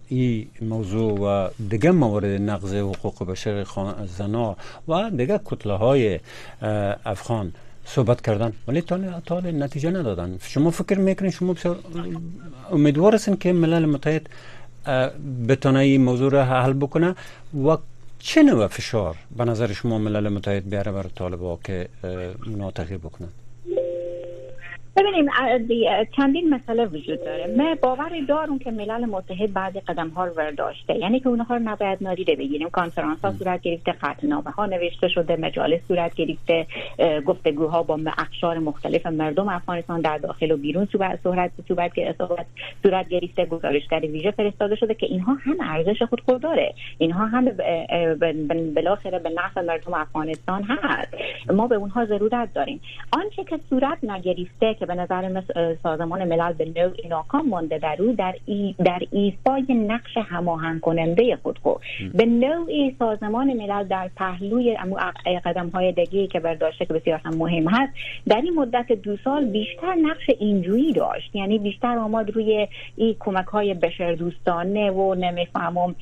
این 0.10 0.48
موضوع 0.62 1.20
و 1.20 1.50
دیگه 1.70 1.92
مورد 1.92 2.42
نقض 2.42 2.74
حقوق 2.74 3.26
بشر 3.32 3.66
زنا 4.06 4.57
و 4.88 5.10
دیگه 5.10 5.40
کتله 5.46 5.74
های 5.74 6.20
افغان 7.06 7.54
صحبت 7.86 8.22
کردن. 8.22 8.54
ولی 8.68 8.82
تا 9.26 9.40
نتیجه 9.40 9.90
ندادن. 9.92 10.38
شما 10.42 10.72
فکر 10.72 11.00
می‌کنین 11.00 11.32
شما 11.32 11.56
امیدوار 12.72 13.16
هستین 13.16 13.38
که 13.38 13.54
ملل 13.54 13.86
متحد 13.86 14.30
بتونه 15.48 15.80
این 15.80 16.04
موضوع 16.04 16.32
را 16.32 16.46
حل 16.46 16.74
بکنه 16.74 17.16
و 17.68 17.78
چه 18.20 18.44
نوع 18.44 18.68
فشار 18.68 19.16
به 19.38 19.46
نظر 19.46 19.74
شما 19.74 19.98
ملل 19.98 20.30
متحد 20.30 20.70
بیاره 20.70 20.92
بر 20.92 21.04
طالبا 21.04 21.60
که 21.64 21.90
تغییر 22.76 22.98
بکنن؟ 22.98 23.30
ببینیم 24.98 25.26
چندین 26.18 26.50
مسئله 26.50 26.86
وجود 26.86 27.26
داره. 27.26 27.48
من 27.58 27.78
باور 27.82 28.10
دارم 28.28 28.60
که 28.60 28.72
ملل 28.72 29.06
متحد 29.06 29.54
بعد 29.54 29.78
قدم 29.78 30.10
ها 30.10 30.26
رو 30.26 30.34
برداشته 30.34 30.98
یعنی 30.98 31.20
که 31.20 31.30
اونها 31.30 31.56
رو 31.56 31.62
نباید 31.64 31.98
نادیده 32.02 32.36
بگیریم. 32.36 32.70
کنفرانس 32.70 33.20
ها 33.26 33.32
صورت 33.32 33.62
گرفته 33.62 33.92
قطعنامه 34.02 34.52
ها 34.52 34.66
نوشته 34.66 35.08
شده 35.08 35.36
مجالس 35.36 35.82
صورت 35.88 36.16
گرفته 36.16 36.68
گفتگوها 37.26 37.84
با 37.84 38.00
اقشار 38.18 38.60
مختلف 38.60 39.06
مردم 39.06 39.50
افغانستان 39.50 40.02
در 40.02 40.18
داخل 40.18 40.52
و 40.52 40.58
بیرون 40.58 40.88
صورت 40.92 41.20
صورت 41.24 41.52
صورت 41.68 41.92
صورت 42.84 43.10
گرفته 43.10 43.46
گزارشگر 43.46 44.00
ویژه 44.00 44.32
فرستاده 44.32 44.76
شده 44.76 44.94
که 44.94 45.06
اینها 45.06 45.34
هم 45.34 45.56
ارزش 45.62 46.02
خود 46.04 46.22
خود 46.22 46.42
داره 46.42 46.74
اینها 46.98 47.26
هم 47.26 47.46
بالاخره 48.76 49.20
به 49.20 49.30
نفع 49.30 49.62
مردم 49.62 49.94
افغانستان 49.94 50.64
هست. 50.64 51.14
ما 51.54 51.68
به 51.68 51.76
اونها 51.76 52.06
ضرورت 52.06 52.54
داریم. 52.54 52.82
آنچه 53.12 53.44
که 53.44 53.60
صورت 53.70 53.98
نگرفته 54.04 54.74
که 54.80 54.87
به 54.88 54.96
نظر 54.96 55.42
سازمان 55.84 56.24
ملل 56.24 56.54
به 56.54 56.66
نوع 56.66 57.08
ناکام 57.10 57.50
مانده 57.50 57.78
در 57.78 57.96
او 58.00 58.16
در, 58.16 58.36
ای 58.46 58.76
در 58.86 59.00
ایفای 59.12 59.74
نقش 59.74 60.18
هماهنگ 60.18 60.82
کننده 60.82 61.38
خود 61.44 61.60
خود 61.60 61.82
به 62.14 62.26
نوعی 62.26 62.96
سازمان 63.00 63.54
ملل 63.54 63.84
در 63.84 64.10
پهلوی 64.16 64.78
قدم 65.46 65.70
های 65.70 65.92
دگی 65.92 66.28
که 66.28 66.40
برداشته 66.40 66.86
که 66.86 66.94
بسیار 66.94 67.22
هم 67.26 67.36
مهم 67.38 67.68
هست 67.68 67.94
در 68.28 68.42
این 68.42 68.54
مدت 68.54 68.92
دو 68.92 69.18
سال 69.24 69.46
بیشتر 69.46 69.96
نقش 69.96 70.30
اینجویی 70.40 70.94
داشت. 70.94 71.36
یعنی 71.36 71.60
بیشتر 71.60 71.98
آماد 71.98 72.30
روی 72.30 72.68
این 72.96 73.16
کمک 73.20 73.46
های 73.46 73.74
بشر 73.74 74.14
دوستانه 74.14 74.92
و 74.92 75.16
نمی‌فهمم 75.16 75.96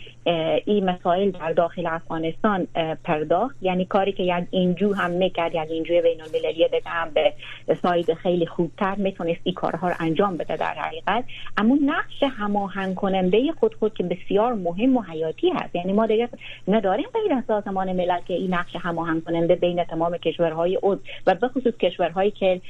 این 0.66 0.90
مسائل 0.90 1.32
در 1.32 1.54
داخل 1.54 1.88
افغانستان 1.88 2.68
پرداخت. 3.04 3.56
یعنی 3.62 3.86
کاری 3.86 4.12
که 4.12 4.24
یک 4.24 4.48
اینجو 4.52 4.94
هم 4.94 5.12
می‌کرد 5.12 5.56
یک 5.56 5.72
اینجوی 5.72 6.02
بین 6.02 6.22
المللی 6.22 6.54
دیگه 6.54 6.82
هم 6.86 7.10
به 7.14 7.34
ساید 7.82 8.14
خیلی 8.14 8.46
خوب 8.46 8.72
زودتر 8.80 8.96
می‌تونست 8.96 9.40
این 9.44 9.56
کارها 9.56 9.90
رو 9.90 9.96
انجام 10.00 10.38
بده 10.38 10.56
در 10.56 10.74
حقیقت. 10.74 11.24
اما 11.58 11.78
نقش 11.86 12.24
هماهنگ 12.38 12.96
کننده 12.96 13.52
خود 13.60 13.76
خود 13.76 13.94
که 13.94 14.04
بسیار 14.04 14.54
مهم 14.54 14.98
و 14.98 15.02
حیاتی 15.02 15.50
هست. 15.50 15.76
یعنی 15.76 15.94
ما 15.94 16.06
دیگه 16.06 16.30
نداریم 16.68 17.06
غیر 17.14 17.34
از 17.34 17.44
سازمان 17.48 17.94
ملل 17.94 18.20
که 18.28 18.34
این 18.34 18.54
نقش 18.54 18.76
هماهنگ 18.76 19.24
کننده 19.24 19.56
بین 19.56 19.84
تمام 19.84 20.18
کشورهای 20.18 20.80
عضو 20.84 21.00
و 21.28 21.36
به 21.36 21.48
خصوص 21.48 21.74
کشورهایی 21.74 22.32
که 22.32 22.62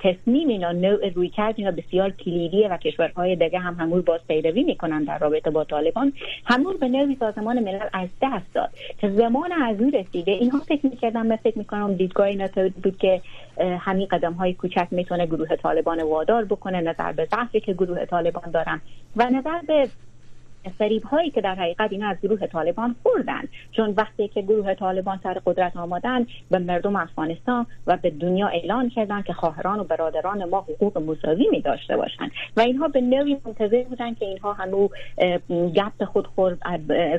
تصمیم 0.00 0.48
اینا 0.48 0.72
نوع 0.72 1.08
روی 1.08 1.28
کرد 1.28 1.54
اینا 1.58 1.70
بسیار 1.70 2.10
کلیدیه 2.10 2.68
و 2.68 2.76
کشورهای 2.76 3.36
دیگه 3.36 3.58
هم 3.58 3.74
همون 3.74 4.00
باز 4.00 4.20
پیروی 4.28 4.62
می‌کنن 4.62 5.04
در 5.04 5.18
رابطه 5.18 5.50
با 5.50 5.64
طالبان 5.64 6.12
همون 6.44 6.76
به 6.76 6.88
نوعی 6.88 7.16
سازمان 7.20 7.58
ملل 7.58 7.88
از 7.92 8.08
دست 8.22 8.54
داد. 8.54 8.70
که 9.00 9.10
زمان 9.10 9.52
از 9.52 9.76
رسیده 9.94 10.32
اینها 10.32 10.58
فکر 10.58 10.86
می‌کردم 10.86 11.26
من 11.26 11.36
فکر 11.36 11.58
می‌کنم 11.58 11.94
دیدگاه 11.94 12.26
اینا 12.26 12.48
بود 12.82 12.98
که 12.98 13.20
همین 13.60 14.06
قدم 14.10 14.32
های 14.32 14.54
کوچک 14.54 14.88
می‌تونه 14.90 15.26
گروه 15.26 15.56
طالبان 15.56 16.02
وادار 16.02 16.44
بکنه 16.44 16.80
نظر 16.80 17.12
به 17.12 17.28
ضعفی 17.30 17.60
که 17.60 17.72
گروه 17.72 18.04
طالبان 18.04 18.50
دارن. 18.50 18.80
و 19.16 19.30
نظر 19.30 19.60
به 19.66 19.88
فریب 20.68 21.02
هایی 21.02 21.30
که 21.30 21.40
در 21.40 21.54
حقیقت 21.54 21.92
اینا 21.92 22.08
از 22.08 22.16
گروه 22.22 22.46
طالبان 22.46 22.96
خوردن. 23.02 23.42
چون 23.72 23.94
وقتی 23.96 24.28
که 24.28 24.42
گروه 24.42 24.74
طالبان 24.74 25.20
سر 25.22 25.40
قدرت 25.46 25.76
آمدن 25.76 26.26
به 26.50 26.58
مردم 26.58 26.96
افغانستان 26.96 27.66
و 27.86 27.96
به 27.96 28.10
دنیا 28.10 28.48
اعلان 28.48 28.88
کردن 28.88 29.22
که 29.22 29.32
خواهران 29.32 29.80
و 29.80 29.84
برادران 29.84 30.44
ما 30.44 30.60
حقوق 30.60 30.98
مساوی 30.98 31.48
می 31.50 31.60
داشته 31.60 31.96
باشند 31.96 32.30
و 32.56 32.60
اینها 32.60 32.88
به 32.88 33.00
نوعی 33.00 33.36
منتظر 33.46 33.82
بودن 33.82 34.14
که 34.14 34.26
اینها 34.26 34.52
هنوز 34.52 34.90
گپ 35.50 36.04
خود 36.04 36.26
خود 36.26 36.58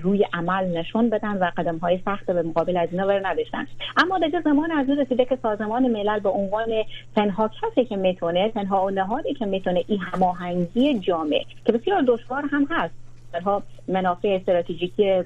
روی 0.02 0.26
عمل 0.34 0.78
نشون 0.78 1.10
بدن 1.10 1.38
و 1.38 1.52
قدم 1.58 1.78
های 1.78 2.00
سخت 2.06 2.26
به 2.26 2.42
مقابل 2.42 2.78
از 2.78 2.90
اینا 2.92 3.08
بر 3.08 3.28
نداشتن. 3.30 3.68
اما 3.98 4.20
در 4.20 4.42
زمان 4.44 4.72
از 4.72 4.90
رسیده 4.90 5.26
که 5.26 5.38
سازمان 5.42 5.88
ملل 5.88 6.20
به 6.20 6.30
عنوان 6.30 6.68
تنها 7.16 7.48
کسی 7.62 7.86
که 7.86 7.96
می‌تونه 7.96 8.50
تنها 8.50 8.90
نهادی 8.90 9.34
که 9.34 9.46
می‌تونه 9.46 9.84
این 9.88 10.00
هماهنگی 10.00 11.00
جامع 11.00 11.44
که 11.66 11.72
بسیار 11.72 12.02
دشوار 12.02 12.44
هم 12.52 12.68
هست 12.70 13.09
ها 13.46 13.64
منافع 13.88 14.28
استراتژیکی 14.28 15.24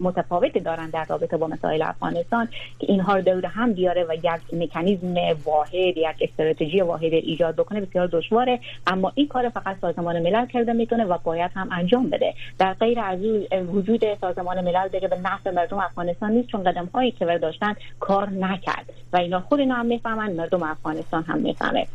متفاوتی 0.00 0.60
دارن 0.60 0.90
در 0.90 1.04
رابطه 1.04 1.36
با 1.36 1.46
مسائل 1.46 1.82
افغانستان 1.82 2.48
که 2.78 2.86
اینها 2.88 3.16
رو 3.16 3.22
دور 3.22 3.46
هم 3.46 3.72
بیاره 3.72 4.04
و 4.04 4.14
یک 4.14 4.62
مکانیزم 4.62 5.14
واحد 5.44 5.74
یک 5.74 6.06
استراتژی 6.20 6.80
واحد 6.80 7.12
ایجاد 7.12 7.56
بکنه 7.56 7.80
بسیار 7.80 8.06
دشواره. 8.06 8.60
اما 8.86 9.12
این 9.14 9.28
کار 9.28 9.48
فقط 9.48 9.76
سازمان 9.80 10.18
ملل 10.22 10.46
کرده 10.46 10.72
می‌تونه 10.72 11.04
و 11.04 11.18
باید 11.24 11.50
هم 11.54 11.68
انجام 11.72 12.10
بده. 12.10 12.34
در 12.58 12.74
غیر 12.74 13.00
از 13.00 13.18
وجود 13.68 14.00
سازمان 14.20 14.60
ملل 14.60 14.88
دیگه 14.88 15.08
به 15.08 15.16
نفع 15.24 15.50
مردم 15.50 15.78
افغانستان 15.78 16.32
نیست 16.32 16.48
چون 16.48 16.62
قدم 16.62 16.90
هایی 16.94 17.10
که 17.10 17.24
داشتن 17.24 17.74
کار 18.00 18.30
نکرد. 18.30 18.92
و 19.12 19.16
اینا 19.16 19.40
خود 19.40 19.60
اینا 19.60 19.74
هم 19.74 19.86
می‌فهمن 19.86 20.32
مردم 20.32 20.62
افغانستان 20.62 21.22
هم 21.22 21.38
می‌فهمه. 21.38 21.86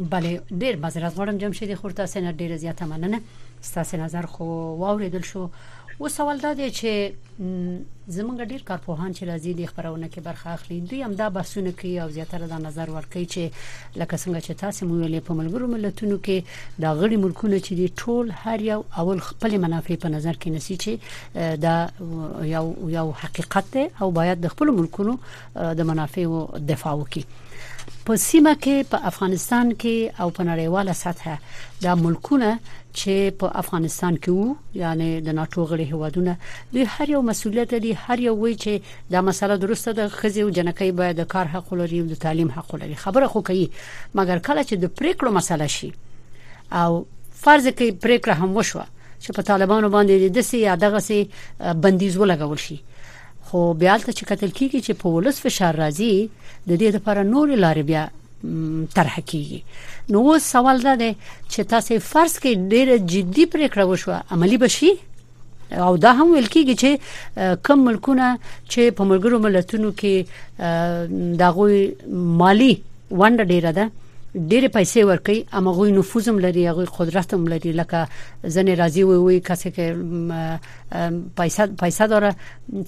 بله 0.00 0.40
ډیر 0.58 0.76
معذرت 0.76 1.14
غواړم 1.14 1.36
جمشید 1.38 1.74
خور 1.74 1.90
تاسو 1.90 2.20
نه 2.20 2.32
ډیر 2.32 2.56
زیاته 2.56 2.86
مننه. 2.86 3.20
ستاسو 3.62 3.96
نظر 3.96 4.26
خو 4.26 4.44
واوریدل 4.78 5.22
شو. 5.22 5.48
و 6.00 6.08
سوال 6.08 6.38
دا 6.38 6.52
دی 6.52 6.70
چې 6.70 7.12
زمونږ 7.38 8.44
ډیر 8.52 8.62
کارپوهان 8.70 9.12
چې 9.16 9.22
راځي 9.30 9.52
د 9.58 9.68
خبرونه 9.72 10.08
کې 10.08 10.20
برخه 10.28 10.50
اخلي 10.54 10.80
دوی 10.80 11.02
هم 11.02 11.14
دا 11.20 11.28
بحثونه 11.36 11.72
کوي 11.82 11.92
او 12.04 12.08
زیاتره 12.16 12.46
دا 12.50 12.58
نظر 12.64 12.90
ورکوي 12.96 13.26
چې 13.26 13.42
لکه 14.00 14.16
څنګه 14.16 14.40
چې 14.46 14.52
تاسو 14.64 14.86
مو 14.88 14.98
ویلې 15.00 15.20
په 15.28 15.38
ملګرو 15.40 15.72
ملتونو 15.74 16.18
کې 16.26 16.36
دا 16.84 16.90
غړي 17.00 17.16
ملکونه 17.24 17.60
چې 17.66 17.72
دي 17.80 17.88
ټول 18.00 18.32
هر 18.42 18.66
یو 18.70 18.80
اول 19.04 19.22
خپل 19.28 19.56
منافع 19.66 19.96
په 20.04 20.14
نظر 20.16 20.40
کې 20.40 20.48
نسی 20.56 20.76
چې 20.82 20.92
دا 21.66 21.76
یو 22.54 22.66
یو 22.96 23.06
حقیقت 23.22 23.72
دی 23.78 23.86
او 24.00 24.10
باید 24.20 24.44
د 24.44 24.54
خپل 24.56 24.74
ملکونو 24.80 25.16
د 25.80 25.90
منافع 25.92 26.28
دفاع 26.74 26.94
وکړي. 27.00 27.24
په 28.06 28.16
سیمه 28.28 28.52
کې 28.62 28.90
په 28.92 29.10
افغانستان 29.10 29.72
کې 29.82 30.20
او 30.20 30.30
په 30.36 30.42
نړیواله 30.50 30.92
سطح 30.92 31.26
د 31.84 32.00
ملکونه 32.04 32.50
چې 33.00 33.34
په 33.42 33.50
افغانستان 33.62 34.16
کې 34.22 34.30
وو 34.36 34.80
یعنی 34.82 35.08
د 35.26 35.36
ناتو 35.38 35.66
غړي 35.70 35.86
هیوادونه 35.92 36.36
دوی 36.72 36.84
هر 36.94 37.06
یو 37.14 37.21
مسولیت 37.30 37.74
لري. 37.74 37.92
هر 38.06 38.18
یو 38.26 38.36
وی 38.36 38.54
چې 38.54 39.10
دا 39.16 39.20
مسله 39.28 39.56
درسته 39.64 39.92
د 39.98 40.08
ښځې 40.18 40.42
او 40.42 40.50
جنکۍ 40.50 40.90
باید 41.00 41.16
د 41.22 41.28
کار 41.34 41.46
حق 41.54 41.72
لري 41.80 42.00
او 42.00 42.06
د 42.12 42.22
تعلیم 42.24 42.50
حق 42.56 42.74
لري 42.74 42.94
خبره 43.04 43.26
خو 43.34 43.42
کوي. 43.50 43.66
مګر 44.14 44.38
کله 44.48 44.62
چې 44.68 44.74
د 44.84 44.86
پریکړو 45.00 45.30
مسله 45.38 45.66
شي 45.66 45.92
او 46.80 47.04
فرض 47.42 47.66
کې 47.68 48.00
پریکړه 48.04 48.34
هم 48.40 48.56
وشوه 48.56 48.86
چې 49.22 49.30
په 49.36 49.42
طالبانو 49.50 49.90
باندې 49.90 50.34
د 50.38 50.48
سي 50.50 50.58
یا 50.62 50.74
دغه 50.86 51.00
سي 51.08 51.20
بندیز 51.58 52.16
ولګول 52.16 52.58
شي. 52.66 52.78
خو 53.50 53.60
بیا 53.84 53.94
ته 53.98 54.12
چې 54.12 54.24
قتل 54.30 54.50
کیږي 54.58 54.80
چې 54.86 54.92
په 55.02 55.08
ولس 55.14 55.40
فشار 55.46 55.74
راځي 55.82 56.28
د 56.68 56.72
دې 56.80 56.88
لپاره 56.96 57.22
نور 57.22 57.48
لارې 57.64 57.82
بیا 57.90 58.04
طرح 58.94 59.16
کیږي. 59.30 59.60
نو 60.14 60.38
سوال 60.44 60.82
دا 60.82 60.94
دی 61.02 61.10
چې 61.48 61.60
تاسو 61.72 61.98
فرض 62.06 62.34
کې 62.42 62.52
ډېر 62.72 62.88
جدي 63.12 63.44
پریکړه 63.52 63.84
وشوه 63.90 64.22
عملی 64.36 64.58
بشي 64.64 64.92
او 65.86 65.96
دا 65.96 66.12
هم 66.12 66.28
ویل 66.32 66.46
کیږي 66.54 66.74
چې 66.82 66.90
کم 67.62 67.78
ملکونه 67.88 68.26
چې 68.68 68.80
په 68.96 69.02
ملګرو 69.10 69.42
ملتونو 69.48 69.90
کې 70.00 70.14
دغه 71.42 71.64
مالی 72.44 72.72
ونده 73.10 73.44
ډیره 73.44 73.72
ده 73.78 73.90
ډېر 74.32 74.68
پیسې 74.74 75.04
ورکي 75.08 75.44
اما 75.58 75.70
غوي 75.76 75.90
نفوذ 75.92 76.28
هم 76.28 76.38
لري 76.40 76.70
غوي 76.76 76.86
قدرت 76.98 77.34
هم 77.34 77.48
لري. 77.48 77.72
لکه 77.72 78.08
ځنې 78.46 78.78
راضي 78.80 79.02
وي 79.04 79.16
وي 79.16 79.40
کسي 79.40 79.70
کې 79.70 79.86
پیسې 81.36 81.62
پیسې 81.82 82.08
داره. 82.12 82.30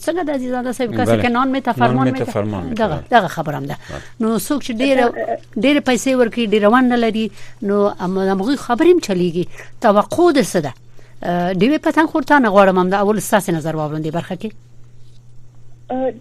څنګه 0.04 0.22
د 0.24 0.30
عزیزاده 0.30 0.72
صاحب 0.72 0.94
کسي 0.94 1.16
کې 1.22 1.28
نان 1.36 1.48
میته 1.52 1.72
فرمان 1.72 2.12
میته؟ 2.12 2.32
دغه 2.80 3.04
دغه 3.10 3.28
خبرم 3.34 3.66
ده. 3.66 3.76
نو 4.20 4.38
څوک 4.38 4.62
چې 4.62 4.72
ډېر 4.72 4.96
ډېر 5.64 5.76
پیسې 5.88 6.10
ورکي 6.20 6.46
ډېر 6.46 6.64
ونه 6.72 6.96
لري 6.96 7.30
نو 7.62 7.92
اما 8.00 8.32
غوي 8.44 8.56
خبریم 8.56 8.98
چلیږي. 9.00 9.44
توقع 9.80 10.30
ده 10.32 10.42
څه 10.42 10.60
ده 10.68 10.72
ډېر 11.24 11.78
پتن 11.88 12.06
خورته 12.12 12.38
نه 12.38 12.54
غواړم 12.54 12.78
هم 12.80 12.94
د 12.94 13.04
اول 13.04 13.20
ساس 13.26 13.50
نظر 13.58 13.76
واورم 13.76 14.02
دی 14.06 14.10
برخه 14.16 14.34
کې 14.40 14.50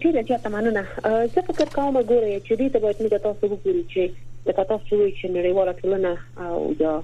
ډیره 0.04 0.22
زیاته 0.28 0.48
مننه 0.54 0.84
زه 1.34 1.42
فکر 1.48 1.68
کوم 1.74 1.98
ګوره 2.10 2.38
چې 2.46 2.52
دې 2.60 2.68
ته 2.72 2.78
باید 2.84 3.02
موږ 3.02 3.12
تاسو 3.26 3.50
وګورو 3.52 3.82
چې 3.92 4.02
لکه 4.46 4.64
تاسو 4.70 5.00
وایئ 5.00 5.12
چې 5.18 5.26
نړیواله 5.36 5.72
ټولنه 5.80 6.12
او 6.46 6.74
یا 6.80 6.94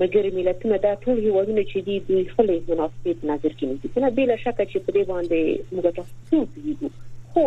مګر 0.00 0.24
ملتونه 0.38 0.78
دا 0.86 0.92
ټول 1.04 1.22
هیوادونه 1.26 1.62
چې 1.70 1.78
دي 1.86 1.96
دوی 2.08 2.24
خپل 2.32 2.52
مناسبات 2.72 3.24
نظر 3.30 3.56
کې 3.58 3.64
نیسي 3.70 4.04
نه 4.04 4.10
بل 4.18 4.36
شک 4.44 4.60
چې 4.70 4.78
په 4.86 4.90
دې 4.96 5.04
باندې 5.10 5.40
موږ 5.74 5.86
تاسو 5.98 6.36
پیږو 6.52 6.90
خو 7.32 7.44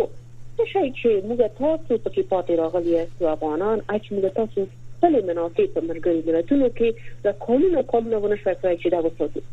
څه 0.58 0.64
شي 0.74 0.88
چې 1.00 1.10
موږ 1.28 1.39
تاسو 1.62 2.02
په 2.04 2.10
کې 2.14 2.24
پاتې 2.32 2.54
راغلي 2.62 2.97
یو 2.97 3.32
افغانان 3.36 3.86
اچ 3.95 4.12
موږ 4.16 4.26
تاسو 4.39 4.68
خپل 4.97 5.14
مناسبات 5.32 5.78
په 5.78 5.88
مرګري 5.89 6.22
ملتونو 6.30 6.70
کې 6.78 6.89
د 7.28 7.39
قانون 7.47 7.82
قانون 7.93 8.16
ونه 8.24 8.38
شوي 8.43 8.76
چې 8.82 8.88
دا 8.95 9.00
وساتو 9.08 9.47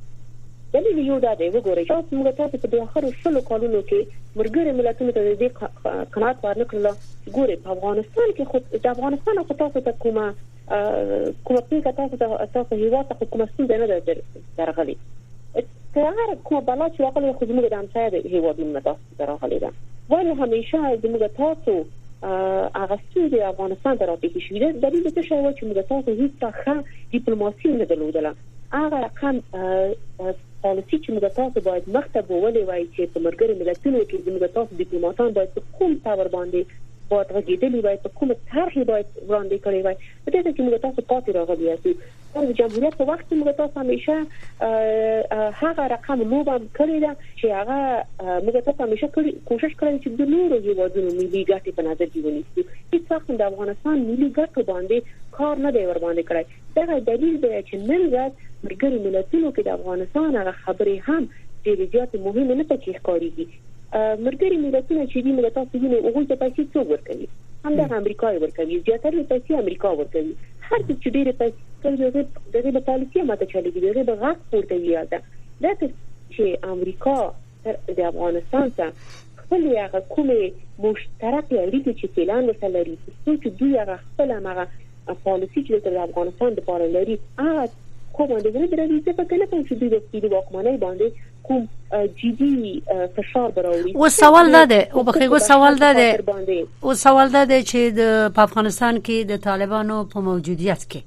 دلیل 0.77 0.99
یو 1.09 1.19
دا 1.27 1.35
دی 1.41 1.51
وګورئ 1.51 1.85
چې 1.89 2.15
موږ 2.19 2.29
تاسو 2.41 2.63
په 2.65 2.73
د 2.75 2.85
اخر 2.87 3.09
شلو 3.23 3.45
کالونو 3.51 3.83
کې 3.89 4.01
مرګره 4.41 4.77
ملتونو 4.81 5.17
ته 5.17 5.21
د 5.29 5.39
دې 5.41 5.49
قناعت 6.15 6.45
ورنکړل 6.45 6.87
ګورئ 7.37 7.57
په 7.65 7.71
افغانستان 7.77 8.29
کې 8.37 8.45
خو 8.51 8.85
د 8.87 8.87
افغانستان 8.97 9.45
خو 9.51 9.59
تاسو 9.65 9.85
ته 9.91 9.99
کومه 10.07 10.27
کومه 11.47 11.61
پیګه 11.71 11.93
تاسو 12.01 12.17
ته 12.25 12.49
تاسو 12.57 12.81
هیوا 12.83 13.03
ته 13.11 13.31
کومه 13.35 13.47
ستونزه 13.53 13.77
نه 13.83 14.17
درغلي 14.59 14.97
هر 15.97 16.35
کومه 16.45 16.61
بلا 16.61 16.89
چې 16.89 17.01
راغلی 17.01 17.33
خو 17.33 17.47
موږ 17.47 17.69
د 17.71 17.75
همسایه 17.83 18.23
هیوادونو 18.33 18.81
تاسو 18.89 19.19
ته 19.19 19.25
راغلي 19.31 19.59
ده. 19.59 19.71
ولی 20.11 20.33
همیشه 20.41 20.97
د 20.97 21.07
موږ 21.13 21.23
تاسو 21.37 21.85
هغه 22.81 22.99
ستونزې 23.05 23.39
افغانستان 23.53 23.99
ته 23.99 24.07
راپېښې 24.07 24.41
شوې 24.47 24.59
ده. 24.63 24.69
د 24.83 24.85
دې 24.93 25.11
څه 25.17 25.35
و 25.45 25.53
چې 25.57 25.63
موږ 25.69 25.79
تاسو 25.93 26.11
هیڅ 26.21 26.35
ښه 26.61 26.75
ډیپلوماسي 27.13 27.69
نه 27.81 27.85
درلودله 27.93 28.35
هغه 28.75 29.01
رقم 29.07 29.41
پالیسی 30.63 30.99
چې 31.05 31.11
موږ 31.15 31.25
تاسو 31.39 31.63
باید 31.69 31.89
مخته 31.97 32.23
بولې 32.31 32.63
وای 32.71 32.85
چې 32.95 33.13
په 33.15 33.25
ملګرو 33.27 33.55
ملتونو 33.61 34.01
کې 34.11 34.17
موږ 34.27 34.55
تاسو 34.59 34.79
ډیپلوماټان 34.83 35.37
باید 35.39 35.61
کوم 35.81 35.97
تاور 36.09 36.31
باندې 36.37 36.61
غږیدلی 37.11 37.81
وای 37.81 37.97
په 38.05 38.09
کومه 38.19 38.35
طرح 38.53 38.75
باید 38.91 39.07
وړاندې 39.29 39.59
کړی 39.65 39.81
وای 39.83 39.97
په 40.25 40.31
دې 40.33 40.53
کې 40.55 40.63
موږ 40.67 40.77
تاسو 40.87 41.01
پاتې 41.11 41.31
راغلی 41.39 41.67
یاستو 41.69 41.93
د 42.49 42.53
جمهوریت 42.61 42.97
په 43.01 43.05
وخت 43.11 43.35
موږ 43.35 43.57
تاسو 43.61 43.81
همیشه 43.81 44.17
هغه 45.61 45.87
رقم 45.95 46.25
لوبم 46.33 46.67
کړی 46.79 46.99
دا 47.05 47.13
چې 47.39 47.47
هغه 47.59 47.79
موږ 48.45 48.57
تاسو 48.69 48.83
همیشه 48.87 49.09
کوشش 49.51 49.73
کړی 49.81 49.97
چې 50.03 50.09
د 50.19 50.33
نورو 50.35 50.61
هیوادونو 50.67 51.15
ملي 51.21 51.45
ګټې 51.51 51.71
په 51.79 51.83
نظر 51.89 52.07
کې 52.13 52.21
ونیسو 52.25 52.61
هیڅ 52.93 53.05
وخت 53.15 53.33
د 53.43 53.47
افغانستان 53.51 54.05
ملي 54.11 54.31
ګټو 54.39 54.61
باندې 54.73 54.99
کار 55.39 55.65
نه 55.67 55.73
دی 55.79 55.87
ور 55.91 56.03
باندې 56.07 56.23
کړی 56.29 56.45
دا 56.77 56.99
دلیل 57.11 57.37
دی 57.45 57.53
چې 57.69 57.75
نن 57.91 58.03
ورځ 58.13 58.33
مرګري 58.65 58.99
ملتونو 59.07 59.53
کې 59.55 59.63
د 59.69 59.69
افغانستان 59.79 60.41
هغه 60.41 60.55
خبرې 60.65 60.97
هم 61.09 61.23
ډېر 61.65 61.79
زیات 61.95 62.19
مهمه 62.27 62.55
نه 62.61 62.65
پکې 62.71 62.91
ښکارېږي 62.99 63.47
مرګري 63.95 64.57
ملتونه 64.65 65.07
چې 65.07 65.19
دي 65.25 65.33
موږ 65.37 65.53
تاسو 65.59 65.79
وینئ 65.83 66.01
هغه 66.09 66.25
ته 66.31 66.37
پیسې 66.43 66.63
څو 66.73 66.81
ورکوي؟ 66.93 67.29
هم 67.65 67.77
د 67.81 67.93
امریکا 68.01 68.33
ورکوي. 68.43 68.79
زیاتره 68.89 69.23
پیسې 69.33 69.53
امریکا 69.65 69.91
ورکوي. 70.01 70.35
هر 70.69 70.81
څه 70.87 70.93
چې 71.03 71.09
ډېر 71.17 71.29
پیسې 71.41 71.67
کوي 71.83 71.97
دغه 72.55 72.71
د 72.77 72.85
پالیسي 72.89 73.23
ماته 73.31 73.47
چلیږي 73.53 73.81
دغه 73.87 74.03
د 74.11 74.13
غاښ 74.23 74.39
پورته 74.51 74.75
ویاده 74.85 75.19
دا 75.63 75.73
چې 76.35 76.45
امریکا 76.75 77.17
د 77.99 78.01
افغانستان 78.13 78.75
ته 78.81 78.87
خپل 79.43 79.67
هغه 79.67 80.01
کومه 80.15 80.39
مشترک 80.85 81.53
اړیکې 81.65 81.93
چې 82.01 82.07
پلان 82.17 82.51
وسه 82.51 82.69
لري 82.77 82.97
چې 83.07 83.49
دوی 83.61 83.73
هغه 83.83 83.97
خپل 84.05 84.35
هغه 84.37 84.65
پالیسي 85.27 85.61
چې 85.67 85.73
د 85.87 85.99
افغانستان 86.09 86.57
لپاره 86.61 86.87
لري 86.97 87.19
هغه 87.43 87.69
کوم 88.19 88.29
د 88.45 88.47
غره 88.55 88.67
درې 88.73 88.99
څه 89.07 89.13
په 89.21 89.25
کله 89.31 89.47
چې 89.53 89.73
دوی 89.81 89.89
د 89.95 89.97
سپیډ 90.05 90.25
واکمنۍ 90.35 90.77
باندې 90.85 91.09
کوم 91.49 91.69
جدي 92.21 92.83
فشار 93.17 93.51
براوړي 93.57 93.93
و 94.05 94.09
سوال 94.19 94.53
ده 94.53 94.65
ده 94.73 94.89
او 94.95 95.03
بخیر 95.11 95.35
و 95.35 95.39
سوال 95.49 95.77
ده 95.83 95.93
ده 95.93 96.09
او 96.85 96.95
سوال 96.95 97.29
ده 97.37 97.45
ده 97.45 97.61
چې 97.63 97.81
د 97.99 98.41
افغانستان 98.47 98.99
کې 99.07 99.29
د 99.33 99.45
طالبانو 99.49 100.01
په 100.15 100.27
موجودیت 100.31 100.89
کې 100.91 101.01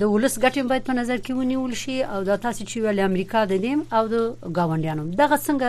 د 0.00 0.08
ولس 0.12 0.34
ګټې 0.40 0.62
باید 0.70 0.84
په 0.86 0.94
نظر 0.96 1.20
کې 1.26 1.36
ونیول 1.36 1.74
شي 1.82 1.94
او 2.14 2.18
د 2.28 2.40
تاسو 2.46 2.64
چې 2.70 2.82
ول 2.86 2.98
امریکا 3.04 3.44
د 3.52 3.60
دیم 3.60 3.84
او 3.98 4.02
د 4.14 4.24
گاونډیانو 4.58 5.04
دغه 5.20 5.38
څنګه 5.46 5.68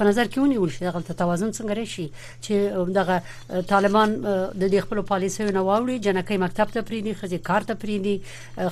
په 0.00 0.08
نظر 0.08 0.30
کې 0.32 0.38
ونیول 0.44 0.72
شي 0.76 0.86
دغه 0.86 1.18
توازن 1.20 1.52
څنګه 1.58 1.72
راشي؟ 1.80 2.06
چې 2.44 2.90
دغه 2.98 3.62
طالبان 3.74 4.16
د 4.24 4.64
دې 4.72 4.80
خپل 4.86 5.02
پالیسیو 5.12 5.48
نه 5.58 5.62
واوړي 5.68 5.96
جنکې 6.08 6.44
مکتب 6.46 6.74
ته 6.76 6.88
پریدي 6.90 7.14
خځې 7.20 7.38
کار 7.50 7.68
ته 7.70 7.80
پریدي 7.84 8.16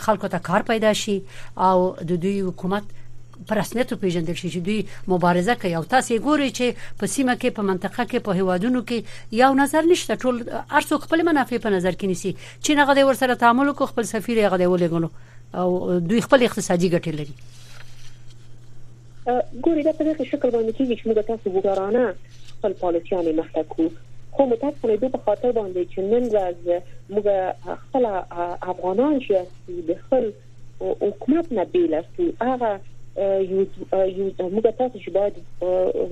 خلکو 0.09 0.33
ته 0.35 0.45
کار 0.51 0.69
پیدا 0.73 0.93
شي 1.05 1.19
او 1.69 1.77
د 2.13 2.23
دوی 2.27 2.37
حکومت 2.49 2.95
پر 3.49 3.57
رسمیت 3.61 3.93
پیژندل 4.05 4.37
شي 4.41 4.49
چې 4.51 4.61
دوی 4.67 4.79
مبارزه 5.15 5.55
کوي. 5.63 5.75
او 5.81 5.85
تاسو 5.95 6.19
ګوري 6.29 6.51
چې 6.59 6.67
په 7.03 7.07
سیمه 7.15 7.35
کې 7.41 7.51
په 7.59 7.63
منطقه 7.71 8.05
کې 8.05 8.19
په 8.29 8.33
هوادونو 8.41 8.81
کې 8.89 8.99
یو 9.43 9.51
نظر 9.63 9.83
نشته. 9.93 10.13
ټول 10.23 10.37
ارڅو 10.81 10.95
خپل 11.07 11.19
منافع 11.31 11.59
په 11.67 11.71
نظر 11.77 11.93
کې 11.99 12.07
نیسي. 12.13 12.33
چې 12.63 12.71
نه 12.79 12.83
غوډي 12.87 13.03
ورسره 13.11 13.41
تعامل 13.45 13.73
کو 13.81 13.91
خپل 13.93 14.05
سفیر 14.13 14.37
یې 14.39 14.51
غوډي 14.53 14.67
ولګنو 14.73 15.09
او 15.61 15.69
دوی 16.09 16.21
خپل 16.29 16.41
اقتصادي 16.49 16.89
ګټې 16.91 17.13
لري. 17.21 17.35
ګوري 19.65 19.83
دا 19.85 19.93
په 19.93 20.05
دې 20.05 20.25
شکل 20.33 20.51
باندې 20.51 20.73
کېږي 20.79 20.95
چې 20.99 21.05
موږ 21.09 21.19
تاسو 21.31 21.47
وګورانه 21.51 22.05
خپل 22.59 22.73
پالیسيانه 22.83 23.33
مخته 23.39 23.63
کو 23.71 23.85
خو 24.37 24.45
متاسفانه 24.51 24.97
دوی 25.03 25.11
په 25.15 25.21
خاطر 25.27 25.51
باندې 25.59 25.83
چې 25.93 25.99
نن 26.13 26.25
ورځ 26.35 26.59
موږ 27.15 27.27
خپل 27.85 28.03
افغانان 28.73 29.15
چې 29.27 29.35
د 29.89 29.91
خپل 30.03 30.25
حکومت 30.81 31.53
نه 31.59 31.65
بیل 31.75 31.95
است 31.99 32.17
هغه 32.43 32.71
یو 33.19 33.61
موږ 34.55 34.67
تاسو 34.81 34.99
چې 34.99 35.11
باید 35.17 35.35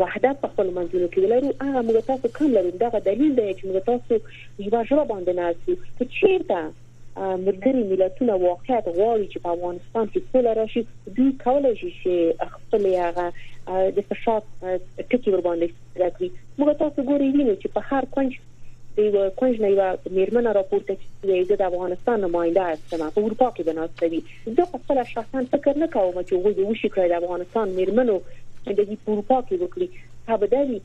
وحدت 0.02 0.40
په 0.44 0.48
خپل 0.52 0.70
منځونو 0.76 1.08
کې 1.12 1.18
ولرو. 1.24 1.50
هغه 1.66 1.82
موږ 1.88 2.06
تاسو 2.12 2.32
کوم 2.38 2.54
لرو. 2.56 2.70
دا 2.84 2.88
دلیل 3.08 3.36
دی 3.40 3.54
چې 3.54 3.64
موږ 3.68 3.78
تاسو 3.90 4.12
یو 4.58 4.84
ژبه 4.90 5.04
باندې 5.12 5.32
ناسو 5.40 5.72
چې 5.98 6.04
چیرته 6.20 6.60
ملګری 7.16 7.82
ملتونه 7.90 8.36
واقعیت 8.44 8.86
غواړي 8.96 9.26
چې 9.32 9.38
په 9.42 9.50
افغانستان 9.56 10.08
کې 10.12 10.20
سوله 10.32 10.54
راشي 10.60 10.82
دوی 11.18 11.28
کولای 11.44 11.74
شي 11.82 11.90
چې 12.00 12.48
خپل 12.54 12.88
هغه 12.94 13.26
د 13.98 14.08
فشار 14.08 14.40
ټکی 15.10 15.30
ور 15.30 15.42
باندې 15.48 15.68
راکړي 16.02 16.28
موږ 16.58 16.68
تاسو 16.82 17.06
ګورئ 17.10 17.30
چې 17.62 17.68
په 17.76 17.80
هر 17.90 18.10
کونج 18.16 18.40
یو 18.96 19.30
کوم 19.36 19.54
نه 19.60 19.70
یو 19.70 20.14
میرمن 20.16 20.46
راپورته 20.56 20.94
چې 20.94 21.56
د 21.60 21.62
افغانستان 21.68 22.20
نماینده 22.24 22.64
هستم. 22.70 23.04
په 23.14 23.20
اروپا 23.26 23.48
کې 23.56 23.62
بناستوي 23.68 24.20
زه 24.58 24.66
خپل 24.72 25.02
شخصا 25.12 25.44
فکر 25.54 25.78
نه 25.82 25.88
کوم 25.94 26.18
چې 26.22 26.34
وګورئ 26.34 26.66
وشي 26.70 26.90
کړی 26.96 27.08
د 27.12 27.22
افغانستان 27.22 27.76
میرمنو 27.78 28.18
د 28.66 28.78
دې 28.78 28.96
اروپا 29.08 29.38
کې 29.48 29.54
وکړي 29.62 29.88
ها 30.28 30.36
بدایي 30.42 30.80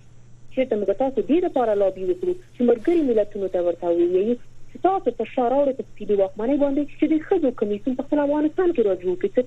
چې 0.54 0.70
ته 0.70 0.80
موږ 0.80 0.92
تاسو 1.02 1.28
ډیره 1.32 1.48
لپاره 1.48 1.80
لابي 1.82 2.06
وکړو 2.08 2.34
چې 2.56 2.62
مرګري 2.70 3.02
ملتونو 3.10 3.50
ته 3.56 3.66
ورته 3.68 3.92
ویي 4.00 4.36
چې 4.72 4.78
تاسو 4.86 5.16
په 5.20 5.32
شاراو 5.34 5.66
په 5.80 5.84
سپیډي 5.90 6.16
واکمنۍ 6.22 6.58
باندې 6.64 6.82
چې 7.00 7.06
د 7.12 7.16
خزو 7.28 7.52
کمیسیون 7.62 8.00
په 8.00 8.24
افغانستان 8.28 8.74
کې 8.76 8.82
راځو 8.90 9.14
چې 9.24 9.40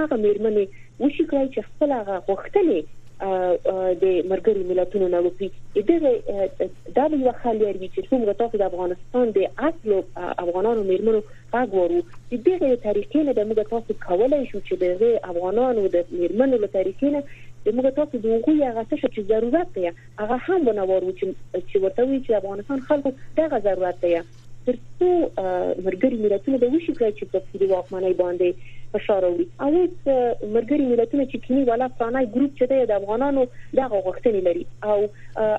هغه 0.00 0.16
میرمنې 0.24 0.64
وشي 1.04 1.24
کړی 1.30 1.46
چې 1.54 1.60
خپل 1.68 1.96
هغه 1.98 2.16
غوښتنې 2.28 2.80
د 3.22 4.04
مرګري 4.30 4.62
ملتونو 4.68 5.08
نه 5.08 5.20
وکړي 5.24 5.48
دغه 5.90 6.10
دا 6.96 7.04
یو 7.12 7.32
خالیار 7.42 7.76
وی 7.78 7.88
چې 7.94 8.00
څومره 8.10 8.32
تاسو 8.40 8.58
د 8.62 8.64
افغانستان 8.70 9.30
د 9.36 9.38
اصل 9.68 9.94
افغانانو 10.44 10.82
میرمنو 10.90 11.20
هغه 11.54 11.84
چې 12.30 12.36
دغه 12.48 12.76
طریقې 12.86 13.20
نه 13.28 13.32
د 13.38 13.46
موږ 13.48 13.70
تاسو 13.74 13.98
کولای 14.06 14.42
شو 14.52 14.62
چې 14.68 14.74
د 14.82 15.32
افغانانو 15.32 15.88
د 15.96 16.14
میرمنو 16.20 16.62
له 16.64 16.72
طریقې 16.76 17.08
نه 17.16 17.22
د 17.66 17.76
موږ 17.76 17.86
تاسو 17.98 18.22
د 18.24 18.26
هغوی 18.36 18.58
هغه 18.68 18.86
څه 18.90 19.12
چې 19.14 19.20
ضرورت 19.32 19.68
دی 19.74 19.86
هغه 20.22 20.36
هم 20.46 20.60
ونورو 20.68 21.12
چې 21.20 21.76
ورته 21.84 22.08
وی 22.08 22.18
چې 22.26 22.32
افغانستان 22.42 22.86
خلکو 22.88 23.14
دغه 23.42 23.62
ضرورت 23.68 24.02
دی 24.06 24.14
ترڅو 24.66 25.08
مرګري 25.86 26.18
ملتونه 26.24 26.58
د 26.58 26.74
وشي 26.74 26.92
کړی 26.98 27.12
چې 27.18 27.24
په 27.32 27.38
سړي 27.48 27.66
واکمنۍ 27.70 28.14
باندې 28.22 28.48
فشار 28.94 29.26
وړي 29.28 29.46
او 29.64 29.70
مرګري 30.56 30.84
ملتونه 30.92 31.24
چې 31.30 31.36
کینی 31.46 31.62
والا 31.70 31.88
فرانای 31.98 32.30
ګروپ 32.34 32.52
چې 32.58 32.64
د 32.90 32.92
افغانانو 33.00 33.46
دغه 33.80 34.02
غوښتنې 34.06 34.40
لري. 34.48 34.64
او 34.88 34.98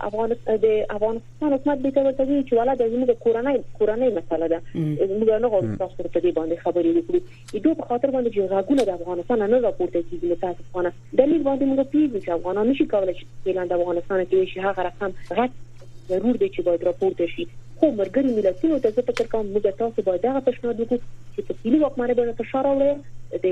افغانستان 0.10 0.62
د 0.66 0.68
افغانستان 0.98 1.54
حکومت 1.56 1.82
به 1.86 1.92
ته 1.98 2.06
وتوي 2.08 2.38
چې 2.48 2.54
والا 2.60 2.76
د 2.82 2.92
زموږ 2.94 3.10
کورنۍ 3.26 3.58
کورنۍ 3.80 4.10
مسله 4.20 4.48
ده. 4.54 4.60
موږ 5.20 5.30
نه 5.44 5.48
غواړو 5.52 5.78
تاسو 5.84 6.10
ته 6.14 6.20
دې 6.20 6.32
باندې 6.38 6.64
خبرې 6.66 6.92
وکړو. 6.96 7.20
دوی 7.64 7.76
په 7.82 7.86
خاطر 7.90 8.10
باندې 8.16 8.30
چې 8.36 8.50
غاګونه 8.54 8.84
د 8.86 8.92
افغانستان 9.00 9.46
نه 9.54 9.60
راپورته 9.68 10.00
کیږي 10.08 10.28
له 10.32 10.38
تاسو 10.46 10.60
افغانستان 10.70 11.20
دلیل 11.22 11.44
باندې 11.48 11.64
موږ 11.70 11.82
پیږو 11.94 12.24
چې 12.24 12.30
افغانان 12.38 12.66
نشي 12.72 12.86
کولای 12.96 13.16
چې 13.20 13.26
اعلان 13.52 13.68
د 13.68 13.74
افغانستان 13.80 14.26
کې 14.26 14.54
شي 14.54 14.60
هغه 14.68 14.82
رقم 14.90 15.12
غټ 15.38 15.52
ضرور 16.10 16.36
دی 16.42 16.50
چې 16.56 16.62
باید 16.68 16.88
راپورته 16.90 17.26
شي. 17.36 17.46
خو 17.80 17.88
مرګري 18.00 18.30
ملتونو 18.36 18.76
ته 18.84 18.90
زه 18.98 19.02
فکر 19.08 19.26
کوم 19.32 19.48
موږ 19.54 19.66
تاسو 19.80 20.04
باید 20.10 20.22
دا 20.26 20.42
پیشنهاد 20.48 20.78
وکړو 20.82 21.00
چې 21.36 21.42
په 21.48 21.54
سیلي 21.62 21.80
واکمنۍ 21.80 22.14
باندې 22.20 22.38
فشار 22.42 22.64
راوړي 22.68 22.92
د 23.32 23.48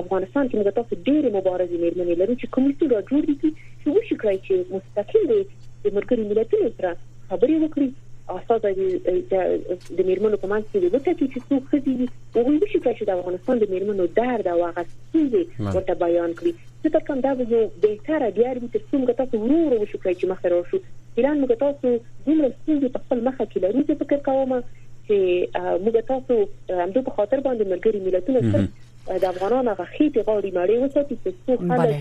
افغانستان 0.00 0.48
کې 0.48 0.56
موږ 0.56 0.68
تاسو 0.80 0.96
ډېر 1.08 1.22
مبارزې 1.36 1.76
مېرمنې 1.84 2.14
لرو 2.20 2.34
چې 2.40 2.46
کومې 2.54 2.72
څه 2.78 2.84
جوړ 3.10 3.22
دي 3.28 3.36
چې 3.80 3.86
وشي 3.94 4.16
کړی 4.22 4.38
چې 4.46 4.54
مستقیم 4.74 5.24
دي 5.30 5.40
د 5.84 5.96
مرګري 5.96 6.24
ملتونو 6.30 6.68
سره 6.76 6.90
خبرې 7.30 7.56
وکړي. 7.64 7.88
اساس 8.36 8.60
د 8.62 8.68
د 9.98 10.00
میرمنو 10.08 10.38
په 10.40 10.48
منځ 10.52 10.64
کې 10.70 10.78
وته 10.94 11.12
چې 11.18 11.38
څوک 11.48 11.62
خدي 11.70 11.92
شي 12.72 12.80
چې 12.80 13.04
د 13.10 13.12
افغانستان 13.18 13.60
د 13.62 13.70
میرمنو 13.74 14.08
درد 14.18 14.46
او 14.54 14.58
هغه 14.64 14.84
څه 15.12 15.74
ورته 15.76 15.94
بیان 16.02 16.34
کړي. 16.40 16.52
چې 16.82 16.88
تر 16.96 17.02
کوم 17.06 17.22
دا 17.26 17.32
یو 17.52 17.62
بهتره 17.84 18.28
دیار 18.40 18.60
به 18.64 18.68
تر 18.74 18.82
څومره 18.90 19.14
تاسو 19.20 19.40
ورور 19.44 19.72
وشو 19.84 19.98
چې 20.02 20.24
مخه 20.32 20.52
راشو. 20.54 20.82
ایران 21.20 21.40
موږ 21.42 21.52
تاسو 21.62 21.86
دومره 22.26 22.48
ستونزې 22.58 22.88
په 22.96 23.00
خپل 23.04 23.24
مخه 23.30 23.44
کې 23.50 23.58
لرو 23.64 23.86
چې 23.88 23.94
فکر 24.02 24.18
کوم 24.28 24.52
چې 25.06 25.16
موږ 25.84 25.94
تاسو 26.12 26.34
همدغه 26.82 27.02
په 27.08 27.16
خاطر 27.16 27.38
باندې 27.46 27.64
مرګري 27.72 28.00
ملتونو 28.06 28.40
سره 28.52 28.87
د 29.08 29.24
افغانانو 29.24 29.74
غخیت 29.80 30.16
غاړي 30.26 30.50
مړې 30.56 30.76
وساتي 30.82 31.16
چې 31.22 31.30
څو 31.46 31.52
خلک 31.68 31.96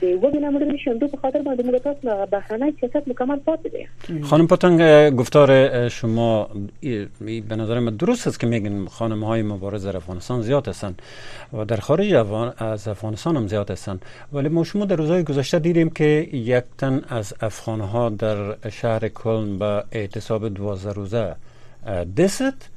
د 0.00 0.04
وګړو 0.22 0.50
مړ 0.54 0.62
شي 0.82 0.94
په 1.14 1.18
خاطر 1.22 1.42
باندې 1.42 1.62
موږ 1.66 1.82
تاسو 1.86 2.26
بهرنی 2.34 2.70
سیاست 2.80 3.08
مکمل 3.12 3.42
پاتې 3.48 3.68
دي 3.74 4.22
خانم 4.30 4.46
پتنگ 4.52 4.84
گفتار 5.20 5.52
شما 5.96 6.28
به 7.48 7.56
نظر 7.62 7.80
من 7.88 7.96
درست 8.04 8.26
است 8.26 8.40
که 8.40 8.46
میگن 8.52 8.84
خانم 8.98 9.24
های 9.24 9.42
مبارز 9.42 9.86
در 9.86 9.96
افغانستان 9.96 10.42
زیاد 10.42 10.68
هستند 10.68 11.02
و 11.52 11.64
در 11.64 11.84
خارج 11.88 12.14
از 12.58 12.88
افغانستان 12.88 13.36
هم 13.36 13.46
زیاد 13.54 13.70
هستند 13.70 14.04
ولی 14.32 14.48
ما 14.48 14.64
شما 14.64 14.84
در 14.84 14.96
روزهای 14.96 15.22
گذشته 15.32 15.58
دیدیم 15.58 15.90
که 15.90 16.28
یک 16.32 16.64
تن 16.78 17.02
از 17.08 17.34
افغان 17.40 17.80
ها 17.80 18.08
در 18.08 18.70
شهر 18.70 19.08
کلن 19.08 19.58
به 19.58 19.84
اعتصاب 19.92 20.48
دوازده 20.48 20.92
روزه 20.92 21.36
دست. 22.16 22.70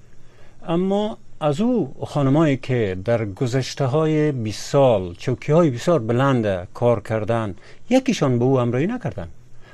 اما 0.68 1.18
از 1.42 1.62
او 1.62 1.96
خانمایی 2.06 2.58
که 2.58 2.98
در 3.06 3.26
گذشته 3.26 3.86
های 3.86 4.32
20 4.32 4.72
سال 4.72 5.16
چوکی 5.16 5.52
های 5.52 5.70
بسیار 5.70 6.00
بلند 6.00 6.68
کار 6.74 7.00
کردن 7.00 7.56
یکیشان 7.90 8.40
به 8.40 8.46
او 8.46 8.60
همراهی 8.60 8.88
نکردن 8.88 9.28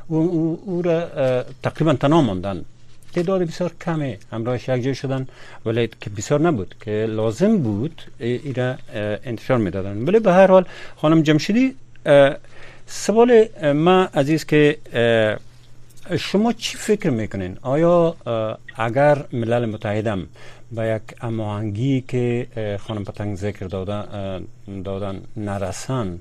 او, 0.07 0.17
او, 0.17 0.61
او 0.65 0.81
را 0.81 1.07
تقریبا 1.63 1.93
تنها 1.93 2.21
ماندن 2.21 2.65
تعداد 3.13 3.41
بسیار 3.41 3.71
کمی 3.85 4.17
همراهش 4.31 4.69
یک 4.69 4.83
جای 4.83 4.95
شدن 4.95 5.27
ولی 5.65 5.89
که 6.01 6.09
بسیار 6.09 6.41
نبود 6.41 6.75
که 6.81 7.05
لازم 7.09 7.57
بود 7.57 8.01
ایره 8.19 8.77
انتشار 9.25 9.57
می‌دادن 9.57 9.97
ولی 9.97 10.19
به 10.19 10.33
هر 10.33 10.47
حال 10.47 10.65
خانم 10.95 11.21
جمشیدی 11.21 11.75
سوال 12.87 13.45
ما 13.73 14.07
عزیز 14.13 14.45
که 14.45 14.77
شما 16.19 16.53
چی 16.53 16.77
فکر 16.77 17.09
می‌کنین؟ 17.09 17.57
آیا 17.61 18.15
اگر 18.75 19.25
ملل 19.33 19.65
متحدم 19.65 20.27
به 20.75 20.87
یک 20.87 21.15
اماهنگی 21.21 22.01
که 22.01 22.47
خانم 22.79 23.03
پتنگ 23.03 23.35
ذکر 23.35 23.65
دادن, 23.65 24.43
دادن 24.83 25.21
نرسن 25.37 26.19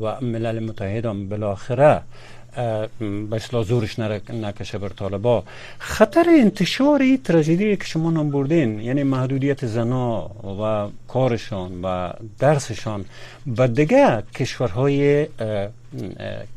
و 0.00 0.20
ملل 0.20 0.64
متحد 0.68 1.06
هم 1.06 1.28
بالاخره 1.28 2.02
به 2.98 3.36
اصلاح 3.36 3.64
زورش 3.64 3.98
نکشه 3.98 4.78
بر 4.78 4.88
طالبا. 4.88 5.44
خطر 5.78 6.24
انتشاری 6.28 7.18
تراژدی 7.18 7.76
که 7.76 7.84
شما 7.84 8.10
نام 8.10 8.30
بردین. 8.30 8.80
یعنی 8.80 9.02
محدودیت 9.02 9.66
زنا 9.66 10.30
و 10.60 10.88
کارشان 11.08 11.80
و 11.82 12.12
درسشان. 12.38 13.04
و 13.56 13.68
دیگه 13.68 14.22
کشورهای 14.34 15.26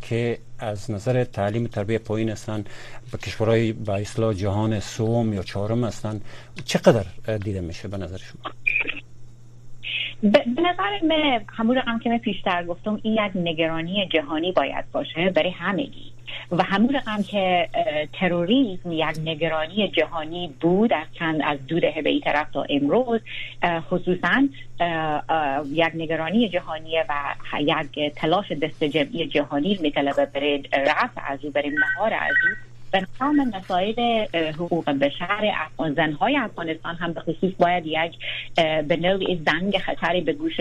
که 0.01 0.37
از 0.59 0.91
نظر 0.91 1.23
تعلیم 1.23 1.67
تربیه 1.67 1.97
پایین 1.97 2.29
هستند 2.29 2.69
به 3.11 3.17
کشورهای 3.17 3.71
به 3.73 3.93
اصلاح 3.93 4.33
جهان 4.33 4.79
سوم 4.79 5.33
یا 5.33 5.43
چهارم 5.43 5.83
هستند 5.83 6.21
چقدر 6.65 7.05
دیده 7.37 7.61
میشه 7.61 7.87
به 7.87 7.97
نظر 7.97 8.17
شما؟ 8.17 8.51
به 10.24 10.43
نظر 10.57 11.05
من 11.05 11.41
همون 11.57 11.76
رقم 11.76 11.99
که 11.99 12.09
من 12.09 12.17
پیشتر 12.17 12.63
گفتم 12.63 12.99
این 13.03 13.13
یک 13.13 13.32
نگرانی 13.36 14.07
جهانی 14.07 14.51
باید 14.51 14.86
باشه 14.91 15.30
برای 15.30 15.49
همگی. 15.49 16.11
و 16.51 16.63
همون 16.63 16.95
رقم 16.95 17.24
که 17.24 17.70
تروریسم 18.13 18.91
یک 18.91 19.20
نگرانی 19.26 19.88
جهانی 19.88 20.53
بود 20.61 20.93
از 20.93 21.05
چند 21.13 21.41
از 21.43 21.67
دو 21.67 21.80
دهه 21.80 22.01
به 22.01 22.09
این 22.09 22.22
طرف 22.22 22.51
تا 22.51 22.65
امروز 22.70 23.22
خصوصا 23.89 24.47
یک 25.65 25.91
نگرانی 25.95 26.49
جهانی 26.49 26.95
و 27.09 27.13
یک 27.59 28.13
تلاش 28.15 28.51
دست 28.51 28.84
جمعی 28.84 29.28
جهانی 29.28 29.80
میطلبه 29.82 30.26
برای 30.26 30.63
رفع 30.74 31.32
از 31.32 31.45
او 31.45 31.51
برای 31.51 31.70
مهار 31.70 32.13
از 32.13 32.36
او 32.49 32.68
به 32.91 33.07
تمام 33.19 33.51
مسائل 33.55 34.25
حقوق 34.33 34.89
بشر 34.89 35.53
زنهای 35.95 36.37
افغانستان 36.37 36.95
هم 36.95 37.13
به 37.13 37.21
خصوص 37.21 37.51
باید 37.59 37.85
یک 37.85 38.17
به 38.87 38.97
نوعی 39.01 39.41
زنگ 39.45 39.77
خطری 39.77 40.21
به 40.21 40.33
گوش 40.33 40.59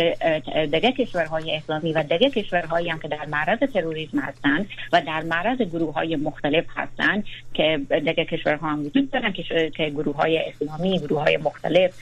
دیگه 0.70 0.92
کشورهای 0.92 1.56
اسلامی 1.56 1.92
و 1.92 2.02
دیگه 2.02 2.30
کشورهایی 2.30 2.88
هم 2.88 2.98
که 2.98 3.08
در 3.08 3.26
معرض 3.26 3.58
تروریسم 3.58 4.18
هستند 4.18 4.68
و 4.92 5.02
در 5.06 5.22
معرض 5.22 5.58
گروه 5.58 5.94
های 5.94 6.16
مختلف 6.16 6.64
هستند 6.76 7.24
که 7.54 7.80
دیگه 7.90 8.24
کشورها 8.24 8.68
هم 8.68 8.86
وجود 8.86 9.10
دارن 9.10 9.32
که 9.76 9.90
گروه 9.90 10.16
های 10.16 10.38
اسلامی 10.38 10.98
گروه 10.98 11.22
های 11.22 11.36
مختلف 11.36 11.94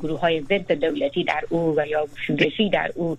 گروه 0.00 0.20
های 0.20 0.40
ضد 0.40 0.72
دولتی 0.72 1.24
در 1.24 1.42
او 1.48 1.74
و 1.76 1.86
یا 1.86 2.06
شورشی 2.26 2.70
در 2.70 2.92
او 2.94 3.16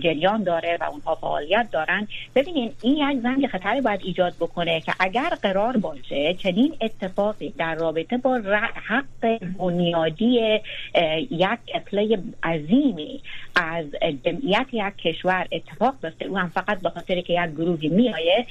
جریان 0.00 0.42
داره 0.42 0.78
و 0.80 0.84
اونها 0.84 1.14
فعالیت 1.14 1.68
دارن. 1.72 2.08
ببینین 2.34 2.72
این 2.82 2.96
یک 2.96 3.22
زنگ 3.22 3.46
خطری 3.46 3.80
باید 3.80 4.00
ایجاد 4.04 4.34
بکنه 4.40 4.80
که 4.80 4.92
اگر 5.00 5.37
قرار 5.42 5.76
باشه 5.76 6.34
چنین 6.34 6.74
اتفاقی 6.80 7.54
در 7.58 7.74
رابطه 7.74 8.16
با 8.16 8.40
حق 8.88 9.38
بنیادی 9.58 10.60
یک 11.30 11.58
اپلی 11.74 12.18
عظیمی 12.42 13.20
از 13.56 13.84
جمعیت 14.24 14.66
یک 14.72 14.96
کشور 15.04 15.46
اتفاق 15.52 15.94
بیفته. 16.02 16.24
او 16.24 16.38
هم 16.38 16.48
فقط 16.48 16.80
به 16.80 16.90
خاطر 16.90 17.20
که 17.20 17.32
یک 17.32 17.50
گروهی 17.56 17.88
میایه 17.88 18.46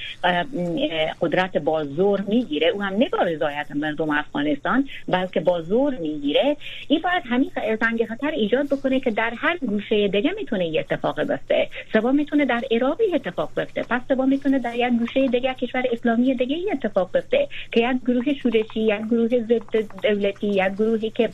قدرت 1.21 1.57
با 1.57 1.83
زور 1.83 2.23
می‌گیره. 2.27 2.67
او 2.67 2.83
هم 2.83 2.93
نگاه 2.93 3.23
رضایت 3.23 3.71
مردم 3.75 4.09
افغانستان 4.09 4.89
بلکه 5.07 5.39
با 5.39 5.61
زور 5.61 5.95
می‌گیره. 5.95 6.57
این 6.88 7.01
باید 7.01 7.23
همین 7.25 7.51
زنگ 7.81 8.05
خطر 8.05 8.31
ایجاد 8.31 8.65
بکنه 8.65 8.99
که 8.99 9.11
در 9.11 9.33
هر 9.38 9.57
گوشه 9.57 10.07
دیگه 10.07 10.31
می‌تونه 10.31 10.67
یه 10.67 10.79
اتفاق 10.79 11.23
بیفته. 11.23 11.69
سبا 11.93 12.11
می‌تونه 12.11 12.45
در 12.45 12.61
عراق 12.71 12.97
اتفاق 13.13 13.49
بیفته. 13.55 13.83
پس 13.83 14.01
سبا 14.07 14.25
می‌تونه 14.25 14.59
در 14.59 14.75
یک 14.75 14.99
گوشه 14.99 15.27
دیگه 15.27 15.53
کشور 15.53 15.83
اسلامی 15.91 16.35
دیگه 16.35 16.57
اتفاق 16.78 17.11
بیفته 17.13 17.47
که 17.71 17.80
یک 17.82 18.01
گروه 18.07 18.34
شورشی 18.43 18.80
یک 18.80 19.01
گروه 19.11 19.30
ضد 19.49 19.75
دولتی 20.03 20.47
یک 20.47 20.73
گروهی 20.80 21.09
که 21.09 21.34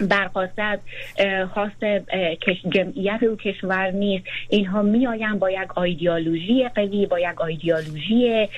برخواسته 0.00 0.62
از 0.62 0.78
خواست 1.54 1.84
جمعیت 2.68 3.22
و 3.22 3.36
کشور 3.36 3.90
نیست 3.90 4.24
اینها 4.48 4.82
میآیند 4.82 5.38
با 5.38 5.50
یک 5.50 5.78
آیدیالوژی 5.78 6.68
قوی 6.68 7.06
با 7.06 7.20
یک 7.20 7.40
آیدیالوژی 7.40 8.48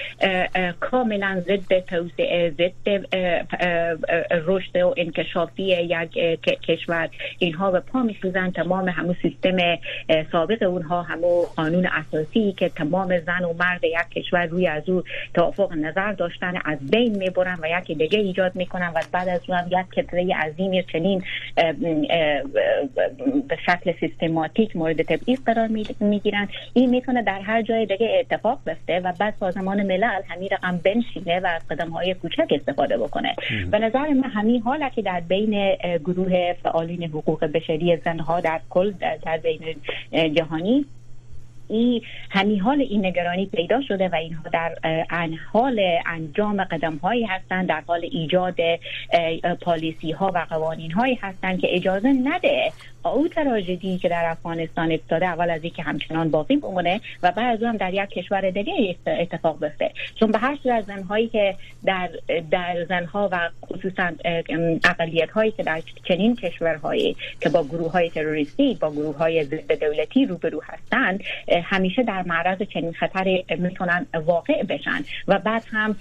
کاملا 0.80 1.42
ضد 1.46 1.80
توسعه 1.80 2.50
ضد 2.50 3.06
رشد 4.46 4.76
و 4.76 4.94
انکشافی 4.96 5.62
یک 5.62 6.12
کشور. 6.68 7.08
اینها 7.38 7.70
به 7.70 7.80
پا 7.80 8.02
میسوزن 8.02 8.50
تمام 8.50 8.88
همون 8.88 9.16
سیستم 9.22 9.56
سابق 10.32 10.62
اونها 10.62 11.02
همون 11.02 11.44
قانون 11.56 11.86
اساسی 11.86 12.52
که 12.52 12.68
تمام 12.68 13.20
زن 13.20 13.44
و 13.44 13.52
مرد 13.58 13.84
یک 13.84 14.24
کشور 14.24 14.46
روی 14.46 14.66
از 14.66 14.88
او 14.88 15.02
توافق 15.34 15.72
نظر 15.72 16.12
داشتن 16.12 16.54
از 16.64 16.78
بین 16.90 17.16
می‌برن 17.16 17.58
و 17.62 17.80
یکی 17.80 17.94
دیگه 17.94 18.18
ایجاد 18.18 18.56
می‌کنن 18.56 18.88
و 18.88 19.00
بعد 19.12 19.28
از 19.28 19.40
اون 19.48 19.58
یک 19.58 19.86
کتره 19.96 20.34
عظیمی 20.34 20.82
چنین 20.92 21.22
به 23.48 23.58
شکل 23.66 23.92
سیستماتیک 24.00 24.76
مورد 24.76 25.02
تبعیض 25.02 25.38
قرار 25.46 25.68
می‌گیرن 26.00 26.48
این 26.72 26.90
می‌تونه 26.90 27.22
در 27.22 27.40
هر 27.40 27.62
جای 27.62 27.86
دیگه 27.86 28.16
اتفاق 28.20 28.60
بفته 28.66 29.00
و 29.00 29.12
بعد 29.18 29.34
سازمان 29.40 29.82
ملل 29.82 30.22
همین 30.28 30.48
رقم 30.52 30.80
بنشینه 30.84 31.40
و 31.40 31.46
از 31.46 31.68
قدم 31.70 31.88
های 31.88 32.14
کوچک 32.14 32.46
استفاده 32.50 32.98
بکنه. 32.98 33.34
به 33.70 33.78
نظر 33.78 34.08
من 34.08 34.30
همین 34.30 34.60
حالا 34.62 34.88
که 34.88 35.02
در 35.02 35.20
بین 35.20 35.76
گروه 36.04 36.52
فعالین 36.52 37.04
حقوق 37.04 37.44
بشری 37.44 37.96
زنها 37.96 38.40
در 38.40 38.60
کل 38.70 38.92
در 39.24 39.38
بین 39.42 39.60
جهانی 40.34 40.84
این 41.68 42.02
همین 42.30 42.60
حال 42.60 42.80
این 42.80 43.06
نگرانی 43.06 43.46
پیدا 43.46 43.80
شده 43.88 44.08
و 44.08 44.14
اینها 44.14 44.42
در 44.52 44.76
حال 45.52 45.80
انجام 46.06 46.64
قدم 46.64 46.96
هایی 46.96 47.24
هستند 47.24 47.68
در 47.68 47.82
حال 47.86 48.00
ایجاد 48.10 48.56
پالیسی 49.60 50.10
ها 50.10 50.32
و 50.34 50.46
قوانین 50.50 50.92
هایی 50.92 51.18
هستند 51.22 51.60
که 51.60 51.68
اجازه 51.70 52.08
نده 52.08 52.72
او 53.06 53.28
تراژدی 53.28 53.98
که 53.98 54.08
در 54.08 54.24
افغانستان 54.24 54.92
افتاده 54.92 55.26
اول 55.26 55.50
از 55.50 55.64
اینکه 55.64 55.82
همچنان 55.82 56.30
باقی 56.30 56.56
بمونه 56.56 57.00
و 57.22 57.32
بعد 57.32 57.56
از 57.56 57.62
هم 57.62 57.76
در 57.76 57.94
یک 57.94 58.08
کشور 58.08 58.50
دیگه 58.50 58.96
اتفاق 59.06 59.60
بیفته. 59.60 59.90
چون 60.20 60.30
به 60.30 60.38
هر 60.38 60.58
صورت 60.62 60.84
زنهایی 60.84 61.28
که 61.28 61.56
در 61.84 62.10
در 62.50 62.84
زنها 62.88 63.28
و 63.32 63.50
خصوصا 63.66 64.12
اقلیت 64.84 65.30
هایی 65.30 65.50
که 65.50 65.62
در 65.62 65.82
چنین 66.04 66.36
کشورهایی 66.36 67.16
که 67.40 67.48
با 67.48 67.64
گروه 67.64 67.92
های 67.92 68.10
تروریستی 68.10 68.74
با 68.80 68.90
گروه 68.90 69.16
های 69.16 69.44
ضد 69.44 69.80
دولتی 69.80 70.26
روبرو 70.26 70.62
هستند 70.64 71.20
همیشه 71.64 72.02
در 72.02 72.22
معرض 72.22 72.62
چنین 72.62 72.92
خطر 72.92 73.42
می‌تونن 73.58 74.06
واقع 74.26 74.62
بشن. 74.62 75.04
و 75.28 75.38
بعد 75.38 75.62
هم 75.70 75.96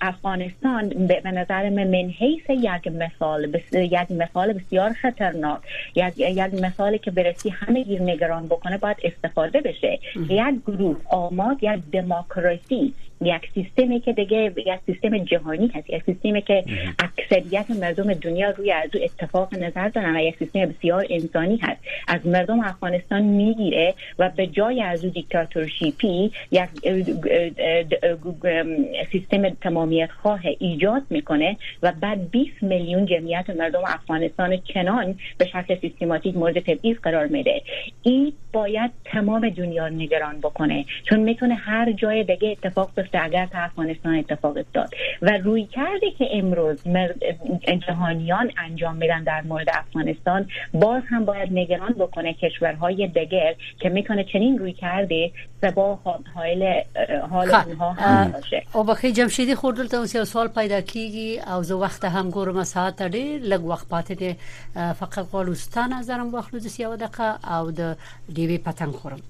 افغانستان 0.00 0.88
به 0.88 1.30
نظر 1.30 1.68
من 1.70 1.86
من 1.86 2.10
حیث 2.18 2.50
یک 2.50 2.86
مثال 2.86 3.60
یک 3.72 4.10
مثال 4.10 4.52
بسیار 4.52 4.92
خطرناک 4.92 5.60
یک 5.94 6.12
یک 6.38 6.54
مثالی 6.62 6.98
که 6.98 7.10
برسی 7.10 7.48
همه 7.48 7.82
گیر 7.82 8.02
نگران 8.02 8.46
بکنه 8.46 8.78
باید 8.78 8.96
استفاده 9.02 9.60
بشه. 9.60 9.98
یک 10.30 10.54
گروه 10.66 10.96
آماد 11.10 11.56
یک 11.62 11.80
دموکراسی 11.92 12.94
یک 13.20 13.50
سیستمی 13.54 14.00
که 14.00 14.12
دیگه 14.12 14.52
یک 14.56 14.78
سیستم 14.86 15.18
جهانی 15.18 15.70
هست 15.74 15.90
یک 15.90 16.02
سیستمی 16.02 16.42
که 16.42 16.64
اکثریت 16.98 17.70
مردم 17.70 18.14
دنیا 18.14 18.50
روی 18.50 18.72
از 18.72 18.90
او 18.94 19.00
اتفاق 19.04 19.54
نظر 19.54 19.88
دارن 19.88 20.16
و 20.16 20.20
یک 20.20 20.36
سیستم 20.38 20.66
بسیار 20.66 21.06
انسانی 21.10 21.56
هست. 21.56 21.80
از 22.08 22.26
مردم 22.26 22.60
افغانستان 22.60 23.22
می‌گیره 23.22 23.94
و 24.18 24.30
به 24.36 24.46
جای 24.46 24.82
از 24.82 25.04
او 25.04 25.10
دیکتاتورشیپی 25.10 26.30
یک 26.50 26.68
سیستم 29.12 29.48
تمامیت 29.48 30.10
خواه 30.22 30.40
ایجاد 30.58 31.02
می‌کنه 31.10 31.56
و 31.82 31.92
بعد 32.00 32.30
20 32.30 32.62
میلیون 32.62 33.06
جمعیت 33.06 33.50
مردم 33.50 33.82
افغانستان 33.86 34.56
چنان 34.56 35.18
به 35.38 35.46
شکل 35.46 35.76
سیستماتیک 35.80 36.36
مورد 36.36 36.58
تبعیض 36.58 36.96
قرار 37.02 37.26
میده. 37.26 37.62
این 38.02 38.32
باید 38.52 38.90
تمام 39.04 39.48
دنیا 39.48 39.88
نگران 39.88 40.38
بکنه. 40.40 40.84
چون 41.08 41.20
می‌تونه 41.20 41.54
هر 41.54 41.92
جای 41.92 42.24
دیگه 42.24 42.48
اتفاق 42.48 42.90
بیفته 43.08 43.24
اگر 43.24 43.46
تا 43.46 43.58
افغانستان 43.58 44.14
اتفاق 44.14 44.56
افتاد 44.56 44.90
و 45.22 45.30
روی 45.30 45.64
کرده 45.64 46.10
که 46.18 46.28
امروز 46.32 46.78
جهانیان 47.88 48.50
انجام 48.58 48.96
میدن 48.96 49.22
در 49.22 49.42
مورد 49.42 49.68
افغانستان 49.72 50.48
باز 50.74 51.02
هم 51.08 51.24
باید 51.24 51.52
نگران 51.52 51.92
بکنه 51.92 52.34
کشورهای 52.34 53.06
دیگر 53.06 53.54
که 53.80 53.88
می‌کنه 53.88 54.24
چنین 54.24 54.58
روی 54.58 54.72
کرده 54.72 55.30
سبا 55.60 55.98
حال 56.34 56.82
حال 57.30 57.50
اونها 57.54 57.92
هم 57.92 58.32
باشه. 58.32 58.62
او 58.72 58.84
بخی 58.84 59.12
جمشیدی 59.12 59.54
خوردل 59.54 59.86
ته 59.86 60.24
سوال 60.24 60.48
پیدا 60.48 60.80
کیږي 60.80 61.48
او 61.48 61.62
زه 61.62 61.74
وخت 61.74 62.04
هم 62.04 62.30
ګورم 62.30 62.62
ساعت 62.62 63.02
ډېر 63.02 63.42
لږ 63.50 63.60
وخت 63.60 63.88
پاتې 63.88 64.12
دی 64.12 64.36
فقط 64.74 65.26
غواړم 65.32 65.78
نظرم 65.98 66.34
واخلو 66.34 66.60
د 66.60 66.66
سیاو 66.66 66.96
دقه 66.96 67.38
او 67.56 67.70
د 67.70 67.96
دیوی 68.34 68.58
پتنګ 68.58 68.92
خورم. 68.94 69.20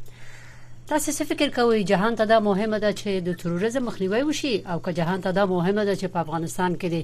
تاسو 0.89 1.12
څه 1.12 1.24
فکر 1.28 1.51
کوئ؟ 1.55 1.80
جهان 1.89 2.14
ته 2.18 2.24
دا 2.28 2.36
مهمه 2.45 2.78
ده 2.82 2.91
چې 2.99 3.24
د 3.24 3.34
تروریزم 3.41 3.84
مخنیوي 3.86 4.20
وشي 4.26 4.53
او 4.74 4.76
که 4.84 4.93
جهان 4.99 5.24
ته 5.24 5.30
دا 5.39 5.43
مهمه 5.47 5.82
ده 5.89 5.97
چې 5.97 6.12
په 6.12 6.20
افغانستان 6.24 6.76
کې 6.76 6.89
د 6.93 6.97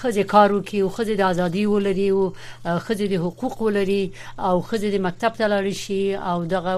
خځې 0.00 0.24
کارو 0.32 0.58
کې 0.68 0.74
او 0.82 0.90
خځې 0.96 1.14
د 1.20 1.22
ازادي 1.28 1.64
ولري 1.70 2.04
او 2.10 2.20
خځې 2.66 3.06
د 3.12 3.14
حقوق 3.24 3.62
ولري 3.62 4.04
او 4.38 4.62
خځې 4.68 4.88
د 4.94 5.02
مکتب 5.06 5.32
ته 5.40 5.48
لاړ 5.52 5.66
شي 5.78 6.14
او 6.14 6.44
دغه 6.52 6.74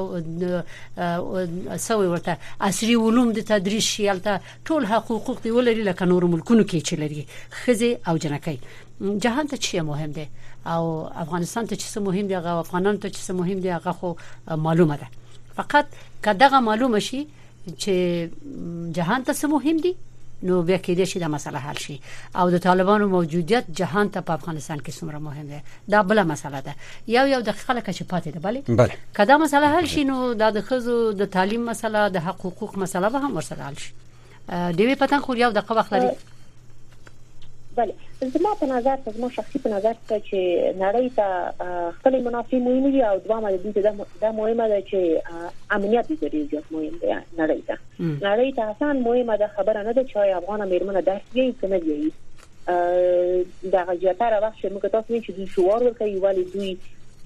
سوي 1.87 2.09
ورته 2.13 2.37
عصري 2.69 2.95
علوم 3.01 3.33
د 3.39 3.45
تدریس 3.51 3.89
شي. 3.97 4.07
البته 4.13 4.41
ټول 4.71 4.87
حقوق 4.93 5.43
دی 5.45 5.53
ولري 5.57 5.85
لکه 5.91 6.09
نور 6.13 6.27
ملکونو 6.37 6.65
کې 6.71 6.81
چې 6.89 6.95
لري 7.03 7.27
خځې 7.65 8.09
او 8.09 8.15
جنکۍ. 8.25 8.57
جهان 9.27 9.53
ته 9.53 9.57
چی 9.67 9.85
مهم 9.91 10.17
دی؟ 10.17 10.27
او 10.77 10.85
افغانستان 11.27 11.67
ته 11.67 11.77
چی 11.85 12.01
مهم 12.09 12.27
دی؟ 12.33 12.35
هغه 12.41 12.65
افغانان 12.65 13.03
ته 13.05 13.11
چی 13.19 13.37
مهم 13.43 13.59
دی؟ 13.61 13.71
هغه 13.77 13.93
خو 14.01 14.15
معلومه 14.69 14.99
ده 15.03 15.24
فقط 15.57 15.87
کداغه 16.25 16.61
معلومه 16.61 16.99
شي 16.99 17.27
چې 17.69 17.95
جهان 18.99 19.25
ته 19.31 19.49
مهم 19.55 19.77
دي 19.87 19.95
نو 20.49 20.63
بیا 20.63 20.79
کې 20.79 20.97
دې 20.99 21.07
شي 21.11 21.19
د 21.21 21.31
مسله 21.35 21.59
حل 21.67 21.79
شي. 21.83 22.01
او 22.37 22.51
د 22.55 22.59
طالبانو 22.65 23.09
موجودیت 23.09 23.71
جهان 23.81 24.09
ته 24.17 24.21
په 24.21 24.33
افغانستان 24.39 24.79
کې 24.79 24.93
څومره 24.99 25.19
مهم 25.29 25.47
دی. 25.53 25.61
دا 25.95 26.03
بل 26.03 26.23
مسله 26.33 26.61
ده. 26.61 26.75
یو 27.09 27.27
یو 27.27 27.41
دقیقه 27.41 27.75
لکه 27.75 27.93
چې 27.93 28.03
پاتې 28.13 28.29
ده 28.35 28.41
بله؟ 28.41 28.63
کدا 29.15 29.37
مسله 29.45 29.67
حل 29.77 29.87
شي 29.87 30.05
نو 30.05 30.35
د 30.35 30.61
خزو 30.71 31.13
د 31.13 31.25
تعلیم 31.39 31.65
مسله 31.71 32.09
د 32.09 32.27
حقوق 32.29 32.77
مسله 32.85 33.09
به 33.09 33.19
هم 33.19 33.33
ورسره 33.37 33.63
حل 33.69 33.77
شي. 33.85 33.93
دوی 34.79 34.95
پتن 34.95 35.21
خو 35.21 35.35
یو 35.35 35.51
دغه 35.51 35.77
وخت 35.77 35.93
لري 35.95 36.11
بله 37.77 38.31
زما 38.37 38.55
په 38.61 38.67
نظر 38.73 38.97
ته 39.05 39.15
زما 39.19 39.29
شخصي 39.37 39.59
په 39.67 39.71
نظر 39.75 39.95
ته 40.09 40.19
چې 40.29 40.41
نړۍ 40.83 41.09
ته 41.17 41.91
خپل 41.99 42.19
منافع 42.29 42.61
مهم 42.67 42.91
دي 42.97 43.03
او 43.11 43.19
دوامه 43.27 43.53
د 43.53 43.63
دې 43.65 43.81
د 44.23 44.25
مهمه 44.41 44.69
ده 44.73 44.81
چې 44.91 45.01
امنیت 45.77 46.07
دې 46.09 46.29
ډېر 46.33 46.51
زیات 46.51 46.73
مهم 46.77 46.95
دی 47.03 47.13
نړۍ 47.41 47.61
ته 47.69 47.75
نړۍ 48.01 48.51
ته 48.57 48.63
اسان 48.75 49.03
مهمه 49.07 49.37
ده 49.45 49.49
خبره 49.57 49.83
نه 49.89 49.93
ده 49.93 50.05
چې 50.11 50.17
افغان 50.41 50.69
میرمنه 50.75 51.01
درس 51.11 51.27
یې 51.35 51.53
کنه 51.61 51.79
دی 51.79 52.13
دا 53.73 53.85
غجاتره 53.89 54.39
وخت 54.45 54.59
چې 54.61 54.69
موږ 54.75 54.85
تاسو 54.97 55.21
چې 55.25 55.31
دوی 55.37 55.47
شوار 55.55 55.83
ورکوي 55.87 56.17
ولی 56.27 56.45
دوی 56.53 56.77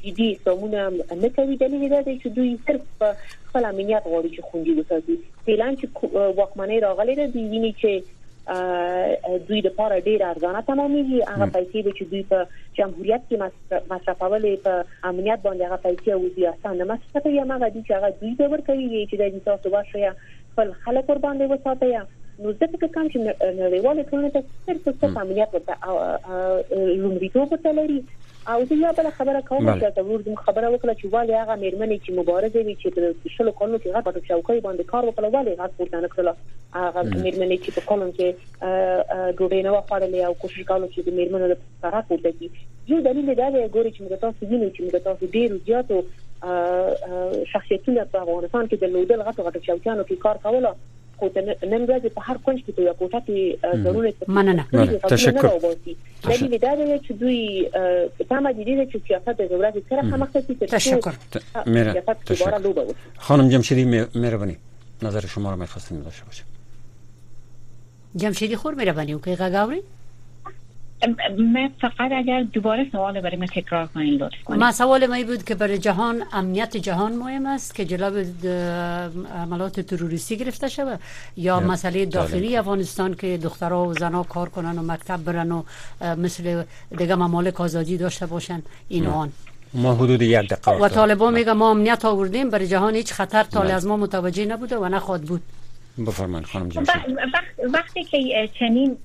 جدي 0.05 0.29
سمونه 0.45 0.91
نه 1.23 1.29
کوي 1.37 1.57
دلیل 1.57 1.89
دا 1.89 2.01
دی 2.01 2.21
چې 2.23 2.29
دوی 2.37 2.57
صرف 2.67 2.83
خپل 3.49 3.65
امنیت 3.65 4.05
غواړي 4.05 4.31
چې 4.37 4.41
خوندي 4.51 4.73
وساتي 4.79 5.19
فعلا 5.47 5.69
چې 5.81 5.87
واکمنۍ 6.39 6.79
راغلي 6.87 7.15
ده 7.21 7.27
دوی 7.27 7.45
ویني 7.55 7.73
چې 7.81 8.03
دوی 9.49 9.61
د 9.67 9.75
پاره 9.79 9.99
ډیر 10.09 10.23
ارزانه 10.31 10.61
تمامېږي. 10.69 11.19
هغه 11.33 11.47
پیسې 11.57 11.81
چې 11.99 12.05
دوی 12.13 12.23
په 12.31 12.39
جمهوریت 12.79 13.23
کې 13.29 13.37
مصرفولې 13.93 14.55
په 14.67 14.73
امنیت 15.11 15.41
باندې 15.47 15.63
هغه 15.69 15.79
پیسې 15.87 16.09
او 16.17 16.23
زیاتانه 16.37 16.85
مصرف 16.93 17.27
یې 17.27 17.43
هغه 17.53 17.69
دي 17.75 17.83
چې 17.87 17.93
هغه 17.99 18.09
دوی 18.21 18.35
به 18.39 18.53
ورکوي 18.55 19.07
چې 19.11 19.17
د 19.21 19.45
تاسو 19.51 19.75
واشه 19.75 20.15
خپل 20.53 20.73
خلک 20.87 21.11
ور 21.11 21.19
باندې 21.27 21.45
وساتي 21.53 21.93
نو 22.43 22.53
زه 22.59 22.67
فکر 22.73 22.91
کوم 22.95 23.07
چې 23.13 23.19
نړیواله 23.61 24.03
ټولنه 24.11 24.31
ته 24.35 24.41
صرف 24.67 24.85
څه 25.01 25.07
امنیت 25.23 25.51
ورته 25.55 25.75
لومړیتوب 27.03 27.55
ته 27.65 27.73
لري 27.79 27.99
او 28.53 28.65
زه 28.65 28.75
یو 28.75 28.93
بل 28.99 29.11
خبره 29.19 29.41
کوم 29.49 29.67
چې 29.67 29.83
ورته 30.11 30.35
خبره 30.45 30.69
وکړه 30.75 30.95
چې 31.01 31.07
والي 31.15 31.35
هغه 31.39 31.57
میرمنې 31.63 31.99
چې 32.05 32.11
مبارزه 32.19 32.61
وی 32.69 32.77
چې 32.83 32.89
په 33.25 33.33
شلو 33.37 33.53
کلونو 33.59 33.81
کې 33.83 34.05
په 34.07 34.23
چوکۍ 34.29 34.61
باندې 34.67 34.85
کار 34.93 35.09
وکړ 35.09 35.25
والي 35.35 35.57
هغه 35.59 35.71
پورته 35.81 36.01
نه 36.05 36.09
کړل 36.15 36.29
هغه 36.79 37.03
میرمنې 37.25 37.59
چې 37.65 37.71
په 37.77 37.83
کلون 37.91 38.11
کې 38.17 38.29
ډوډۍ 39.39 39.61
نه 39.67 39.73
وخوړلې 39.75 40.21
او 40.29 40.35
کوشش 40.45 40.69
کاوه 40.71 40.89
چې 40.95 41.01
د 41.09 41.19
میرمنو 41.19 41.51
لپاره 41.53 42.03
پورته 42.13 42.33
کی 42.39 42.51
یو 42.93 43.01
دلیل 43.09 43.29
دا 43.41 43.49
دی 43.55 43.63
ګوري 43.77 43.91
چې 43.95 44.01
موږ 44.03 44.21
تاسو 44.27 44.51
وینو 44.51 44.69
چې 44.75 44.81
موږ 44.85 44.95
تاسو 45.09 45.27
ډیر 45.37 45.51
زیاتو 45.67 45.97
شخصیتونه 47.53 48.05
په 48.13 48.19
افغانستان 48.25 48.69
کې 48.69 48.77
د 48.83 48.85
لودل 48.95 49.27
غټو 49.29 49.47
غټو 49.49 49.67
چوکانو 49.67 50.07
کې 50.09 50.17
کار 50.25 50.37
کوله 50.47 50.73
خو 51.19 51.27
نن 51.73 51.83
ورځ 51.87 52.03
په 52.17 52.21
هر 52.27 52.37
کونج 52.45 52.59
کې 52.65 52.71
یو 52.89 52.95
کوټه 53.01 53.21
کې 53.27 53.39
ضرورت 53.85 54.29
مننه. 54.29 54.65
تشکر. 55.09 55.51
دلیل 56.29 56.59
دا 56.59 56.73
دی 56.75 56.99
چې 57.07 57.13
دوی 57.21 57.41
تمام 58.29 58.53
دي 58.53 58.87
چې 58.93 58.99
سیاست 59.09 59.35
د 59.41 59.49
دولت 59.51 59.75
سره 59.91 60.03
کوي 60.33 60.55
تشکر. 60.67 61.15
میره 61.67 62.03
تشکر. 62.27 62.61
خانم 63.19 63.49
جمشیدی 63.49 63.85
مهربانی. 64.15 64.57
نظر 65.03 65.27
شما 65.27 65.51
رو 65.51 65.57
می‌خواستیم 65.57 66.03
داشته 66.03 66.25
باشیم 66.25 66.47
جمشیدی 68.17 68.57
خور 68.57 68.75
مهربانی. 68.75 69.13
او 69.13 69.21
که 69.21 69.35
غاوری 69.35 69.83
من 71.39 71.71
فقط 71.81 72.13
اگر 72.13 72.43
دوباره 72.43 72.87
سوال 72.93 73.21
برای 73.21 73.37
من 73.37 73.47
تکرار 73.47 73.87
کنین 73.87 74.15
لطف 74.15 74.43
کنین 74.45 74.61
ما 74.61 74.73
سوال 74.73 75.07
ما 75.07 75.23
بود 75.23 75.45
که 75.45 75.55
برای 75.55 75.79
جهان 75.79 76.23
امنیت 76.33 76.77
جهان 76.77 77.13
مهم 77.17 77.47
است 77.47 77.75
که 77.75 77.85
جلب 77.85 78.27
عملات 79.35 79.81
تروریستی 79.81 80.37
گرفته 80.37 80.69
شود 80.69 81.01
یا 81.37 81.61
مسئله 81.61 82.07
داخلی 82.07 82.57
افغانستان 82.57 83.15
که 83.15 83.39
دخترها 83.43 83.87
و 83.87 83.95
زنها 83.95 84.23
کار 84.23 84.49
کنن 84.49 84.79
و 84.79 84.83
مکتب 84.83 85.25
برن 85.25 85.53
و 85.53 85.63
مثل 86.17 86.65
دیگه 86.99 87.15
ممالک 87.15 87.61
آزادی 87.61 87.97
داشته 87.97 88.27
باشن. 88.27 88.63
این 88.89 89.07
آن. 89.07 89.33
ما 89.75 89.95
حدود 89.95 90.23
یک 90.23 90.49
دقیقه 90.49 90.85
و 90.85 90.89
طالبان 90.89 91.35
میگه 91.35 91.53
ما 91.53 91.71
امنیت 91.71 92.05
آوردیم 92.05 92.51
برای 92.51 92.67
جهان 92.67 92.95
هیچ 92.95 93.13
خطر 93.13 93.43
تا 93.45 93.63
از 93.63 93.87
ما 93.87 93.97
متوجه 93.97 94.45
نبوده 94.45 94.77
و 94.77 94.89
نخواد 94.89 95.23
بود. 95.23 95.43
بفرمایید 96.05 96.47
خانم 96.47 96.69
وقتی 97.73 98.05
که 98.05 98.49
چنین 98.59 98.97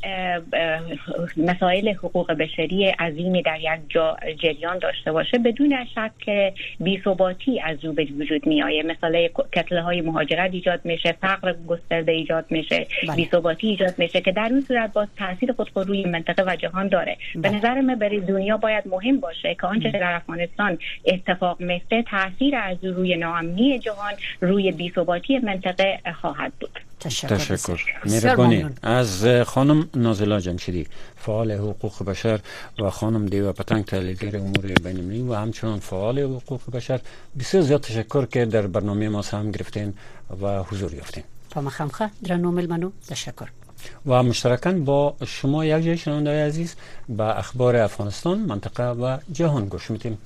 مسائل 1.38 1.90
حقوق 1.90 2.32
بشری 2.32 2.86
عظیمی 2.86 3.42
در 3.42 3.60
یک 3.60 3.80
جا 3.90 4.18
جریان 4.42 4.80
داشته 4.80 5.12
باشه 5.12 5.38
بدون 5.38 5.86
شک 5.96 6.54
بی‌ثباتی 6.80 7.60
از 7.60 7.86
رو 7.86 7.94
به 7.94 8.08
وجود 8.20 8.48
می 8.48 8.64
آید 8.64 8.86
مثلا 8.86 9.28
کتله 9.54 9.82
های 9.82 10.02
مهاجرت 10.02 10.54
ایجاد 10.54 10.80
میشه 10.84 11.16
فقر 11.22 11.54
گسترده 11.68 12.12
ایجاد 12.12 12.46
میشه 12.50 12.88
بله. 13.08 13.16
بی‌ثباتی 13.16 13.68
ایجاد 13.68 13.94
میشه 13.98 14.22
که 14.22 14.32
در 14.32 14.50
اون 14.52 14.62
صورت 14.62 14.94
با 14.94 15.08
تاثیر 15.18 15.54
خود 15.54 15.88
روی 15.88 16.06
منطقه 16.06 16.44
و 16.48 16.56
جهان 16.56 16.88
داره 16.88 17.18
بله. 17.36 17.42
به 17.42 17.58
نظر 17.58 17.82
من 17.82 17.96
برای 17.96 18.20
دنیا 18.20 18.58
باید 18.58 18.88
مهم 18.88 19.20
باشه 19.20 19.56
که 19.56 19.68
آنچه 19.68 19.92
در 19.92 20.14
افغانستان 20.14 20.78
اتفاق 21.06 21.62
میفته 21.62 22.04
تاثیر 22.04 22.56
از 22.56 22.78
روی 22.84 23.18
ناامنی 23.18 23.80
جهان 23.80 24.14
روی 24.42 24.72
بی‌ثباتی 24.72 25.40
منطقه 25.40 26.00
خواهد 26.22 26.54
بود 26.60 26.80
تشکر, 27.04 27.38
تشکر. 27.38 27.82
مهربانی. 28.06 28.66
از 28.82 29.26
خانم 29.46 29.90
نازلا 29.96 30.40
جمشیدی 30.40 30.88
فعال 31.26 31.52
حقوق 31.52 32.04
بشر 32.04 32.40
و 32.80 32.90
خانم 32.90 33.26
دیو 33.26 33.52
پتنگ 33.52 33.86
تحلیلگر 33.86 34.38
امور 34.38 34.74
بین 34.84 35.30
و 35.30 35.34
همچنان 35.34 35.80
فعال 35.80 36.20
حقوق 36.20 36.62
بشر. 36.74 37.00
بسیار 37.40 37.64
زیاد 37.64 37.82
تشکر 37.82 38.26
که 38.26 38.46
در 38.46 38.68
برنامه 38.68 39.10
ما 39.10 39.22
هم 39.22 39.52
گرفتین 39.52 39.94
و 40.42 40.64
حضور 40.64 40.94
یافتین. 40.94 41.24
پامخمخه 41.52 42.10
درنو 42.24 42.52
منو 42.52 42.90
تشکر. 43.10 43.48
و 44.06 44.24
مشترکاً 44.24 44.72
با 44.72 45.16
شما 45.26 45.66
یک 45.66 45.86
جای 45.86 45.98
شنونده 45.98 46.46
عزیز 46.46 46.76
به 47.10 47.40
اخبار 47.40 47.76
افغانستان 47.76 48.40
منطقه 48.40 48.84
و 48.84 49.18
جهان 49.32 49.66
گوش 49.66 49.92
میتیم 49.92 50.18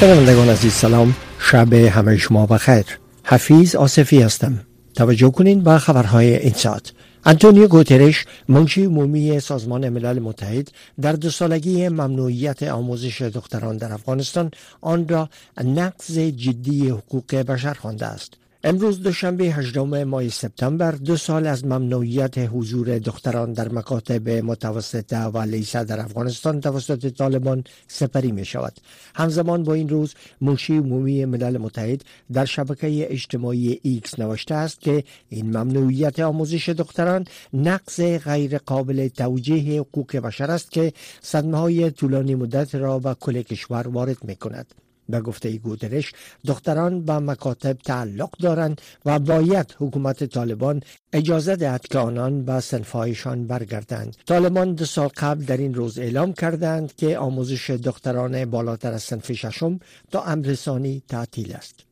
شنوندگان 0.00 0.48
عزیز 0.48 0.72
سلام. 0.72 1.16
شب 1.40 1.72
همه 1.72 2.16
شما 2.16 2.46
بخیر. 2.46 3.07
حفیظ 3.30 3.74
آصفی 3.74 4.22
هستم. 4.22 4.60
توجه 4.94 5.30
کنین 5.30 5.60
به 5.60 5.78
خبرهای 5.78 6.36
این 6.36 6.52
ساعت 6.52 6.92
انتونیو 7.24 7.68
گوترش 7.68 8.24
منشی 8.48 8.84
عمومی 8.84 9.40
سازمان 9.40 9.88
ملل 9.88 10.18
متحد 10.18 10.70
در 11.00 11.12
دو 11.12 11.30
سالگی 11.30 11.88
ممنوعیت 11.88 12.62
آموزش 12.62 13.22
دختران 13.22 13.76
در 13.76 13.92
افغانستان 13.92 14.50
آن 14.80 15.08
را 15.08 15.28
نقض 15.64 16.18
جدی 16.18 16.88
حقوق 16.88 17.34
بشر 17.34 17.74
خوانده 17.74 18.06
است. 18.06 18.34
امروز 18.64 19.02
دوشنبه 19.02 19.44
18 19.44 20.04
ماه 20.04 20.28
سپتامبر 20.28 20.92
دو 20.92 21.16
سال 21.16 21.46
از 21.46 21.64
ممنوعیت 21.64 22.38
حضور 22.38 22.98
دختران 22.98 23.52
در 23.52 23.68
مکاتب 23.68 24.28
متوسطه 24.28 25.24
و 25.24 25.38
لیسه 25.38 25.84
در 25.84 26.00
افغانستان 26.00 26.60
توسط 26.60 27.06
طالبان 27.06 27.64
سپری 27.88 28.32
می 28.32 28.44
شود 28.44 28.76
همزمان 29.14 29.62
با 29.62 29.74
این 29.74 29.88
روز 29.88 30.14
منشی 30.40 30.76
عمومی 30.76 31.24
ملل 31.24 31.58
متحد 31.58 32.04
در 32.32 32.44
شبکه 32.44 33.12
اجتماعی 33.12 33.80
ایکس 33.82 34.18
نوشته 34.18 34.54
است 34.54 34.80
که 34.80 35.04
این 35.28 35.46
ممنوعیت 35.46 36.20
آموزش 36.20 36.68
دختران 36.68 37.24
نقض 37.54 38.00
غیر 38.00 38.58
قابل 38.58 39.08
توجیه 39.08 39.80
حقوق 39.80 40.16
بشر 40.16 40.50
است 40.50 40.70
که 40.70 40.92
صدمه 41.20 41.58
های 41.58 41.90
طولانی 41.90 42.34
مدت 42.34 42.74
را 42.74 42.98
به 42.98 43.14
کل 43.14 43.42
کشور 43.42 43.88
وارد 43.88 44.24
می 44.24 44.36
کند 44.36 44.74
به 45.08 45.20
گفته 45.20 45.58
گوترش 45.58 46.12
دختران 46.46 47.04
به 47.04 47.12
مکاتب 47.12 47.72
تعلق 47.72 48.30
دارند 48.30 48.80
و 49.04 49.18
باید 49.18 49.74
حکومت 49.78 50.24
طالبان 50.24 50.82
اجازه 51.12 51.56
دهد 51.56 51.86
که 51.86 51.98
آنان 51.98 52.44
به 52.44 52.60
صنف‌هایشان 52.60 53.46
برگردند. 53.46 54.16
طالبان 54.26 54.74
دو 54.74 54.84
سال 54.84 55.08
قبل 55.16 55.44
در 55.44 55.56
این 55.56 55.74
روز 55.74 55.98
اعلام 55.98 56.32
کردند 56.32 56.94
که 56.96 57.18
آموزش 57.18 57.70
دختران 57.70 58.44
بالاتر 58.44 58.92
از 58.92 59.02
صنف 59.02 59.32
ششم 59.32 59.80
تا 60.10 60.22
امرسانی 60.22 61.02
تعطیل 61.08 61.52
است. 61.52 61.87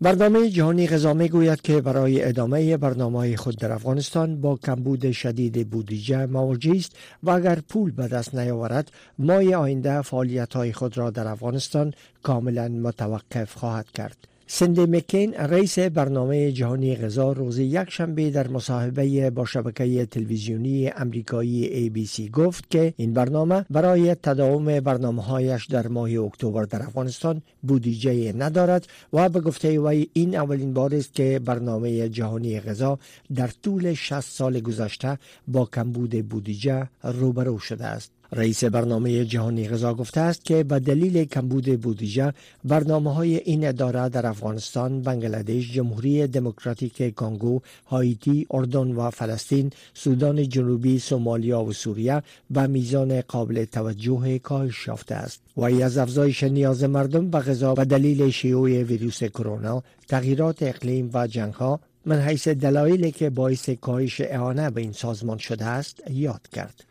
برنامه 0.00 0.50
جهانی 0.50 0.86
غذا 0.86 1.14
می 1.14 1.28
گوید 1.28 1.60
که 1.60 1.80
برای 1.80 2.24
ادامه 2.24 2.76
برنامه 2.76 3.36
خود 3.36 3.56
در 3.56 3.72
افغانستان 3.72 4.40
با 4.40 4.56
کمبود 4.56 5.10
شدید 5.10 5.70
بودجه 5.70 6.26
مواجه 6.26 6.72
است 6.76 6.92
و 7.22 7.30
اگر 7.30 7.58
پول 7.68 7.90
به 7.90 8.08
دست 8.08 8.34
نیاورد 8.34 8.90
مای 9.18 9.54
آینده 9.54 10.02
فعالیت 10.02 10.54
های 10.54 10.72
خود 10.72 10.98
را 10.98 11.10
در 11.10 11.26
افغانستان 11.26 11.94
کاملا 12.22 12.68
متوقف 12.68 13.54
خواهد 13.54 13.90
کرد. 13.90 14.35
سندی 14.48 14.86
مکین 14.86 15.34
رئیس 15.34 15.78
برنامه 15.78 16.52
جهانی 16.52 16.96
غذا 16.96 17.32
روز 17.32 17.58
یک 17.58 17.90
شنبه 17.90 18.30
در 18.30 18.48
مصاحبه 18.48 19.30
با 19.30 19.44
شبکه 19.44 20.06
تلویزیونی 20.06 20.88
امریکایی 20.88 21.90
ABC 21.90 22.30
گفت 22.30 22.70
که 22.70 22.94
این 22.96 23.12
برنامه 23.12 23.64
برای 23.70 24.14
تداوم 24.14 24.80
برنامه 24.80 25.22
هایش 25.22 25.66
در 25.66 25.88
ماه 25.88 26.10
اکتبر 26.10 26.64
در 26.64 26.82
افغانستان 26.82 27.42
بودجه 27.62 28.32
ندارد 28.32 28.86
و 29.12 29.28
به 29.28 29.40
گفته 29.40 29.80
وی 29.80 30.08
این 30.12 30.36
اولین 30.36 30.72
بار 30.72 30.94
است 30.94 31.14
که 31.14 31.40
برنامه 31.44 32.08
جهانی 32.08 32.60
غذا 32.60 32.98
در 33.34 33.50
طول 33.62 33.94
60 33.94 34.20
سال 34.20 34.60
گذشته 34.60 35.18
با 35.48 35.64
کمبود 35.64 36.28
بودجه 36.28 36.88
روبرو 37.02 37.58
شده 37.58 37.84
است. 37.84 38.15
رئیس 38.32 38.64
برنامه 38.64 39.24
جهانی 39.24 39.68
غذا 39.68 39.94
گفته 39.94 40.20
است 40.20 40.44
که 40.44 40.64
به 40.64 40.78
دلیل 40.78 41.24
کمبود 41.24 41.80
بودجه 41.80 42.32
برنامه 42.64 43.14
های 43.14 43.36
این 43.36 43.68
اداره 43.68 44.08
در 44.08 44.26
افغانستان، 44.26 45.02
بنگلادش، 45.02 45.72
جمهوری 45.72 46.26
دموکراتیک 46.26 47.14
کانگو، 47.14 47.60
هایتی، 47.86 48.46
اردن 48.50 48.92
و 48.92 49.10
فلسطین، 49.10 49.70
سودان 49.94 50.48
جنوبی، 50.48 50.98
سومالیا 50.98 51.62
و 51.62 51.72
سوریه 51.72 52.22
به 52.50 52.66
میزان 52.66 53.20
قابل 53.20 53.64
توجه 53.64 54.38
کاهش 54.38 54.86
یافته 54.86 55.14
است. 55.14 55.40
و 55.56 55.64
از 55.64 55.98
افزایش 55.98 56.42
نیاز 56.42 56.84
مردم 56.84 57.30
به 57.30 57.38
غذا 57.38 57.74
به 57.74 57.84
دلیل 57.84 58.30
شیوع 58.30 58.82
ویروس 58.82 59.24
کرونا، 59.24 59.82
تغییرات 60.08 60.62
اقلیم 60.62 61.10
و 61.14 61.26
جنگ 61.26 61.54
ها 61.54 61.80
من 62.04 62.20
حیث 62.20 62.48
دلایلی 62.48 63.12
که 63.12 63.30
باعث 63.30 63.70
کاهش 63.70 64.20
اعانه 64.20 64.70
به 64.70 64.80
این 64.80 64.92
سازمان 64.92 65.38
شده 65.38 65.64
است 65.64 66.02
یاد 66.10 66.48
کرد. 66.52 66.84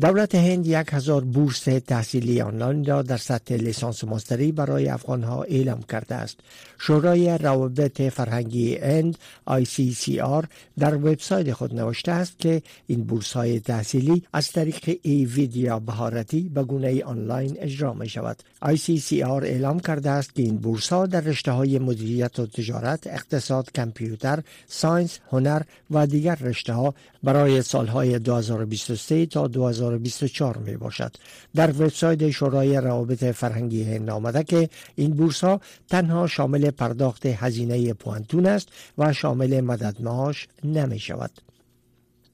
دولت 0.00 0.34
هند 0.34 0.66
یک 0.66 0.86
هزار 0.90 1.24
بورس 1.24 1.60
تحصیلی 1.86 2.40
آنلاین 2.40 2.84
را 2.84 3.02
در 3.02 3.16
سطح 3.16 3.54
لیسانس 3.54 4.04
ماستری 4.04 4.52
برای 4.52 4.88
افغانها 4.88 5.42
اعلام 5.42 5.82
کرده 5.82 6.14
است. 6.14 6.36
شورای 6.78 7.38
روابط 7.38 8.02
فرهنگی 8.02 8.76
هند 8.76 9.18
ICCR 9.50 10.46
در 10.78 10.94
وبسایت 10.94 11.52
خود 11.52 11.74
نوشته 11.74 12.12
است 12.12 12.38
که 12.38 12.62
این 12.86 13.04
بورس 13.04 13.32
های 13.32 13.60
تحصیلی 13.60 14.22
از 14.32 14.52
طریق 14.52 14.98
ای 15.02 15.24
ویدیا 15.24 15.78
بهارتی 15.78 16.48
به 16.54 16.62
گونه 16.62 17.04
آنلاین 17.04 17.56
اجرا 17.60 17.92
می 17.92 18.08
شود. 18.08 18.42
ICCR 18.64 19.22
اعلام 19.22 19.80
کرده 19.80 20.10
است 20.10 20.34
که 20.34 20.42
این 20.42 20.56
بورس 20.56 20.88
ها 20.88 21.06
در 21.06 21.20
رشته 21.20 21.52
های 21.52 21.78
مدیریت 21.78 22.38
و 22.38 22.46
تجارت، 22.46 23.06
اقتصاد، 23.06 23.70
کامپیوتر، 23.76 24.42
ساینس، 24.66 25.18
هنر 25.32 25.62
و 25.90 26.06
دیگر 26.06 26.34
رشته 26.34 26.72
ها 26.72 26.94
برای 27.22 27.62
سالهای 27.62 28.18
2023 28.18 29.26
تا 29.26 29.48
2024 29.90 30.56
می 30.56 30.76
باشد. 30.76 31.16
در 31.54 31.70
وبسایت 31.70 32.30
شورای 32.30 32.76
روابط 32.76 33.24
فرهنگی 33.24 33.84
هند 33.84 34.10
آمده 34.10 34.44
که 34.44 34.68
این 34.94 35.10
بورس 35.10 35.44
ها 35.44 35.60
تنها 35.88 36.26
شامل 36.26 36.70
پرداخت 36.70 37.26
هزینه 37.26 37.92
پوانتون 37.92 38.46
است 38.46 38.68
و 38.98 39.12
شامل 39.12 39.60
مدد 39.60 39.96
معاش 40.00 40.48
نمی 40.64 40.98
شود. 40.98 41.30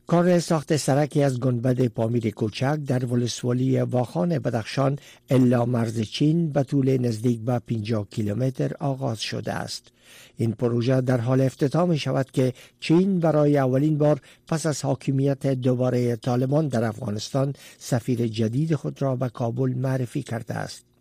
کار 0.07 0.39
ساخت 0.41 0.77
سرکی 0.77 1.23
از 1.23 1.41
گنبد 1.41 1.87
پامیر 1.87 2.31
کوچک 2.31 2.77
در 2.87 3.05
ولسوالی 3.05 3.81
واخان 3.81 4.39
بدخشان 4.39 4.99
الا 5.31 5.65
مرز 5.65 6.01
چین 6.01 6.53
به 6.53 6.63
طول 6.63 6.97
نزدیک 7.01 7.41
به 7.41 7.59
50 7.59 8.07
کیلومتر 8.11 8.73
آغاز 8.81 9.21
شده 9.21 9.53
است. 9.53 9.89
این 10.37 10.53
پروژه 10.53 11.01
در 11.01 11.21
حال 11.21 11.41
افتتاح 11.41 11.89
می 11.89 11.99
شود 11.99 12.31
که 12.31 12.53
چین 12.81 13.21
برای 13.21 13.59
اولین 13.59 13.99
بار 13.99 14.21
پس 14.47 14.67
از 14.67 14.85
حاکمیت 14.85 15.47
دوباره 15.47 16.17
طالبان 16.17 16.69
در 16.69 16.85
افغانستان 16.85 17.53
سفیر 17.79 18.27
جدید 18.27 18.75
خود 18.75 19.03
را 19.03 19.17
به 19.17 19.29
کابل 19.29 19.75
معرفی 19.77 20.23
کرده 20.23 20.55
است. 20.55 20.94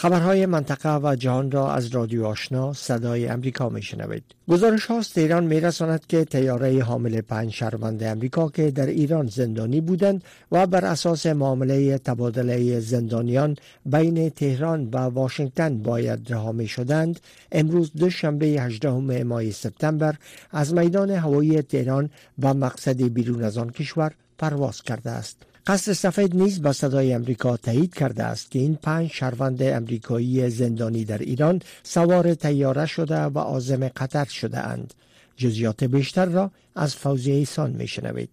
خبرهای 0.00 0.46
منطقه 0.46 0.96
و 0.96 1.16
جهان 1.16 1.50
را 1.50 1.72
از 1.72 1.86
رادیو 1.86 2.24
آشنا 2.24 2.72
صدای 2.72 3.28
امریکا 3.28 3.68
می 3.68 3.82
شنوید. 3.82 4.24
گزارش 4.48 4.86
هاست 4.86 5.18
ایران 5.18 5.44
می 5.44 5.60
رساند 5.60 6.06
که 6.06 6.24
تیاره 6.24 6.82
حامل 6.82 7.20
پنج 7.20 7.52
شهروند 7.52 8.02
امریکا 8.02 8.48
که 8.48 8.70
در 8.70 8.86
ایران 8.86 9.26
زندانی 9.26 9.80
بودند 9.80 10.24
و 10.52 10.66
بر 10.66 10.84
اساس 10.84 11.26
معامله 11.26 11.98
تبادله 11.98 12.80
زندانیان 12.80 13.56
بین 13.86 14.30
تهران 14.30 14.88
و 14.92 14.96
واشنگتن 14.96 15.82
باید 15.82 16.32
رها 16.32 16.52
می 16.52 16.68
شدند 16.68 17.20
امروز 17.52 17.92
دوشنبه 17.92 18.46
18 18.46 19.22
ماه 19.22 19.50
سپتامبر 19.50 20.14
از 20.50 20.74
میدان 20.74 21.10
هوایی 21.10 21.62
تهران 21.62 22.10
و 22.42 22.54
مقصد 22.54 23.02
بیرون 23.02 23.44
از 23.44 23.58
آن 23.58 23.70
کشور 23.70 24.12
پرواز 24.38 24.82
کرده 24.82 25.10
است. 25.10 25.49
قصر 25.70 25.92
سفید 25.92 26.36
نیز 26.36 26.62
با 26.62 26.72
صدای 26.72 27.12
امریکا 27.12 27.56
تایید 27.56 27.94
کرده 27.94 28.24
است 28.24 28.50
که 28.50 28.58
این 28.58 28.74
پنج 28.74 29.10
شهروند 29.10 29.62
امریکایی 29.62 30.50
زندانی 30.50 31.04
در 31.04 31.18
ایران 31.18 31.62
سوار 31.82 32.34
تیاره 32.34 32.86
شده 32.86 33.20
و 33.20 33.38
عازم 33.38 33.88
قطر 33.88 34.24
شده 34.24 34.58
اند. 34.58 34.94
جزیات 35.36 35.84
بیشتر 35.84 36.24
را 36.24 36.50
از 36.74 36.94
فوزی 36.94 37.32
ایسان 37.32 37.70
می 37.70 37.88
شنوید. 37.88 38.30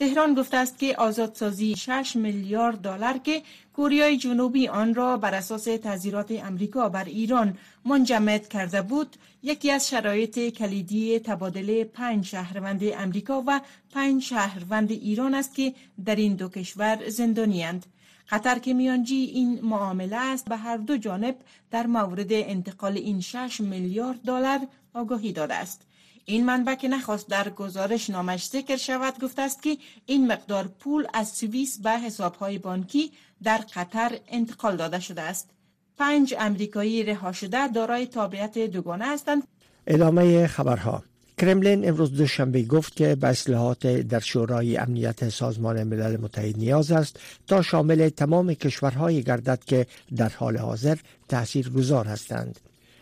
تهران 0.00 0.34
گفته 0.34 0.56
است 0.56 0.78
که 0.78 0.96
آزادسازی 0.96 1.76
6 1.76 2.16
میلیارد 2.16 2.78
دلار 2.78 3.18
که 3.18 3.42
کوریای 3.76 4.16
جنوبی 4.16 4.68
آن 4.68 4.94
را 4.94 5.16
بر 5.16 5.34
اساس 5.34 5.64
تذیرات 5.64 6.30
امریکا 6.30 6.88
بر 6.88 7.04
ایران 7.04 7.58
منجمد 7.84 8.48
کرده 8.48 8.82
بود 8.82 9.16
یکی 9.42 9.70
از 9.70 9.88
شرایط 9.88 10.38
کلیدی 10.38 11.18
تبادله 11.18 11.84
پنج 11.84 12.26
شهروند 12.26 12.80
امریکا 12.84 13.44
و 13.46 13.60
پنج 13.94 14.22
شهروند 14.22 14.90
ایران 14.90 15.34
است 15.34 15.54
که 15.54 15.74
در 16.04 16.16
این 16.16 16.34
دو 16.34 16.48
کشور 16.48 17.08
زندانیاند 17.08 17.86
قطر 18.30 18.58
که 18.58 18.74
میانجی 18.74 19.14
این 19.14 19.60
معامله 19.62 20.16
است 20.16 20.48
به 20.48 20.56
هر 20.56 20.76
دو 20.76 20.96
جانب 20.96 21.36
در 21.70 21.86
مورد 21.86 22.32
انتقال 22.32 22.96
این 22.96 23.20
6 23.20 23.60
میلیارد 23.60 24.22
دلار 24.22 24.60
آگاهی 24.94 25.32
داده 25.32 25.54
است. 25.54 25.89
این 26.24 26.46
منبع 26.46 26.74
که 26.74 26.88
نخواست 26.88 27.28
در 27.28 27.48
گزارش 27.48 28.10
نامش 28.10 28.46
ذکر 28.46 28.76
شود 28.76 29.20
گفته 29.20 29.42
است 29.42 29.62
که 29.62 29.76
این 30.06 30.26
مقدار 30.26 30.68
پول 30.78 31.06
از 31.14 31.28
سوئیس 31.28 31.78
به 31.78 31.90
حسابهای 31.90 32.58
بانکی 32.58 33.12
در 33.42 33.60
قطر 33.74 34.18
انتقال 34.28 34.76
داده 34.76 35.00
شده 35.00 35.22
است. 35.22 35.50
پنج 35.98 36.34
امریکایی 36.38 37.02
رها 37.02 37.32
شده 37.32 37.68
دارای 37.68 38.06
تابعیت 38.06 38.58
دوگانه 38.58 39.04
هستند. 39.04 39.42
ادامه 39.86 40.46
خبرها. 40.46 41.02
کرملین 41.38 41.88
امروز 41.88 42.12
دوشنبه 42.12 42.62
گفت 42.62 42.96
که 42.96 43.14
به 43.14 43.26
اصلاحات 43.26 43.86
در 43.86 44.20
شورای 44.20 44.76
امنیت 44.76 45.28
سازمان 45.28 45.82
ملل 45.82 46.16
متحد 46.16 46.58
نیاز 46.58 46.92
است 46.92 47.20
تا 47.46 47.62
شامل 47.62 48.08
تمام 48.08 48.54
کشورهایی 48.54 49.22
گردد 49.22 49.64
که 49.64 49.86
در 50.16 50.28
حال 50.28 50.56
حاضر 50.56 50.96
تأثیر 51.28 51.70
گذار 51.70 52.06
هستند. 52.06 52.60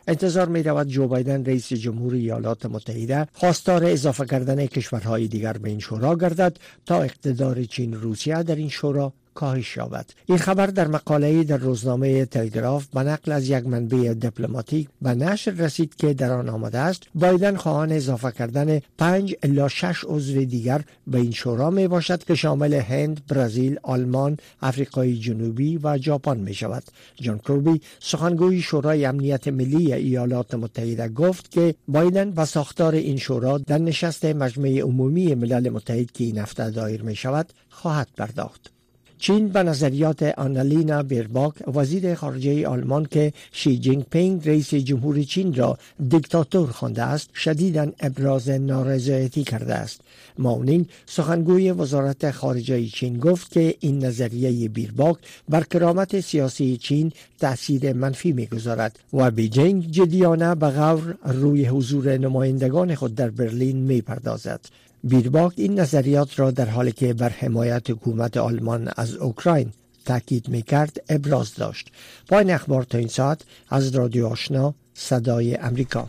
انتظار 0.08 0.48
می 0.48 0.62
رود 0.62 0.86
جو 0.86 1.08
بایدن 1.08 1.44
رئیس 1.44 1.72
جمهور 1.72 2.14
ایالات 2.14 2.66
متحده 2.66 3.28
خواستار 3.32 3.84
اضافه 3.84 4.24
کردن 4.24 4.66
کشورهای 4.66 5.28
دیگر 5.28 5.52
به 5.52 5.68
این 5.68 5.78
شورا 5.78 6.16
گردد 6.16 6.56
تا 6.86 7.02
اقتدار 7.02 7.64
چین 7.64 7.94
روسیه 7.94 8.42
در 8.42 8.54
این 8.54 8.68
شورا 8.68 9.12
کاهش 9.38 9.76
یابد 9.76 10.10
این 10.26 10.38
خبر 10.38 10.66
در 10.66 10.88
مقاله 10.88 11.44
در 11.44 11.56
روزنامه 11.56 12.24
تلگراف 12.24 12.86
به 12.86 13.00
نقل 13.00 13.32
از 13.32 13.48
یک 13.48 13.66
منبع 13.66 14.14
دیپلماتیک 14.14 14.88
به 15.02 15.14
نشر 15.14 15.50
رسید 15.50 15.94
که 15.94 16.14
در 16.14 16.32
آن 16.32 16.48
آمده 16.48 16.78
است 16.78 17.02
بایدن 17.14 17.56
خواهان 17.56 17.92
اضافه 17.92 18.30
کردن 18.30 18.80
پنج 18.98 19.34
الا 19.42 19.68
شش 19.68 20.04
عضو 20.04 20.44
دیگر 20.44 20.84
به 21.06 21.18
این 21.18 21.30
شورا 21.30 21.70
می 21.70 21.88
باشد 21.88 22.24
که 22.24 22.34
شامل 22.34 22.74
هند، 22.74 23.26
برزیل، 23.28 23.78
آلمان، 23.82 24.36
آفریقای 24.62 25.16
جنوبی 25.16 25.78
و 25.82 25.98
ژاپن 25.98 26.36
می 26.36 26.54
شود. 26.54 26.82
جان 27.20 27.38
کوربی 27.38 27.80
سخنگوی 28.00 28.62
شورای 28.62 29.04
امنیت 29.04 29.48
ملی 29.48 29.92
ایالات 29.92 30.54
متحده 30.54 31.08
گفت 31.08 31.50
که 31.50 31.74
بایدن 31.88 32.32
و 32.36 32.44
ساختار 32.44 32.94
این 32.94 33.16
شورا 33.16 33.58
در 33.58 33.78
نشست 33.78 34.24
مجمع 34.24 34.80
عمومی 34.80 35.34
ملل 35.34 35.68
متحد 35.68 36.10
که 36.12 36.24
این 36.24 36.38
هفته 36.38 36.70
دایر 36.70 37.02
می 37.02 37.16
شود 37.16 37.52
خواهد 37.70 38.08
پرداخت. 38.16 38.77
چین 39.18 39.48
به 39.48 39.62
نظریات 39.62 40.22
آنالینا 40.22 41.02
بیرباک 41.02 41.54
وزیر 41.74 42.14
خارجه 42.14 42.68
آلمان 42.68 43.06
که 43.10 43.32
شی 43.52 43.78
جین 43.78 44.04
پینگ 44.04 44.48
رئیس 44.48 44.74
جمهور 44.74 45.22
چین 45.22 45.54
را 45.54 45.78
دیکتاتور 46.08 46.70
خوانده 46.70 47.02
است 47.02 47.30
شدیدا 47.34 47.86
ابراز 48.00 48.48
نارضایتی 48.48 49.44
کرده 49.44 49.74
است. 49.74 50.00
ماونینگ 50.38 50.86
سخنگوی 51.06 51.72
وزارت 51.72 52.30
خارجه 52.30 52.86
چین 52.86 53.18
گفت 53.18 53.52
که 53.52 53.74
این 53.80 54.04
نظریه 54.04 54.68
بیرباک 54.68 55.16
بر 55.48 55.62
کرامت 55.62 56.20
سیاسی 56.20 56.76
چین 56.76 57.12
تاثیر 57.40 57.92
منفی 57.92 58.32
می‌گذارد 58.32 58.98
و 59.12 59.30
بیجینگ 59.30 59.90
جدیانه 59.90 60.54
به 60.54 60.70
غور 60.70 61.14
روی 61.24 61.66
حضور 61.66 62.18
نمایندگان 62.18 62.94
خود 62.94 63.14
در 63.14 63.30
برلین 63.30 63.76
می‌پردازد. 63.76 64.60
بیرباک 65.08 65.52
این 65.56 65.80
نظریات 65.80 66.38
را 66.38 66.50
در 66.50 66.68
حالی 66.68 66.92
که 66.92 67.14
بر 67.14 67.28
حمایت 67.28 67.90
حکومت 67.90 68.36
آلمان 68.36 68.90
از 68.96 69.14
اوکراین 69.14 69.72
تاکید 70.04 70.48
می 70.48 70.62
کرد 70.62 71.02
ابراز 71.08 71.54
داشت. 71.54 71.88
پایین 72.28 72.50
اخبار 72.50 72.82
تا 72.82 72.98
این 72.98 73.08
ساعت 73.08 73.40
از 73.70 73.94
رادیو 73.94 74.26
آشنا 74.26 74.74
صدای 74.94 75.56
امریکا. 75.56 76.06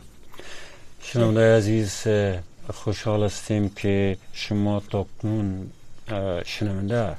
شنونده 1.01 1.57
عزیز 1.57 2.07
خوشحال 2.73 3.23
هستیم 3.23 3.69
که 3.69 4.17
شما 4.33 4.81
تا 4.91 5.05
کنون 5.21 5.69
شنونده 6.45 7.15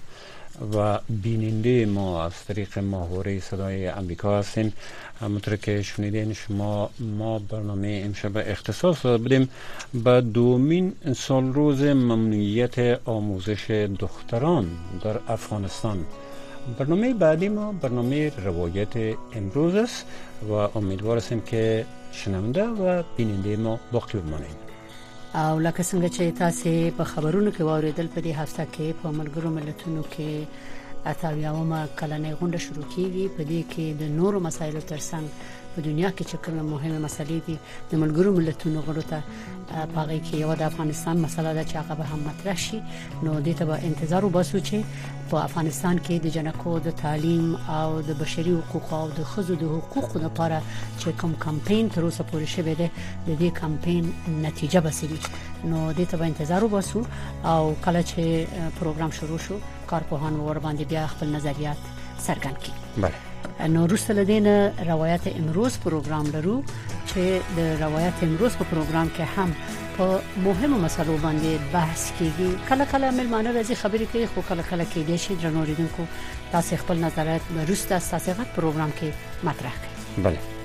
و 0.75 0.99
بیننده 1.09 1.87
ما 1.87 2.25
از 2.25 2.33
طریق 2.49 2.79
ماهوره 2.79 3.41
صدای 3.41 3.87
امریکا 3.87 4.39
هستیم. 4.39 4.73
همونطور 5.21 5.57
که 5.57 5.83
شنیدین 5.83 6.33
شما 6.33 6.91
ما 6.99 7.39
برنامه 7.39 8.03
امشب 8.05 8.37
اختصاص 8.37 9.05
داده 9.05 9.23
بودیم 9.23 9.49
به 10.05 10.21
دومین 10.21 10.93
سال 11.17 11.53
روز 11.53 11.83
ممنوعیت 11.83 13.01
آموزش 13.05 13.71
دختران 13.99 14.67
در 15.05 15.19
افغانستان. 15.29 16.07
برنامه 16.79 17.15
بعدی 17.15 17.49
ما 17.49 17.73
برنامه 17.73 18.33
روایت 18.45 19.17
امروز 19.33 19.75
است 19.75 20.05
و 20.51 20.53
امیدوار 20.53 21.17
هستیم 21.17 21.41
که 21.41 21.87
شنونده 22.13 22.65
و 22.65 23.03
بیننده 23.17 23.57
ما 23.57 23.81
باقی 23.93 24.19
بمانیم. 24.19 24.70
او 25.39 25.59
لکه 25.59 25.83
څنګه 25.83 26.09
چې 26.15 26.39
تاسو 26.39 26.71
په 26.99 27.05
خبرونو 27.11 27.51
کې 27.51 27.67
واوریدل 27.67 28.09
په 28.15 28.21
دې 28.21 28.33
هفته 28.41 28.65
کې 28.75 28.95
په 29.03 29.11
ملګرو 29.19 29.51
ملتونو 29.57 30.03
کې 30.15 31.11
اتاویاومه 31.11 31.83
کلنې 31.99 32.33
غونډه 32.41 32.59
شروع 32.65 32.87
کیږي. 32.95 33.27
په 33.37 33.43
دې 33.51 33.61
کې 33.73 33.87
د 34.01 34.11
نورو 34.15 34.41
مسایلو 34.47 34.83
ترڅنګ 34.91 35.25
په 35.75 35.81
دنیا 35.89 36.11
کې 36.11 36.25
چې 36.31 36.37
کومه 36.45 36.63
مهمه 36.63 36.99
مسلې 37.07 37.39
دي 37.47 37.57
د 37.91 37.93
ملګرو 38.03 38.37
ملتونو 38.39 38.83
غړو 38.87 39.05
ته 39.11 39.23
پاغي 39.95 40.21
کې 40.27 40.35
یو 40.43 40.55
د 40.61 40.63
افغانستان 40.71 41.21
مسله 41.25 41.55
ده 41.55 41.65
چې 41.65 41.75
هغه 41.81 41.95
به 41.95 42.05
هم 42.13 42.21
مطرح 42.29 42.57
شي. 42.67 42.79
نو 43.23 43.41
دې 43.47 43.55
ته 43.59 43.65
به 43.65 43.77
انتظار 43.89 44.25
وباسو 44.25 44.59
چې 44.69 44.77
په 45.31 45.37
افغانستان 45.49 45.99
کې 45.99 46.15
د 46.25 46.27
جنکو 46.37 46.79
د 46.87 46.97
تعلیم 47.03 47.55
او 47.77 48.03
د 48.09 48.19
بشري 48.23 48.57
حقوق 48.57 48.93
او 48.99 49.07
د 49.19 49.31
خزو 49.33 49.55
د 49.63 49.65
حقوقو 49.75 50.25
لپاره 50.27 50.61
چې 50.99 51.09
کوم 51.23 51.39
کمپاین 51.47 51.89
تر 51.97 52.03
اوسه 52.09 52.25
پورې 52.33 52.47
شوه 52.55 52.75
ده 52.81 52.91
د 53.29 53.31
دې 53.41 53.51
کمپاین 53.63 54.13
نتیجه 54.49 54.81
به 54.89 54.91
سوي 55.01 55.19
نو 55.65 55.93
دې 55.93 56.07
ته 56.11 56.17
به 56.17 56.27
انتظار 56.35 56.65
وباسو 56.65 57.07
او 57.55 57.75
کله 57.85 58.03
چې 58.11 58.23
پروګرام 58.83 59.19
شروع 59.23 59.43
شو 59.49 59.65
کارپوهان 59.91 60.45
ور 60.45 60.59
باندې 60.59 60.85
بیا 60.95 61.07
خپل 61.17 61.37
نظریات 61.41 61.91
څرګند 62.27 62.57
کړي. 62.63 63.03
بله 63.03 63.30
نو 63.69 63.83
وروسته 63.85 64.13
لدین 64.15 64.47
روایت 64.89 65.27
امروز 65.31 65.79
پروګرام 65.85 66.27
لرو 66.35 66.63
چې 67.07 67.57
د 67.57 67.59
روایت 67.81 68.23
امروز 68.27 68.57
په 68.61 68.65
پروګرام 68.71 69.11
کې 69.17 69.25
هم 69.37 69.51
په 69.97 70.21
مهمو 70.45 70.79
مسلو 70.85 71.17
باندې 71.25 71.73
بحث 71.73 72.05
کیږي. 72.19 72.69
کله 72.69 72.85
کله 72.93 73.11
ملمانه 73.19 73.53
راځي 73.57 73.75
خبرې 73.83 74.07
کوي 74.13 74.27
خو 74.35 74.47
کله 74.53 74.63
کله 74.71 74.85
کې 74.85 74.99
دي 75.11 75.19
چې 75.19 75.43
درنوریدونکو 75.43 76.07
تاسو 76.55 76.81
خپل 76.85 77.05
نظرات 77.05 77.53
وروسته 77.59 78.01
تاسو 78.15 78.39
غږ 78.39 78.49
پروګرام 78.57 78.97
کې 79.01 79.45
مطرح 79.51 79.77
کړئ. 79.83 80.25
بله 80.29 80.60